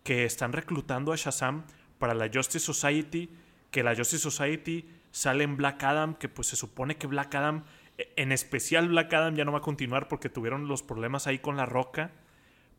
que 0.03 0.25
están 0.25 0.53
reclutando 0.53 1.13
a 1.13 1.17
Shazam 1.17 1.65
para 1.99 2.15
la 2.15 2.31
Justice 2.33 2.65
Society, 2.65 3.31
que 3.71 3.83
la 3.83 3.95
Justice 3.95 4.23
Society 4.23 4.89
sale 5.11 5.45
en 5.45 5.57
Black 5.57 5.83
Adam, 5.83 6.15
que 6.15 6.29
pues 6.29 6.49
se 6.49 6.57
supone 6.57 6.97
que 6.97 7.07
Black 7.07 7.35
Adam, 7.35 7.65
en 7.97 8.33
especial 8.33 8.89
Black 8.89 9.13
Adam 9.15 9.35
ya 9.35 9.45
no 9.45 9.53
va 9.53 9.59
a 9.59 9.63
continuar 9.63 10.09
porque 10.09 10.29
tuvieron 10.29 10.69
los 10.69 10.83
problemas 10.83 11.27
ahí 11.27 11.39
con 11.39 11.57
la 11.57 11.67
roca. 11.67 12.13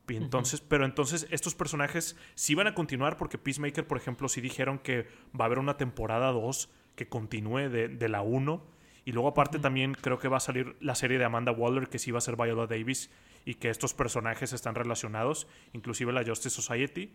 entonces, 0.08 0.62
pero 0.62 0.86
entonces 0.86 1.28
estos 1.32 1.56
personajes 1.56 2.16
sí 2.36 2.56
van 2.56 2.68
a 2.68 2.76
continuar 2.76 3.18
porque 3.18 3.38
Peacemaker, 3.38 3.88
por 3.88 3.98
ejemplo, 3.98 4.30
sí 4.30 4.40
dijeron 4.40 4.80
que 4.80 5.08
va 5.40 5.44
a 5.44 5.48
haber 5.48 5.60
una 5.60 5.78
temporada 5.78 6.32
2 6.32 6.70
que 6.98 7.08
continúe 7.08 7.70
de, 7.70 8.10
la 8.10 8.22
1. 8.22 8.62
Y 9.06 9.14
luego 9.14 9.30
aparte 9.30 9.60
también 9.60 9.94
creo 9.94 10.20
que 10.20 10.28
va 10.28 10.38
a 10.38 10.42
salir 10.42 10.76
la 10.82 10.96
serie 10.96 11.18
de 11.18 11.24
Amanda 11.24 11.54
Waller, 11.54 11.88
que 11.88 12.00
sí 12.00 12.12
va 12.12 12.18
a 12.18 12.22
ser 12.22 12.36
Viola 12.36 12.68
Davis, 12.68 13.10
y 13.46 13.54
que 13.54 13.70
estos 13.70 13.94
personajes 13.94 14.52
están 14.52 14.76
relacionados, 14.76 15.48
inclusive 15.72 16.12
la 16.12 16.26
Justice 16.26 16.54
Society. 16.54 17.14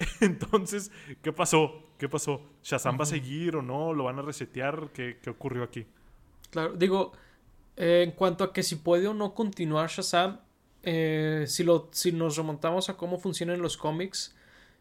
Entonces, 0.20 0.90
¿qué 1.22 1.32
pasó? 1.32 1.84
¿Qué 1.98 2.08
pasó? 2.08 2.42
¿Shazam 2.64 2.98
va 2.98 3.04
a 3.04 3.06
seguir 3.06 3.54
o 3.54 3.62
no? 3.62 3.92
¿Lo 3.92 4.04
van 4.04 4.18
a 4.18 4.22
resetear? 4.22 4.88
¿Qué, 4.92 5.18
ocurrió 5.28 5.62
aquí? 5.62 5.86
Claro, 6.50 6.72
digo, 6.72 7.12
eh, 7.76 8.02
en 8.04 8.12
cuanto 8.12 8.42
a 8.42 8.52
que 8.52 8.64
si 8.64 8.76
puede 8.76 9.06
o 9.06 9.14
no 9.14 9.34
continuar 9.34 9.90
Shazam, 9.90 10.40
eh, 10.82 11.44
si, 11.46 11.62
lo, 11.62 11.90
si 11.92 12.10
nos 12.10 12.36
remontamos 12.38 12.88
a 12.88 12.96
cómo 12.96 13.18
funcionan 13.18 13.60
los 13.60 13.76
cómics, 13.76 14.34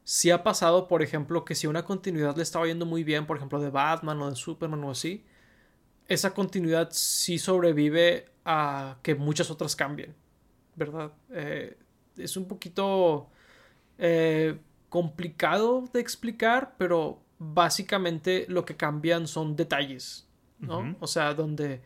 si 0.03 0.31
ha 0.31 0.43
pasado, 0.43 0.87
por 0.87 1.01
ejemplo, 1.01 1.45
que 1.45 1.55
si 1.55 1.67
una 1.67 1.85
continuidad 1.85 2.35
le 2.35 2.43
estaba 2.43 2.65
yendo 2.65 2.85
muy 2.85 3.03
bien, 3.03 3.25
por 3.25 3.37
ejemplo, 3.37 3.59
de 3.59 3.69
Batman 3.69 4.21
o 4.21 4.29
de 4.29 4.35
Superman 4.35 4.83
o 4.83 4.91
así, 4.91 5.23
esa 6.07 6.33
continuidad 6.33 6.89
sí 6.91 7.37
sobrevive 7.37 8.25
a 8.43 8.97
que 9.03 9.13
muchas 9.13 9.51
otras 9.51 9.75
cambien, 9.75 10.15
¿verdad? 10.75 11.11
Eh, 11.29 11.77
es 12.17 12.35
un 12.35 12.47
poquito 12.47 13.29
eh, 13.99 14.57
complicado 14.89 15.87
de 15.93 15.99
explicar, 15.99 16.75
pero 16.77 17.21
básicamente 17.37 18.45
lo 18.49 18.65
que 18.65 18.75
cambian 18.75 19.27
son 19.27 19.55
detalles, 19.55 20.27
¿no? 20.59 20.95
O 20.99 21.07
sea, 21.07 21.33
donde, 21.33 21.81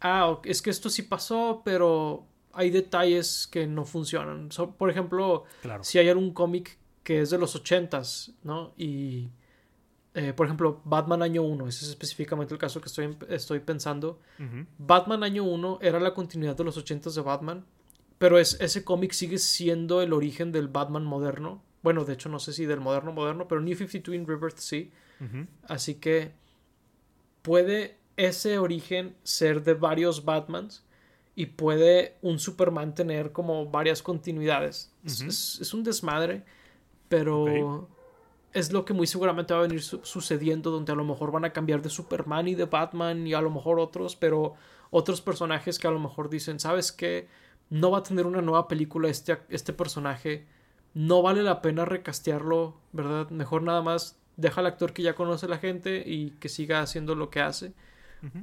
ah, 0.00 0.38
es 0.44 0.62
que 0.62 0.70
esto 0.70 0.88
sí 0.88 1.02
pasó, 1.02 1.62
pero 1.64 2.24
hay 2.52 2.70
detalles 2.70 3.46
que 3.46 3.66
no 3.66 3.84
funcionan. 3.84 4.48
por 4.78 4.90
ejemplo, 4.90 5.44
si 5.82 5.98
hay 5.98 6.08
algún 6.08 6.32
cómic 6.32 6.78
que 7.02 7.20
es 7.20 7.30
de 7.30 7.38
los 7.38 7.54
ochentas, 7.56 8.32
¿no? 8.42 8.72
Y, 8.76 9.30
eh, 10.14 10.32
por 10.32 10.46
ejemplo, 10.46 10.80
Batman 10.84 11.22
año 11.22 11.42
1, 11.42 11.68
ese 11.68 11.84
es 11.84 11.90
específicamente 11.90 12.52
el 12.52 12.60
caso 12.60 12.80
que 12.80 12.88
estoy, 12.88 13.16
estoy 13.28 13.60
pensando. 13.60 14.20
Batman 14.78 15.22
año 15.22 15.44
1 15.44 15.78
era 15.82 16.00
la 16.00 16.14
continuidad 16.14 16.56
de 16.56 16.64
los 16.64 16.76
ochentas 16.76 17.14
de 17.14 17.22
Batman, 17.22 17.64
pero 18.18 18.38
es, 18.38 18.60
ese 18.60 18.84
cómic 18.84 19.12
sigue 19.12 19.38
siendo 19.38 20.02
el 20.02 20.12
origen 20.12 20.52
del 20.52 20.68
Batman 20.68 21.04
moderno. 21.04 21.62
Bueno, 21.82 22.04
de 22.04 22.12
hecho 22.12 22.28
no 22.28 22.38
sé 22.38 22.52
si 22.52 22.66
del 22.66 22.80
moderno 22.80 23.12
moderno, 23.12 23.48
pero 23.48 23.60
New 23.60 23.74
52 23.74 24.14
in 24.14 24.26
Rebirth 24.26 24.58
sí. 24.58 24.90
Así 25.68 25.96
que 25.96 26.32
puede 27.42 27.98
ese 28.16 28.58
origen 28.58 29.16
ser 29.22 29.62
de 29.62 29.74
varios 29.74 30.24
Batmans 30.24 30.82
y 31.34 31.46
puede 31.46 32.16
un 32.22 32.38
Superman 32.38 32.94
tener 32.94 33.32
como 33.32 33.70
varias 33.70 34.02
continuidades. 34.02 34.92
es, 35.04 35.72
un 35.72 35.84
desmadre 35.84 36.44
pero 37.10 37.88
es 38.52 38.72
lo 38.72 38.84
que 38.84 38.94
muy 38.94 39.06
seguramente 39.08 39.52
va 39.52 39.60
a 39.60 39.62
venir 39.64 39.82
sucediendo, 39.82 40.70
donde 40.70 40.92
a 40.92 40.94
lo 40.94 41.04
mejor 41.04 41.32
van 41.32 41.44
a 41.44 41.52
cambiar 41.52 41.82
de 41.82 41.90
Superman 41.90 42.46
y 42.46 42.54
de 42.54 42.66
Batman 42.66 43.26
y 43.26 43.34
a 43.34 43.40
lo 43.40 43.50
mejor 43.50 43.80
otros, 43.80 44.14
pero 44.14 44.54
otros 44.90 45.20
personajes 45.20 45.80
que 45.80 45.88
a 45.88 45.90
lo 45.90 45.98
mejor 45.98 46.30
dicen, 46.30 46.60
¿sabes 46.60 46.92
qué? 46.92 47.26
No 47.68 47.90
va 47.90 47.98
a 47.98 48.02
tener 48.04 48.26
una 48.26 48.42
nueva 48.42 48.68
película 48.68 49.08
este, 49.08 49.38
este 49.48 49.72
personaje, 49.72 50.46
no 50.94 51.20
vale 51.20 51.42
la 51.42 51.62
pena 51.62 51.84
recastearlo, 51.84 52.76
¿verdad? 52.92 53.28
Mejor 53.30 53.62
nada 53.62 53.82
más 53.82 54.16
deja 54.36 54.60
al 54.60 54.68
actor 54.68 54.92
que 54.92 55.02
ya 55.02 55.16
conoce 55.16 55.48
la 55.48 55.58
gente 55.58 56.04
y 56.06 56.30
que 56.38 56.48
siga 56.48 56.80
haciendo 56.80 57.16
lo 57.16 57.28
que 57.28 57.40
hace, 57.40 57.72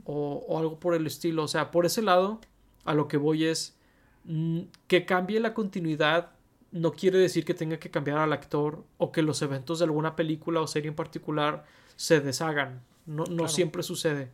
o, 0.03 0.43
o 0.45 0.59
algo 0.59 0.77
por 0.77 0.93
el 0.93 1.07
estilo. 1.07 1.43
O 1.43 1.47
sea, 1.47 1.71
por 1.71 1.85
ese 1.85 2.01
lado, 2.01 2.41
a 2.83 2.93
lo 2.93 3.07
que 3.07 3.15
voy 3.15 3.45
es 3.45 3.77
mm, 4.25 4.61
que 4.87 5.05
cambie 5.05 5.39
la 5.39 5.53
continuidad 5.53 6.36
no 6.77 6.93
quiere 6.93 7.17
decir 7.17 7.45
que 7.45 7.53
tenga 7.53 7.77
que 7.77 7.89
cambiar 7.89 8.19
al 8.19 8.33
actor 8.33 8.83
o 8.97 9.11
que 9.11 9.21
los 9.21 9.41
eventos 9.41 9.79
de 9.79 9.85
alguna 9.85 10.15
película 10.15 10.61
o 10.61 10.67
serie 10.67 10.89
en 10.89 10.95
particular 10.95 11.65
se 11.95 12.19
deshagan. 12.21 12.81
No, 13.05 13.25
no 13.25 13.47
siempre 13.47 13.83
sucede. 13.83 14.31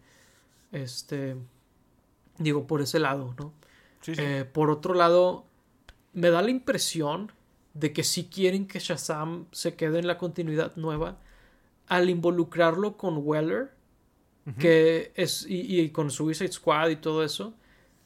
Este. 0.72 1.36
Digo, 2.38 2.66
por 2.66 2.82
ese 2.82 3.00
lado, 3.00 3.36
¿no? 3.38 3.54
Eh, 4.08 4.46
por 4.52 4.70
otro 4.70 4.94
lado, 4.94 5.46
me 6.14 6.30
da 6.30 6.42
la 6.42 6.50
impresión 6.50 7.32
de 7.74 7.94
que 7.94 8.04
si 8.04 8.26
quieren 8.26 8.68
que 8.68 8.80
Shazam 8.80 9.48
se 9.52 9.76
quede 9.76 10.00
en 10.00 10.08
la 10.08 10.18
continuidad 10.18 10.76
nueva, 10.76 11.20
al 11.88 12.10
involucrarlo 12.10 12.98
con 12.98 13.20
Weller, 13.20 13.72
que 14.60 15.14
es, 15.16 15.46
y, 15.48 15.80
y, 15.80 15.90
con 15.90 16.12
Suicide 16.12 16.52
Squad 16.52 16.90
y 16.90 16.96
todo 16.98 17.24
eso, 17.24 17.54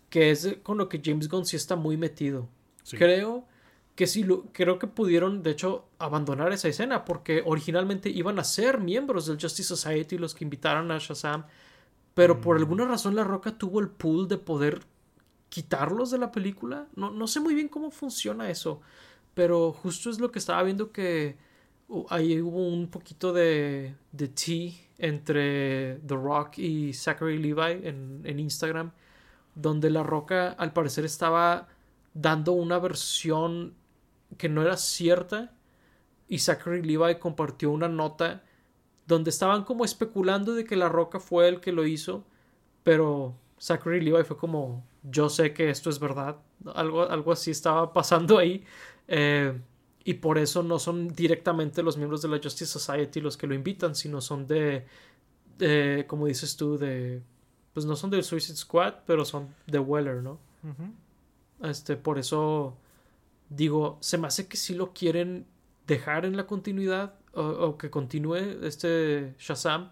que 0.10 0.30
es 0.30 0.58
con 0.62 0.78
lo 0.78 0.88
que 0.88 1.02
James 1.04 1.28
Gunn 1.28 1.46
sí 1.46 1.56
está 1.56 1.76
muy 1.76 1.98
metido. 1.98 2.48
Creo 2.92 3.48
que 3.98 4.06
sí, 4.06 4.24
creo 4.52 4.78
que 4.78 4.86
pudieron, 4.86 5.42
de 5.42 5.50
hecho, 5.50 5.88
abandonar 5.98 6.54
esa 6.54 6.68
escena 6.68 7.04
porque 7.04 7.42
originalmente 7.44 8.10
iban 8.10 8.38
a 8.38 8.44
ser 8.44 8.80
miembros 8.80 9.26
del 9.26 9.42
Justice 9.42 9.68
Society 9.68 10.20
los 10.20 10.36
que 10.36 10.44
invitaron 10.44 10.92
a 10.92 11.00
Shazam, 11.00 11.46
pero 12.14 12.40
por 12.40 12.56
mm. 12.56 12.60
alguna 12.60 12.86
razón 12.86 13.16
La 13.16 13.24
Roca 13.24 13.58
tuvo 13.58 13.80
el 13.80 13.90
pool 13.90 14.28
de 14.28 14.38
poder 14.38 14.82
quitarlos 15.50 16.12
de 16.12 16.20
la 16.20 16.32
película. 16.32 16.88
No, 16.96 17.10
no 17.10 17.26
sé 17.26 17.40
muy 17.40 17.56
bien 17.56 17.70
cómo 17.70 17.90
funciona 17.90 18.52
eso, 18.52 18.82
pero 19.34 19.74
justo 19.74 20.12
es 20.12 20.20
lo 20.20 20.32
que 20.32 20.38
estaba 20.38 20.62
viendo 20.62 20.92
que 20.92 21.36
uh, 21.88 22.06
ahí 22.12 22.40
hubo 22.40 22.68
un 22.68 22.90
poquito 22.90 23.34
de, 23.34 23.96
de 24.12 24.28
tea 24.28 24.74
entre 25.00 25.96
The 26.06 26.16
Rock 26.16 26.60
y 26.60 26.94
Zachary 26.94 27.40
Levi 27.40 27.88
en, 27.88 28.22
en 28.26 28.40
Instagram, 28.40 28.92
donde 29.56 29.90
La 29.90 30.04
Roca 30.04 30.50
al 30.52 30.72
parecer 30.72 31.04
estaba 31.04 31.68
dando 32.14 32.52
una 32.52 32.78
versión 32.78 33.74
que 34.38 34.50
no 34.50 34.62
era 34.62 34.78
cierta 34.78 35.54
y 36.28 36.40
Zachary 36.40 36.84
Levi 36.84 37.16
compartió 37.20 37.72
una 37.72 37.88
nota 37.88 38.44
donde 39.06 39.30
estaban 39.30 39.64
como 39.64 39.86
especulando 39.86 40.54
de 40.54 40.66
que 40.66 40.76
La 40.76 40.90
Roca 40.90 41.20
fue 41.20 41.48
el 41.48 41.62
que 41.62 41.72
lo 41.72 41.86
hizo, 41.86 42.26
pero 42.84 43.36
Zachary 43.60 44.02
Levi 44.02 44.24
fue 44.24 44.38
como 44.38 44.84
yo 45.04 45.30
sé 45.30 45.54
que 45.54 45.70
esto 45.70 45.90
es 45.90 46.00
verdad, 46.00 46.38
algo, 46.76 47.04
algo 47.10 47.32
así 47.32 47.52
estaba 47.52 47.94
pasando 47.94 48.38
ahí 48.38 48.66
eh, 49.08 49.58
y 50.04 50.16
por 50.16 50.38
eso 50.38 50.64
no 50.64 50.80
son 50.80 51.08
directamente 51.10 51.84
los 51.84 51.98
miembros 51.98 52.22
de 52.22 52.28
la 52.28 52.40
Justice 52.42 52.66
Society 52.66 53.22
los 53.22 53.38
que 53.38 53.48
lo 53.48 53.54
invitan, 53.54 53.96
sino 53.96 54.20
son 54.20 54.48
de 54.48 54.86
como 56.08 56.28
dices 56.28 56.56
tú, 56.56 56.78
de. 56.78 57.22
Pues 57.74 57.86
no 57.86 57.96
son 57.96 58.10
del 58.10 58.24
Suicide 58.24 58.58
Squad, 58.58 58.96
pero 59.06 59.24
son 59.26 59.54
de 59.68 59.80
Weller, 59.80 60.24
¿no? 60.24 60.40
Este, 61.62 61.96
por 61.96 62.18
eso. 62.18 62.76
Digo, 63.50 63.98
se 64.02 64.18
me 64.18 64.28
hace 64.28 64.48
que 64.48 64.58
si 64.58 64.76
lo 64.76 64.94
quieren 64.94 65.48
dejar 65.86 66.26
en 66.26 66.38
la 66.38 66.48
continuidad. 66.48 67.16
O, 67.34 67.44
o 67.44 67.78
que 67.78 67.90
continúe 67.90 68.36
este 68.64 69.36
Shazam. 69.38 69.92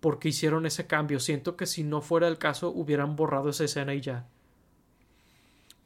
Porque 0.00 0.28
hicieron 0.28 0.66
ese 0.66 0.86
cambio. 0.86 1.20
Siento 1.20 1.56
que 1.56 1.66
si 1.66 1.84
no 1.84 2.00
fuera 2.00 2.28
el 2.28 2.38
caso, 2.38 2.70
hubieran 2.70 3.16
borrado 3.16 3.50
esa 3.50 3.64
escena 3.64 3.94
y 3.94 4.00
ya. 4.00 4.26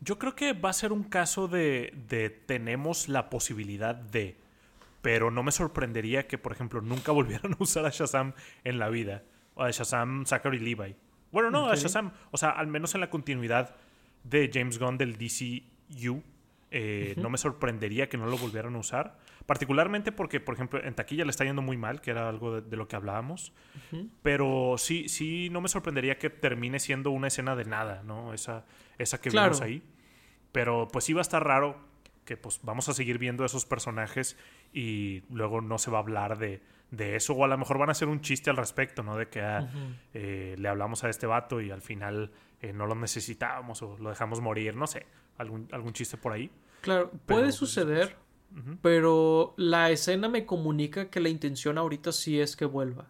Yo 0.01 0.19
creo 0.19 0.37
que 0.37 0.53
va 0.53 0.71
a 0.71 0.75
ser 0.75 0.93
un 0.93 1.03
caso 1.03 1.49
de, 1.49 1.93
de 2.09 2.31
tenemos 2.31 3.09
la 3.09 3.31
posibilidad 3.31 3.95
de 3.95 4.37
pero 5.05 5.31
no 5.31 5.43
me 5.43 5.53
sorprendería 5.53 6.27
que, 6.27 6.39
por 6.39 6.53
ejemplo, 6.53 6.81
nunca 6.81 7.13
volvieran 7.13 7.53
a 7.53 7.57
usar 7.59 7.85
a 7.85 7.91
Shazam 7.91 8.33
en 8.65 8.79
la 8.79 8.89
vida. 8.89 9.23
O 9.55 9.63
a 9.63 9.71
Shazam, 9.71 10.25
Zachary 10.25 10.59
Levi. 10.59 10.97
Bueno, 11.31 11.51
no, 11.51 11.69
a 11.69 11.75
Shazam. 11.75 12.13
O 12.31 12.39
sea, 12.39 12.49
al 12.49 12.69
menos 12.69 12.95
en 12.95 13.03
la 13.03 13.11
continuidad 13.11 13.77
de 14.23 14.51
James 14.51 14.79
Gunn 14.79 14.97
del 14.97 15.19
DCU, 15.19 16.23
eh, 16.77 17.15
no 17.19 17.31
me 17.31 17.39
sorprendería 17.39 18.09
que 18.09 18.17
no 18.17 18.27
lo 18.27 18.37
volvieran 18.37 18.75
a 18.75 18.79
usar. 18.79 19.17
Particularmente 19.47 20.11
porque, 20.11 20.41
por 20.41 20.55
ejemplo, 20.55 20.83
en 20.83 20.93
taquilla 20.97 21.25
le 21.25 21.31
está 21.31 21.45
yendo 21.45 21.63
muy 21.63 21.77
mal, 21.77 22.01
que 22.01 22.11
era 22.11 22.29
algo 22.29 22.61
de, 22.61 22.77
lo 22.77 22.89
que 22.89 22.97
hablábamos. 22.97 23.53
Pero 24.23 24.75
sí, 24.77 25.09
sí, 25.09 25.51
no 25.51 25.61
me 25.61 25.69
sorprendería 25.69 26.19
que 26.19 26.31
termine 26.31 26.81
siendo 26.81 27.13
una 27.13 27.29
escena 27.29 27.55
de 27.55 27.65
nada, 27.65 28.03
¿no? 28.05 28.35
Esa, 28.35 28.65
esa 28.99 29.21
que 29.21 29.31
vimos 29.31 29.61
ahí. 29.61 29.85
Pero 30.51 30.89
pues 30.91 31.05
sí 31.05 31.13
va 31.13 31.21
a 31.21 31.23
estar 31.23 31.45
raro 31.47 31.79
que 32.25 32.37
pues 32.37 32.59
vamos 32.65 32.89
a 32.89 32.95
seguir 32.95 33.19
viendo 33.19 33.45
esos 33.45 33.67
personajes 33.67 34.37
y 34.73 35.23
luego 35.31 35.61
no 35.61 35.79
se 35.79 35.93
va 35.93 35.99
a 35.99 36.01
hablar 36.01 36.39
de, 36.39 36.61
eso 36.99 37.35
o 37.35 37.45
a 37.45 37.49
lo 37.49 37.57
mejor 37.57 37.79
van 37.79 37.91
a 37.91 37.93
hacer 37.93 38.09
un 38.09 38.21
chiste 38.21 38.51
al 38.51 38.57
respecto, 38.57 39.05
¿no? 39.05 39.17
De 39.17 39.29
que 39.29 39.43
ah, 39.43 39.69
eh, 40.13 40.57
le 40.59 40.69
hablamos 40.69 41.05
a 41.05 41.09
este 41.09 41.27
vato 41.27 41.61
y 41.61 41.71
al 41.71 41.83
final 41.83 42.33
eh, 42.61 42.73
no 42.73 42.87
lo 42.87 42.97
necesitábamos 42.97 43.81
o 43.83 43.97
lo 43.99 44.11
dejamos 44.11 44.41
morir, 44.41 44.75
no 44.75 44.87
sé, 44.89 45.07
algún, 45.39 45.69
algún 45.71 45.93
chiste 45.93 46.17
por 46.17 46.33
ahí. 46.33 46.51
Claro, 46.85 47.11
puede 47.27 47.45
pues, 47.45 47.55
suceder, 47.55 48.17
pero 48.83 49.55
la 49.57 49.91
escena 49.91 50.29
me 50.29 50.45
comunica 50.45 51.11
que 51.11 51.19
la 51.19 51.31
intención 51.31 51.79
ahorita 51.79 52.13
sí 52.13 52.39
es 52.39 52.57
que 52.57 52.67
vuelva. 52.67 53.07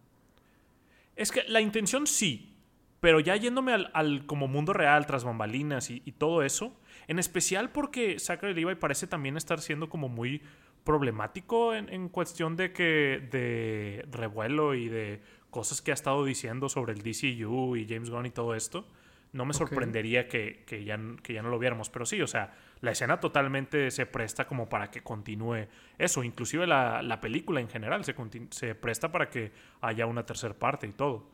Es 1.17 1.33
que 1.33 1.43
la 1.49 1.61
intención 1.61 2.07
sí, 2.07 2.55
pero 3.01 3.21
ya 3.21 3.37
yéndome 3.37 3.73
al, 3.73 4.27
como 4.27 4.49
mundo 4.49 4.73
real, 4.73 5.07
tras 5.07 5.25
bambalinas 5.25 5.91
y 5.91 6.01
todo 6.13 6.43
eso, 6.43 6.77
en 7.09 7.19
especial 7.19 7.71
porque 7.71 8.19
Zachary 8.19 8.55
Levi 8.55 8.77
parece 8.77 9.07
también 9.07 9.37
estar 9.37 9.61
siendo 9.61 9.89
como 9.89 10.09
muy 10.09 10.41
problemático 10.85 11.75
en, 11.75 12.09
cuestión 12.11 12.57
de 12.57 12.73
que 12.73 13.27
de 13.31 14.07
revuelo 14.11 14.75
y 14.75 14.89
de 14.89 15.23
cosas 15.51 15.81
que 15.81 15.91
ha 15.91 15.95
estado 15.95 16.25
diciendo 16.25 16.69
sobre 16.69 16.93
el 16.93 17.03
DCU 17.03 17.77
y 17.77 17.87
James 17.89 18.11
Gunn 18.11 18.27
y 18.27 18.31
todo 18.31 18.55
esto. 18.55 18.87
No 19.33 19.45
me 19.45 19.55
sorprendería 19.55 20.29
que, 20.29 20.65
ya, 20.85 21.01
que 21.23 21.33
ya 21.33 21.43
no 21.43 21.49
lo 21.49 21.59
viéramos. 21.59 21.91
Pero 21.91 22.07
sí, 22.07 22.21
o 22.23 22.27
sea, 22.29 22.55
la 22.85 22.93
escena 22.93 23.19
totalmente 23.19 23.91
se 23.91 24.07
presta 24.07 24.47
como 24.47 24.69
para 24.69 24.91
que 24.91 25.03
continúe 25.03 25.67
eso. 25.99 26.23
Inclusive 26.23 26.67
la, 26.67 27.19
película 27.21 27.61
en 27.61 27.69
general 27.69 28.05
se, 28.05 28.15
se 28.51 28.75
presta 28.75 29.11
para 29.11 29.31
que 29.31 29.53
haya 29.81 30.07
una 30.07 30.25
tercera 30.25 30.55
parte 30.55 30.87
y 30.87 30.93
todo. 30.93 31.27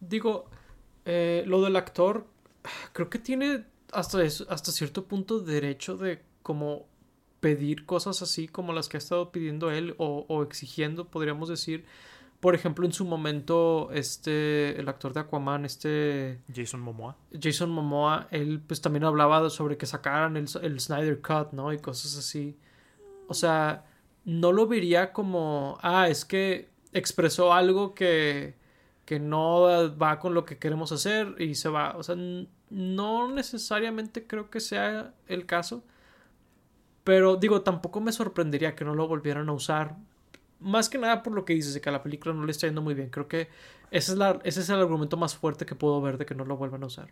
Digo, 0.00 0.48
eh, 1.04 1.44
lo 1.46 1.60
del 1.62 1.76
actor, 1.76 2.26
creo 2.92 3.10
que 3.10 3.18
tiene 3.18 3.64
hasta, 3.92 4.22
hasta 4.22 4.72
cierto 4.72 5.04
punto 5.06 5.40
derecho 5.40 5.96
de 5.96 6.22
como 6.42 6.86
pedir 7.40 7.86
cosas 7.86 8.22
así 8.22 8.48
como 8.48 8.72
las 8.72 8.88
que 8.88 8.96
ha 8.96 8.98
estado 8.98 9.32
pidiendo 9.32 9.70
él 9.70 9.94
o, 9.98 10.42
exigiendo, 10.42 11.06
podríamos 11.06 11.48
decir. 11.48 11.84
Por 12.40 12.54
ejemplo, 12.54 12.86
en 12.86 12.92
su 12.92 13.04
momento, 13.04 13.90
este, 13.92 14.80
el 14.80 14.88
actor 14.88 15.12
de 15.12 15.20
Aquaman, 15.20 15.66
este... 15.66 16.40
Jason 16.52 16.80
Momoa. 16.80 17.16
Jason 17.38 17.70
Momoa, 17.70 18.28
él 18.30 18.62
pues 18.66 18.80
también 18.80 19.04
hablaba 19.04 19.50
sobre 19.50 19.76
que 19.76 19.84
sacaran 19.84 20.38
el, 20.38 20.48
el 20.62 20.80
Snyder 20.80 21.20
Cut, 21.20 21.52
¿no? 21.52 21.70
Y 21.72 21.78
cosas 21.78 22.16
así. 22.16 22.56
O 23.28 23.34
sea, 23.34 23.84
no 24.24 24.52
lo 24.52 24.66
vería 24.66 25.12
como, 25.12 25.78
ah, 25.82 26.08
es 26.08 26.24
que 26.24 26.70
expresó 26.92 27.52
algo 27.52 27.94
que, 27.94 28.54
que 29.04 29.20
no 29.20 29.96
va 29.98 30.18
con 30.18 30.34
lo 30.34 30.44
que 30.44 30.58
queremos 30.58 30.92
hacer 30.92 31.34
y 31.38 31.54
se 31.54 31.68
va. 31.68 31.96
O 31.96 32.02
sea, 32.02 32.16
no 32.70 33.30
necesariamente 33.30 34.26
creo 34.26 34.50
que 34.50 34.60
sea 34.60 35.14
el 35.26 35.46
caso. 35.46 35.84
Pero 37.04 37.36
digo, 37.36 37.62
tampoco 37.62 38.00
me 38.00 38.12
sorprendería 38.12 38.74
que 38.74 38.84
no 38.84 38.94
lo 38.94 39.08
volvieran 39.08 39.48
a 39.48 39.52
usar. 39.52 39.96
Más 40.60 40.88
que 40.88 40.98
nada 40.98 41.22
por 41.22 41.32
lo 41.32 41.44
que 41.44 41.54
dices 41.54 41.74
de 41.74 41.80
que 41.80 41.88
a 41.88 41.92
la 41.92 42.02
película 42.02 42.34
no 42.34 42.44
le 42.44 42.52
está 42.52 42.66
yendo 42.66 42.82
muy 42.82 42.94
bien. 42.94 43.10
Creo 43.10 43.28
que 43.28 43.48
ese 43.90 44.12
es, 44.12 44.18
la, 44.18 44.38
ese 44.44 44.60
es 44.60 44.68
el 44.68 44.76
argumento 44.76 45.16
más 45.16 45.36
fuerte 45.36 45.66
que 45.66 45.74
puedo 45.74 46.00
ver 46.00 46.18
de 46.18 46.26
que 46.26 46.34
no 46.34 46.44
lo 46.44 46.56
vuelvan 46.56 46.82
a 46.82 46.86
usar. 46.86 47.08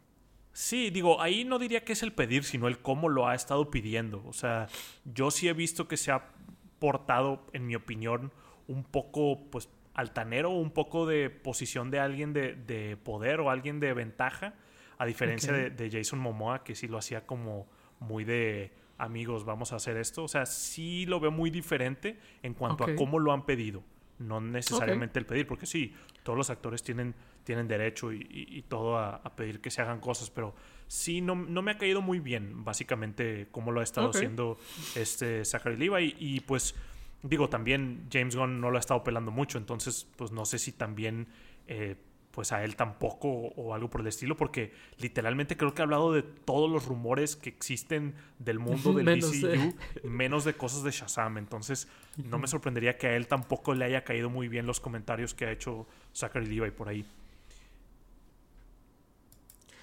Sí, 0.52 0.90
digo, 0.90 1.20
ahí 1.20 1.44
no 1.44 1.58
diría 1.58 1.84
que 1.84 1.92
es 1.92 2.02
el 2.02 2.12
pedir, 2.12 2.44
sino 2.44 2.68
el 2.68 2.78
cómo 2.78 3.08
lo 3.08 3.26
ha 3.28 3.34
estado 3.34 3.70
pidiendo. 3.70 4.24
O 4.26 4.32
sea, 4.32 4.68
yo 5.04 5.30
sí 5.30 5.48
he 5.48 5.52
visto 5.52 5.88
que 5.88 5.96
se 5.96 6.10
ha 6.10 6.30
portado, 6.78 7.46
en 7.52 7.66
mi 7.66 7.74
opinión, 7.74 8.32
un 8.66 8.84
poco, 8.84 9.50
pues, 9.50 9.68
altanero, 9.94 10.50
un 10.50 10.70
poco 10.70 11.06
de 11.06 11.30
posición 11.30 11.90
de 11.90 12.00
alguien 12.00 12.32
de, 12.32 12.54
de 12.54 12.96
poder 12.96 13.40
o 13.40 13.50
alguien 13.50 13.80
de 13.80 13.92
ventaja 13.94 14.54
a 14.98 15.06
diferencia 15.06 15.52
de, 15.52 15.90
Jason 15.90 16.18
Momoa, 16.18 16.64
que 16.64 16.74
sí 16.74 16.88
lo 16.88 16.98
hacía 16.98 17.24
como 17.24 17.68
muy 18.00 18.24
de 18.24 18.72
amigos, 18.98 19.44
vamos 19.44 19.72
a 19.72 19.76
hacer 19.76 19.96
esto. 19.96 20.24
O 20.24 20.28
sea, 20.28 20.44
sí 20.44 21.06
lo 21.06 21.20
veo 21.20 21.30
muy 21.30 21.50
diferente 21.50 22.18
en 22.42 22.54
cuanto 22.54 22.84
a 22.84 22.94
cómo 22.94 23.18
lo 23.18 23.32
han 23.32 23.46
pedido. 23.46 23.82
No 24.18 24.40
necesariamente 24.40 25.18
el 25.20 25.26
pedir, 25.26 25.46
porque 25.46 25.64
sí, 25.64 25.94
todos 26.24 26.36
los 26.36 26.50
actores 26.50 26.82
tienen, 26.82 27.14
tienen 27.44 27.68
derecho 27.68 28.12
y, 28.12 28.64
todo 28.68 28.98
a, 28.98 29.22
pedir 29.36 29.60
que 29.60 29.70
se 29.70 29.80
hagan 29.80 30.00
cosas, 30.00 30.28
pero 30.28 30.54
sí 30.88 31.20
no, 31.20 31.36
no, 31.36 31.62
me 31.62 31.70
ha 31.70 31.78
caído 31.78 32.02
muy 32.02 32.18
bien, 32.18 32.64
básicamente, 32.64 33.46
cómo 33.52 33.70
lo 33.70 33.80
ha 33.80 33.84
estado 33.84 34.10
haciendo 34.10 34.58
este 34.96 35.44
Zachary 35.44 35.76
Levi. 35.76 36.16
Y, 36.18 36.40
pues, 36.40 36.74
digo, 37.22 37.48
también 37.48 38.08
James 38.12 38.34
Gunn 38.34 38.60
no 38.60 38.70
lo 38.72 38.76
ha 38.76 38.80
estado 38.80 39.04
pelando 39.04 39.30
mucho, 39.30 39.56
entonces, 39.56 40.08
pues 40.16 40.32
no 40.32 40.44
sé 40.44 40.58
si 40.58 40.72
también 40.72 41.28
eh, 41.68 41.94
pues 42.38 42.52
a 42.52 42.62
él 42.62 42.76
tampoco 42.76 43.28
o 43.28 43.74
algo 43.74 43.90
por 43.90 44.00
el 44.00 44.06
estilo, 44.06 44.36
porque 44.36 44.72
literalmente 44.98 45.56
creo 45.56 45.74
que 45.74 45.82
ha 45.82 45.86
hablado 45.86 46.12
de 46.12 46.22
todos 46.22 46.70
los 46.70 46.86
rumores 46.86 47.34
que 47.34 47.48
existen 47.48 48.14
del 48.38 48.60
mundo 48.60 48.92
del 48.92 49.06
menos 49.06 49.32
DCU, 49.32 49.74
menos 50.04 50.44
de 50.44 50.54
cosas 50.54 50.84
de 50.84 50.92
Shazam. 50.92 51.36
Entonces, 51.38 51.88
no 52.16 52.38
me 52.38 52.46
sorprendería 52.46 52.96
que 52.96 53.08
a 53.08 53.16
él 53.16 53.26
tampoco 53.26 53.74
le 53.74 53.86
haya 53.86 54.04
caído 54.04 54.30
muy 54.30 54.46
bien 54.46 54.66
los 54.66 54.78
comentarios 54.78 55.34
que 55.34 55.46
ha 55.46 55.50
hecho 55.50 55.88
Zachary 56.14 56.46
Levi 56.46 56.70
por 56.70 56.88
ahí. 56.88 57.04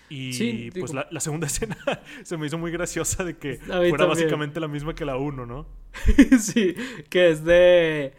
Y 0.07 0.71
pues 0.71 0.93
la, 0.93 1.19
segunda 1.19 1.47
escena 1.47 1.75
se 2.23 2.37
me 2.37 2.47
hizo 2.47 2.57
muy 2.57 2.71
graciosa 2.71 3.25
de 3.25 3.35
que 3.35 3.57
fuera 3.57 4.05
básicamente 4.05 4.61
la 4.61 4.69
misma 4.69 4.95
que 4.95 5.03
la 5.03 5.17
1, 5.17 5.45
¿no? 5.45 5.67
sí, 6.39 6.73
que 7.09 7.31
es 7.31 7.43
de 7.43 8.13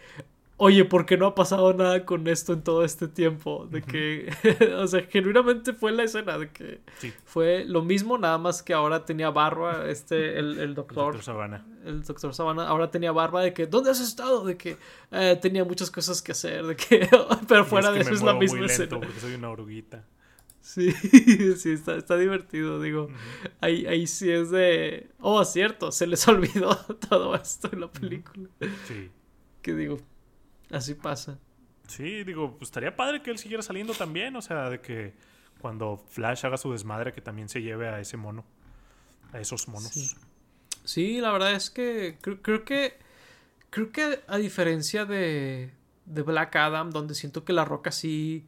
oye, 0.58 0.84
¿por 0.84 1.06
qué 1.06 1.16
no 1.16 1.26
ha 1.26 1.34
pasado 1.34 1.72
nada 1.74 2.04
con 2.04 2.26
esto 2.28 2.52
en 2.52 2.62
todo 2.62 2.84
este 2.84 3.08
tiempo? 3.08 3.66
De 3.70 3.82
que, 3.82 4.30
o 4.78 4.86
sea, 4.86 5.02
genuinamente 5.02 5.72
fue 5.72 5.92
la 5.92 6.04
escena 6.04 6.38
de 6.38 6.50
que 6.50 6.80
fue 7.24 7.64
lo 7.64 7.82
mismo, 7.82 8.18
nada 8.18 8.38
más 8.38 8.62
que 8.62 8.72
ahora 8.74 9.04
tenía 9.04 9.30
barba, 9.30 9.88
este, 9.88 10.38
el, 10.38 10.58
el 10.58 10.74
doctor. 10.74 11.14
El 11.14 11.18
doctor 11.18 11.22
Sabana. 11.22 11.66
El 11.84 12.02
doctor 12.02 12.34
Sabana 12.34 12.66
ahora 12.66 12.90
tenía 12.90 13.12
barba 13.12 13.42
de 13.42 13.52
que, 13.52 13.66
¿dónde 13.66 13.90
has 13.90 14.00
estado? 14.00 14.44
De 14.44 14.56
que 14.56 14.76
eh, 15.10 15.38
tenía 15.40 15.64
muchas 15.64 15.90
cosas 15.90 16.22
que 16.22 16.32
hacer, 16.32 16.64
de 16.66 16.76
que, 16.76 17.08
pero 17.48 17.64
fuera 17.64 17.92
de 17.92 18.00
eso 18.00 18.12
es 18.12 18.22
la 18.22 18.34
misma 18.34 18.58
muy 18.58 18.66
escena. 18.66 18.98
Porque 18.98 19.20
soy 19.20 19.34
una 19.34 19.50
oruguita. 19.50 20.04
Sí, 20.60 20.90
sí, 21.56 21.70
está, 21.70 21.94
está 21.94 22.16
divertido, 22.16 22.80
digo. 22.80 23.08
ahí, 23.60 23.86
ahí 23.86 24.08
sí 24.08 24.28
es 24.28 24.50
de... 24.50 25.10
Oh, 25.20 25.44
cierto, 25.44 25.92
se 25.92 26.08
les 26.08 26.26
olvidó 26.26 26.74
todo 27.08 27.36
esto 27.36 27.68
en 27.72 27.82
la 27.82 27.90
película. 27.90 28.48
Sí. 28.88 29.10
Que 29.62 29.74
digo, 29.74 29.98
Así 30.70 30.94
pasa. 30.94 31.38
Sí, 31.88 32.24
digo, 32.24 32.56
pues 32.56 32.68
estaría 32.68 32.96
padre 32.96 33.22
que 33.22 33.30
él 33.30 33.38
siguiera 33.38 33.62
saliendo 33.62 33.94
también, 33.94 34.34
o 34.36 34.42
sea, 34.42 34.70
de 34.70 34.80
que 34.80 35.14
cuando 35.60 35.96
Flash 35.96 36.44
haga 36.44 36.56
su 36.56 36.72
desmadre 36.72 37.12
que 37.12 37.20
también 37.20 37.48
se 37.48 37.62
lleve 37.62 37.88
a 37.88 38.00
ese 38.00 38.16
mono, 38.16 38.44
a 39.32 39.40
esos 39.40 39.68
monos. 39.68 40.16
Sí, 40.84 41.20
la 41.20 41.32
verdad 41.32 41.52
es 41.52 41.70
que 41.70 42.18
creo, 42.20 42.64
que 42.64 42.94
creo 43.70 43.92
que 43.92 44.20
a 44.26 44.36
diferencia 44.36 45.04
de, 45.04 45.72
de 46.04 46.22
Black 46.22 46.56
Adam, 46.56 46.90
donde 46.90 47.14
siento 47.14 47.44
que 47.44 47.52
la 47.52 47.64
roca 47.64 47.92
sí 47.92 48.44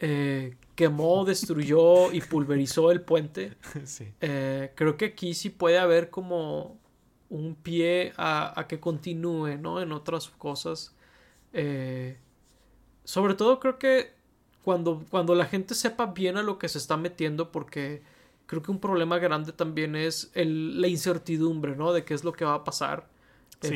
eh, 0.00 0.56
quemó, 0.74 1.24
destruyó 1.26 2.12
y 2.12 2.20
pulverizó 2.20 2.90
el 2.90 3.00
puente, 3.00 3.56
eh, 4.20 4.72
creo 4.74 4.96
que 4.96 5.06
aquí 5.06 5.34
sí 5.34 5.50
puede 5.50 5.78
haber 5.78 6.10
como 6.10 6.80
un 7.28 7.54
pie 7.54 8.12
a, 8.16 8.58
a 8.60 8.66
que 8.66 8.78
continúe, 8.78 9.56
¿no? 9.56 9.80
En 9.80 9.92
otras 9.92 10.28
cosas. 10.28 10.94
Eh, 11.52 12.16
sobre 13.04 13.34
todo 13.34 13.60
creo 13.60 13.78
que 13.78 14.12
cuando, 14.64 15.04
cuando 15.10 15.34
la 15.34 15.46
gente 15.46 15.74
sepa 15.74 16.06
bien 16.06 16.36
a 16.36 16.42
lo 16.42 16.58
que 16.58 16.68
se 16.68 16.78
está 16.78 16.96
metiendo, 16.96 17.50
porque 17.50 18.02
creo 18.46 18.62
que 18.62 18.70
un 18.70 18.78
problema 18.78 19.18
grande 19.18 19.52
también 19.52 19.96
es 19.96 20.30
el, 20.34 20.80
la 20.80 20.88
incertidumbre, 20.88 21.76
¿no? 21.76 21.92
De 21.92 22.04
qué 22.04 22.14
es 22.14 22.24
lo 22.24 22.32
que 22.32 22.44
va 22.44 22.54
a 22.54 22.64
pasar. 22.64 23.08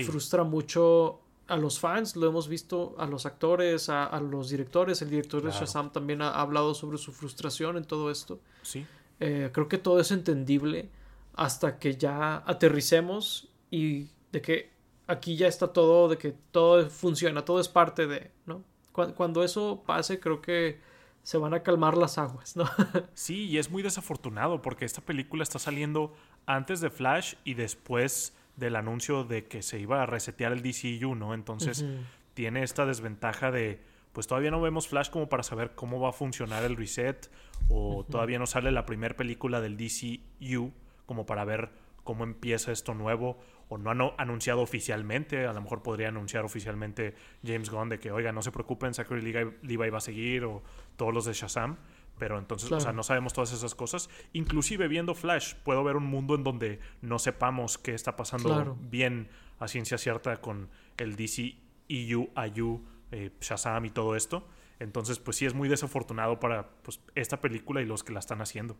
frustra 0.04 0.44
mucho 0.44 1.20
a 1.48 1.56
los 1.56 1.78
fans, 1.78 2.16
lo 2.16 2.26
hemos 2.26 2.48
visto 2.48 2.94
a 2.98 3.06
los 3.06 3.24
actores, 3.24 3.88
a, 3.88 4.20
los 4.20 4.50
directores. 4.50 5.00
El 5.02 5.10
director 5.10 5.42
de 5.42 5.50
Shazam 5.50 5.92
también 5.92 6.22
ha 6.22 6.30
hablado 6.30 6.74
sobre 6.74 6.98
su 6.98 7.12
frustración 7.12 7.76
en 7.76 7.84
todo 7.84 8.10
esto. 8.10 8.40
Sí. 8.62 8.84
Eh, 9.20 9.50
creo 9.52 9.68
que 9.68 9.78
todo 9.78 10.00
es 10.00 10.10
entendible 10.10 10.90
hasta 11.34 11.78
que 11.78 11.96
ya 11.96 12.42
aterricemos 12.46 13.48
y 13.70 14.08
de 14.32 14.42
que 14.42 14.75
aquí 15.06 15.36
ya 15.36 15.46
está 15.46 15.72
todo, 15.72 16.08
de 16.08 16.18
que 16.18 16.34
todo 16.50 16.88
funciona, 16.90 17.44
todo 17.44 17.60
es 17.60 17.68
parte 17.68 18.06
de, 18.06 18.30
¿no? 18.46 18.64
Cuando 18.92 19.44
eso 19.44 19.82
pase, 19.86 20.18
creo 20.18 20.40
que 20.40 20.80
se 21.22 21.36
van 21.36 21.52
a 21.52 21.62
calmar 21.62 21.98
las 21.98 22.18
aguas, 22.18 22.56
¿no? 22.56 22.64
sí, 23.14 23.46
y 23.46 23.58
es 23.58 23.70
muy 23.70 23.82
desafortunado 23.82 24.62
porque 24.62 24.84
esta 24.84 25.02
película 25.02 25.42
está 25.42 25.58
saliendo 25.58 26.14
antes 26.46 26.80
de 26.80 26.88
Flash 26.88 27.34
y 27.44 27.54
después 27.54 28.34
del 28.56 28.74
anuncio 28.76 29.24
de 29.24 29.46
que 29.46 29.62
se 29.62 29.78
iba 29.78 30.02
a 30.02 30.06
resetear 30.06 30.52
el 30.52 30.62
DCU, 30.62 31.14
¿no? 31.14 31.34
Entonces 31.34 31.84
tiene 32.32 32.62
esta 32.62 32.86
desventaja 32.86 33.50
de, 33.50 33.82
pues 34.12 34.26
todavía 34.26 34.50
no 34.50 34.62
vemos 34.62 34.88
Flash 34.88 35.10
como 35.10 35.28
para 35.28 35.42
saber 35.42 35.74
cómo 35.74 36.00
va 36.00 36.10
a 36.10 36.12
funcionar 36.12 36.64
el 36.64 36.76
reset 36.76 37.30
o 37.68 38.04
todavía 38.08 38.38
no 38.38 38.46
sale 38.46 38.70
la 38.72 38.86
primera 38.86 39.16
película 39.16 39.60
del 39.60 39.76
DCU 39.76 40.72
como 41.04 41.26
para 41.26 41.44
ver 41.44 41.70
cómo 42.02 42.24
empieza 42.24 42.72
esto 42.72 42.94
nuevo 42.94 43.38
o 43.68 43.78
no 43.78 43.90
han 43.90 44.00
anunciado 44.18 44.60
oficialmente, 44.62 45.46
a 45.46 45.52
lo 45.52 45.60
mejor 45.60 45.82
podría 45.82 46.08
anunciar 46.08 46.44
oficialmente 46.44 47.14
James 47.44 47.70
Gunn 47.70 47.88
de 47.88 47.98
que, 47.98 48.12
oiga, 48.12 48.32
no 48.32 48.42
se 48.42 48.52
preocupen, 48.52 48.94
Zachary 48.94 49.22
Levi 49.22 49.90
va 49.90 49.98
a 49.98 50.00
seguir 50.00 50.44
o 50.44 50.62
todos 50.96 51.12
los 51.12 51.24
de 51.24 51.32
Shazam, 51.32 51.76
pero 52.18 52.38
entonces, 52.38 52.70
o 52.72 52.80
sea, 52.80 52.92
no 52.92 53.02
sabemos 53.02 53.32
todas 53.32 53.52
esas 53.52 53.74
cosas. 53.74 54.08
Inclusive 54.32 54.88
viendo 54.88 55.14
Flash, 55.14 55.54
puedo 55.64 55.84
ver 55.84 55.96
un 55.96 56.06
mundo 56.06 56.34
en 56.34 56.44
donde 56.44 56.80
no 57.02 57.18
sepamos 57.18 57.76
qué 57.76 57.94
está 57.94 58.16
pasando 58.16 58.76
bien 58.80 59.28
a 59.58 59.68
ciencia 59.68 59.98
cierta 59.98 60.40
con 60.40 60.70
el 60.96 61.16
DC 61.16 61.56
EU, 61.88 62.28
IU, 62.54 62.84
eh, 63.12 63.30
Shazam 63.40 63.84
y 63.84 63.90
todo 63.90 64.16
esto. 64.16 64.46
Entonces, 64.78 65.18
pues 65.18 65.36
sí 65.36 65.46
es 65.46 65.54
muy 65.54 65.68
desafortunado 65.68 66.40
para 66.40 66.68
pues, 66.82 67.00
esta 67.14 67.40
película 67.40 67.82
y 67.82 67.84
los 67.84 68.02
que 68.02 68.12
la 68.12 68.20
están 68.20 68.40
haciendo. 68.40 68.76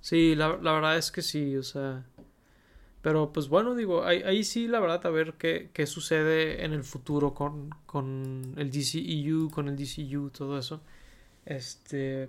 Sí, 0.00 0.34
la, 0.34 0.56
la 0.56 0.72
verdad 0.72 0.96
es 0.96 1.10
que 1.10 1.22
sí, 1.22 1.56
o 1.56 1.62
sea, 1.62 2.06
pero 3.02 3.32
pues 3.32 3.48
bueno, 3.48 3.74
digo, 3.74 4.04
ahí, 4.04 4.44
sí 4.44 4.68
la 4.68 4.80
verdad 4.80 5.06
a 5.06 5.10
ver 5.10 5.34
qué, 5.34 5.70
qué 5.72 5.86
sucede 5.86 6.64
en 6.64 6.72
el 6.72 6.84
futuro 6.84 7.32
con, 7.34 7.70
con 7.86 8.54
el 8.56 8.70
DCEU, 8.70 9.50
con 9.50 9.68
el 9.68 9.76
DCU, 9.76 10.30
todo 10.30 10.58
eso. 10.58 10.80
Este, 11.46 12.28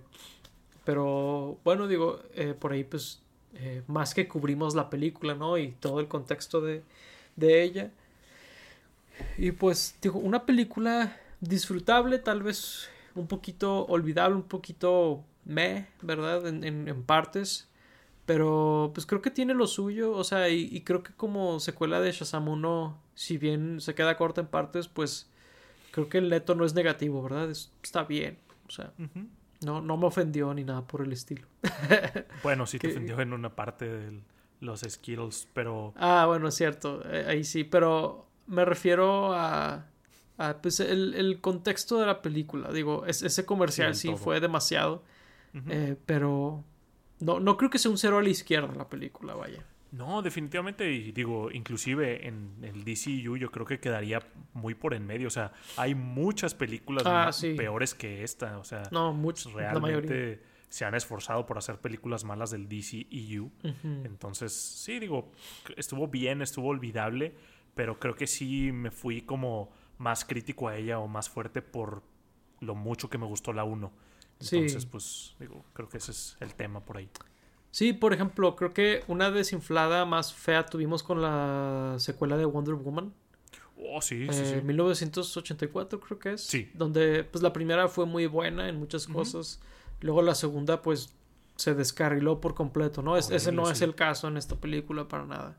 pero 0.85 1.57
bueno, 1.63 1.87
digo, 1.87 2.21
eh, 2.35 2.55
por 2.57 2.71
ahí 2.71 2.83
pues 2.85 3.21
eh, 3.55 3.83
más 3.87 4.13
que 4.13 4.27
cubrimos 4.27 4.75
la 4.75 4.89
película, 4.89 5.35
¿no? 5.35 5.57
Y 5.57 5.71
todo 5.73 5.99
el 5.99 6.07
contexto 6.07 6.61
de, 6.61 6.83
de 7.35 7.63
ella. 7.63 7.91
Y 9.37 9.51
pues 9.51 9.95
digo, 10.01 10.19
una 10.19 10.45
película 10.45 11.17
disfrutable, 11.41 12.19
tal 12.19 12.43
vez 12.43 12.89
un 13.15 13.27
poquito 13.27 13.85
olvidable, 13.87 14.35
un 14.35 14.43
poquito 14.43 15.23
meh, 15.45 15.87
¿verdad? 16.01 16.47
En, 16.47 16.63
en 16.87 17.03
partes. 17.03 17.67
Pero 18.25 18.91
pues 18.93 19.05
creo 19.05 19.21
que 19.21 19.31
tiene 19.31 19.53
lo 19.53 19.67
suyo, 19.67 20.11
o 20.11 20.23
sea, 20.23 20.49
y, 20.49 20.81
creo 20.81 21.03
que 21.03 21.13
como 21.13 21.59
secuela 21.59 21.99
de 21.99 22.11
Shazam 22.11 22.47
1, 22.47 23.01
si 23.15 23.37
bien 23.37 23.81
se 23.81 23.95
queda 23.95 24.15
corta 24.15 24.41
en 24.41 24.47
partes, 24.47 24.87
pues 24.87 25.29
creo 25.91 26.07
que 26.07 26.19
el 26.19 26.29
neto 26.29 26.55
no 26.55 26.65
es 26.65 26.73
negativo, 26.73 27.21
¿verdad? 27.23 27.49
está 27.49 28.03
bien, 28.03 28.37
o 28.67 28.71
sea, 28.71 28.93
no, 29.65 29.81
no 29.81 29.97
me 29.97 30.05
ofendió 30.05 30.53
ni 30.53 30.63
nada 30.63 30.85
por 30.85 31.01
el 31.01 31.11
estilo. 31.11 31.47
bueno, 32.43 32.67
sí 32.67 32.79
te 32.79 32.89
ofendió 32.89 33.19
en 33.19 33.33
una 33.33 33.55
parte 33.55 33.89
de 33.89 34.21
los 34.59 34.81
skills, 34.81 35.47
pero... 35.53 35.93
Ah, 35.97 36.25
bueno, 36.27 36.47
es 36.47 36.55
cierto, 36.55 37.01
eh, 37.11 37.25
ahí 37.27 37.43
sí, 37.43 37.63
pero 37.63 38.27
me 38.45 38.65
refiero 38.65 39.33
a... 39.33 39.87
pues 40.61 40.79
el, 40.79 41.15
el, 41.15 41.41
contexto 41.41 41.99
de 41.99 42.05
la 42.05 42.21
película, 42.21 42.71
digo, 42.71 43.05
ese 43.07 43.45
comercial 43.45 43.95
sí, 43.95 44.15
fue 44.15 44.39
demasiado, 44.39 45.03
eh, 45.67 45.97
pero 46.05 46.63
no, 47.21 47.39
no 47.39 47.57
creo 47.57 47.69
que 47.69 47.79
sea 47.79 47.91
un 47.91 47.97
cero 47.97 48.17
a 48.17 48.21
la 48.21 48.29
izquierda 48.29 48.73
la 48.75 48.89
película, 48.89 49.33
vaya. 49.35 49.65
No, 49.91 50.21
definitivamente, 50.21 50.89
y 50.89 51.11
digo, 51.11 51.51
inclusive 51.51 52.25
en 52.25 52.55
el 52.61 52.85
DCU 52.85 53.35
yo 53.35 53.51
creo 53.51 53.65
que 53.65 53.79
quedaría 53.79 54.25
muy 54.53 54.73
por 54.73 54.93
en 54.93 55.05
medio. 55.05 55.27
O 55.27 55.31
sea, 55.31 55.51
hay 55.75 55.95
muchas 55.95 56.55
películas 56.55 57.03
ah, 57.05 57.29
peores 57.57 57.93
que 57.93 58.23
esta. 58.23 58.57
O 58.57 58.63
sea, 58.63 58.83
no, 58.91 59.17
realmente 59.53 60.41
se 60.69 60.85
han 60.85 60.95
esforzado 60.95 61.45
por 61.45 61.57
hacer 61.57 61.79
películas 61.79 62.23
malas 62.23 62.51
del 62.51 62.69
DCEU. 62.69 63.51
Entonces, 63.83 64.53
sí, 64.53 64.99
digo, 64.99 65.33
estuvo 65.75 66.07
bien, 66.07 66.41
estuvo 66.41 66.69
olvidable, 66.69 67.35
pero 67.75 67.99
creo 67.99 68.15
que 68.15 68.27
sí 68.27 68.71
me 68.71 68.91
fui 68.91 69.23
como 69.23 69.73
más 69.97 70.23
crítico 70.23 70.69
a 70.69 70.77
ella 70.77 70.99
o 70.99 71.09
más 71.09 71.29
fuerte 71.29 71.61
por 71.61 72.01
lo 72.61 72.75
mucho 72.75 73.09
que 73.09 73.17
me 73.17 73.25
gustó 73.25 73.51
la 73.51 73.65
1. 73.65 73.91
Entonces, 74.41 74.85
pues, 74.85 75.35
digo, 75.39 75.63
creo 75.73 75.89
que 75.89 75.97
ese 75.97 76.11
es 76.11 76.37
el 76.39 76.53
tema 76.55 76.79
por 76.79 76.97
ahí. 76.97 77.09
Sí, 77.71 77.93
por 77.93 78.13
ejemplo, 78.13 78.55
creo 78.55 78.73
que 78.73 79.03
una 79.07 79.31
desinflada 79.31 80.05
más 80.05 80.33
fea 80.33 80.65
tuvimos 80.65 81.03
con 81.03 81.21
la 81.21 81.95
secuela 81.99 82.37
de 82.37 82.45
Wonder 82.45 82.75
Woman. 82.75 83.13
Oh, 83.77 84.01
sí, 84.01 84.27
sí, 84.31 84.45
sí. 84.45 84.61
1984 84.61 85.99
creo 85.99 86.19
que 86.19 86.33
es. 86.33 86.41
Sí. 86.41 86.69
Donde, 86.73 87.23
pues, 87.23 87.41
la 87.41 87.53
primera 87.53 87.87
fue 87.87 88.05
muy 88.05 88.27
buena 88.27 88.69
en 88.69 88.77
muchas 88.77 89.07
cosas. 89.07 89.61
Luego 90.01 90.21
la 90.21 90.35
segunda, 90.35 90.81
pues, 90.81 91.13
se 91.55 91.73
descarriló 91.75 92.41
por 92.41 92.55
completo, 92.55 93.01
¿no? 93.01 93.17
ese 93.17 93.51
no 93.51 93.69
es 93.69 93.81
el 93.81 93.95
caso 93.95 94.27
en 94.27 94.37
esta 94.37 94.55
película 94.55 95.07
para 95.07 95.25
nada. 95.25 95.57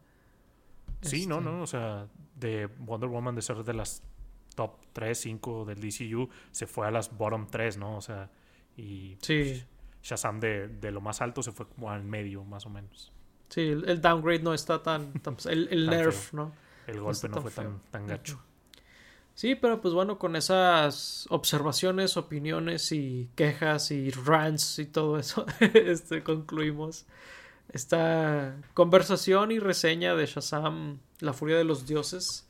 Sí, 1.01 1.27
no, 1.27 1.39
este 1.39 1.51
no, 1.51 1.63
o 1.63 1.67
sea, 1.67 2.09
de 2.37 2.67
Wonder 2.79 3.09
Woman 3.09 3.35
de 3.35 3.43
ser 3.43 3.65
de 3.65 3.75
las 3.75 4.03
top 4.55 4.77
3, 4.93 5.19
5 5.19 5.65
del 5.65 5.81
DCU, 5.81 6.29
se 6.51 6.67
fue 6.67 6.87
a 6.87 6.91
las 6.91 7.17
bottom 7.17 7.47
3, 7.49 7.79
¿no? 7.79 7.97
O 7.97 8.01
sea, 8.01 8.31
y 8.77 9.17
sí. 9.21 9.63
Shazam 10.03 10.41
de, 10.41 10.69
de, 10.69 10.91
lo 10.91 11.01
más 11.01 11.21
alto 11.21 11.43
se 11.43 11.53
fue 11.53 11.69
como 11.69 11.91
al 11.91 12.03
medio, 12.03 12.45
más 12.45 12.67
o 12.67 12.71
menos. 12.71 13.13
Sí, 13.49 13.61
el, 13.69 14.01
downgrade 14.01 14.43
no 14.43 14.55
está 14.55 14.83
tan. 14.83 15.13
Pues, 15.13 15.47
el, 15.47 15.69
el 15.71 15.87
nerf, 15.87 16.33
¿no? 16.33 16.53
El 16.87 17.01
golpe 17.01 17.29
no, 17.29 17.41
fue 17.41 17.51
tan, 17.51 17.81
tan 17.91 18.07
gacho. 18.07 18.43
Sí, 19.35 19.55
pero 19.55 19.81
pues 19.81 19.95
bueno, 19.95 20.19
con 20.19 20.37
esas 20.37 21.27
observaciones, 21.31 22.17
opiniones 22.17 22.93
y 22.93 23.31
quejas 23.35 23.91
y 23.91 24.11
rants 24.11 24.79
y 24.79 24.87
todo 24.87 25.19
eso, 25.19 25.47
este, 25.61 26.23
concluimos 26.23 27.07
esta 27.71 28.57
conversación 28.75 29.51
y 29.51 29.59
reseña 29.59 30.15
de 30.15 30.27
Shazam, 30.27 30.99
La 31.21 31.33
Furia 31.33 31.57
de 31.57 31.65
los 31.65 31.87
Dioses. 31.87 32.47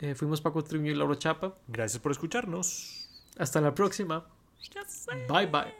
Eh, 0.00 0.14
fuimos 0.16 0.40
Paco 0.40 0.64
Triño 0.64 0.90
y 0.90 0.94
Lauro 0.94 1.14
Chapa. 1.14 1.54
Gracias 1.68 2.02
por 2.02 2.10
escucharnos. 2.10 3.08
Hasta 3.38 3.60
la 3.60 3.74
próxima. 3.74 4.26
Just. 4.70 5.08
Bye 5.28 5.46
bye. 5.46 5.72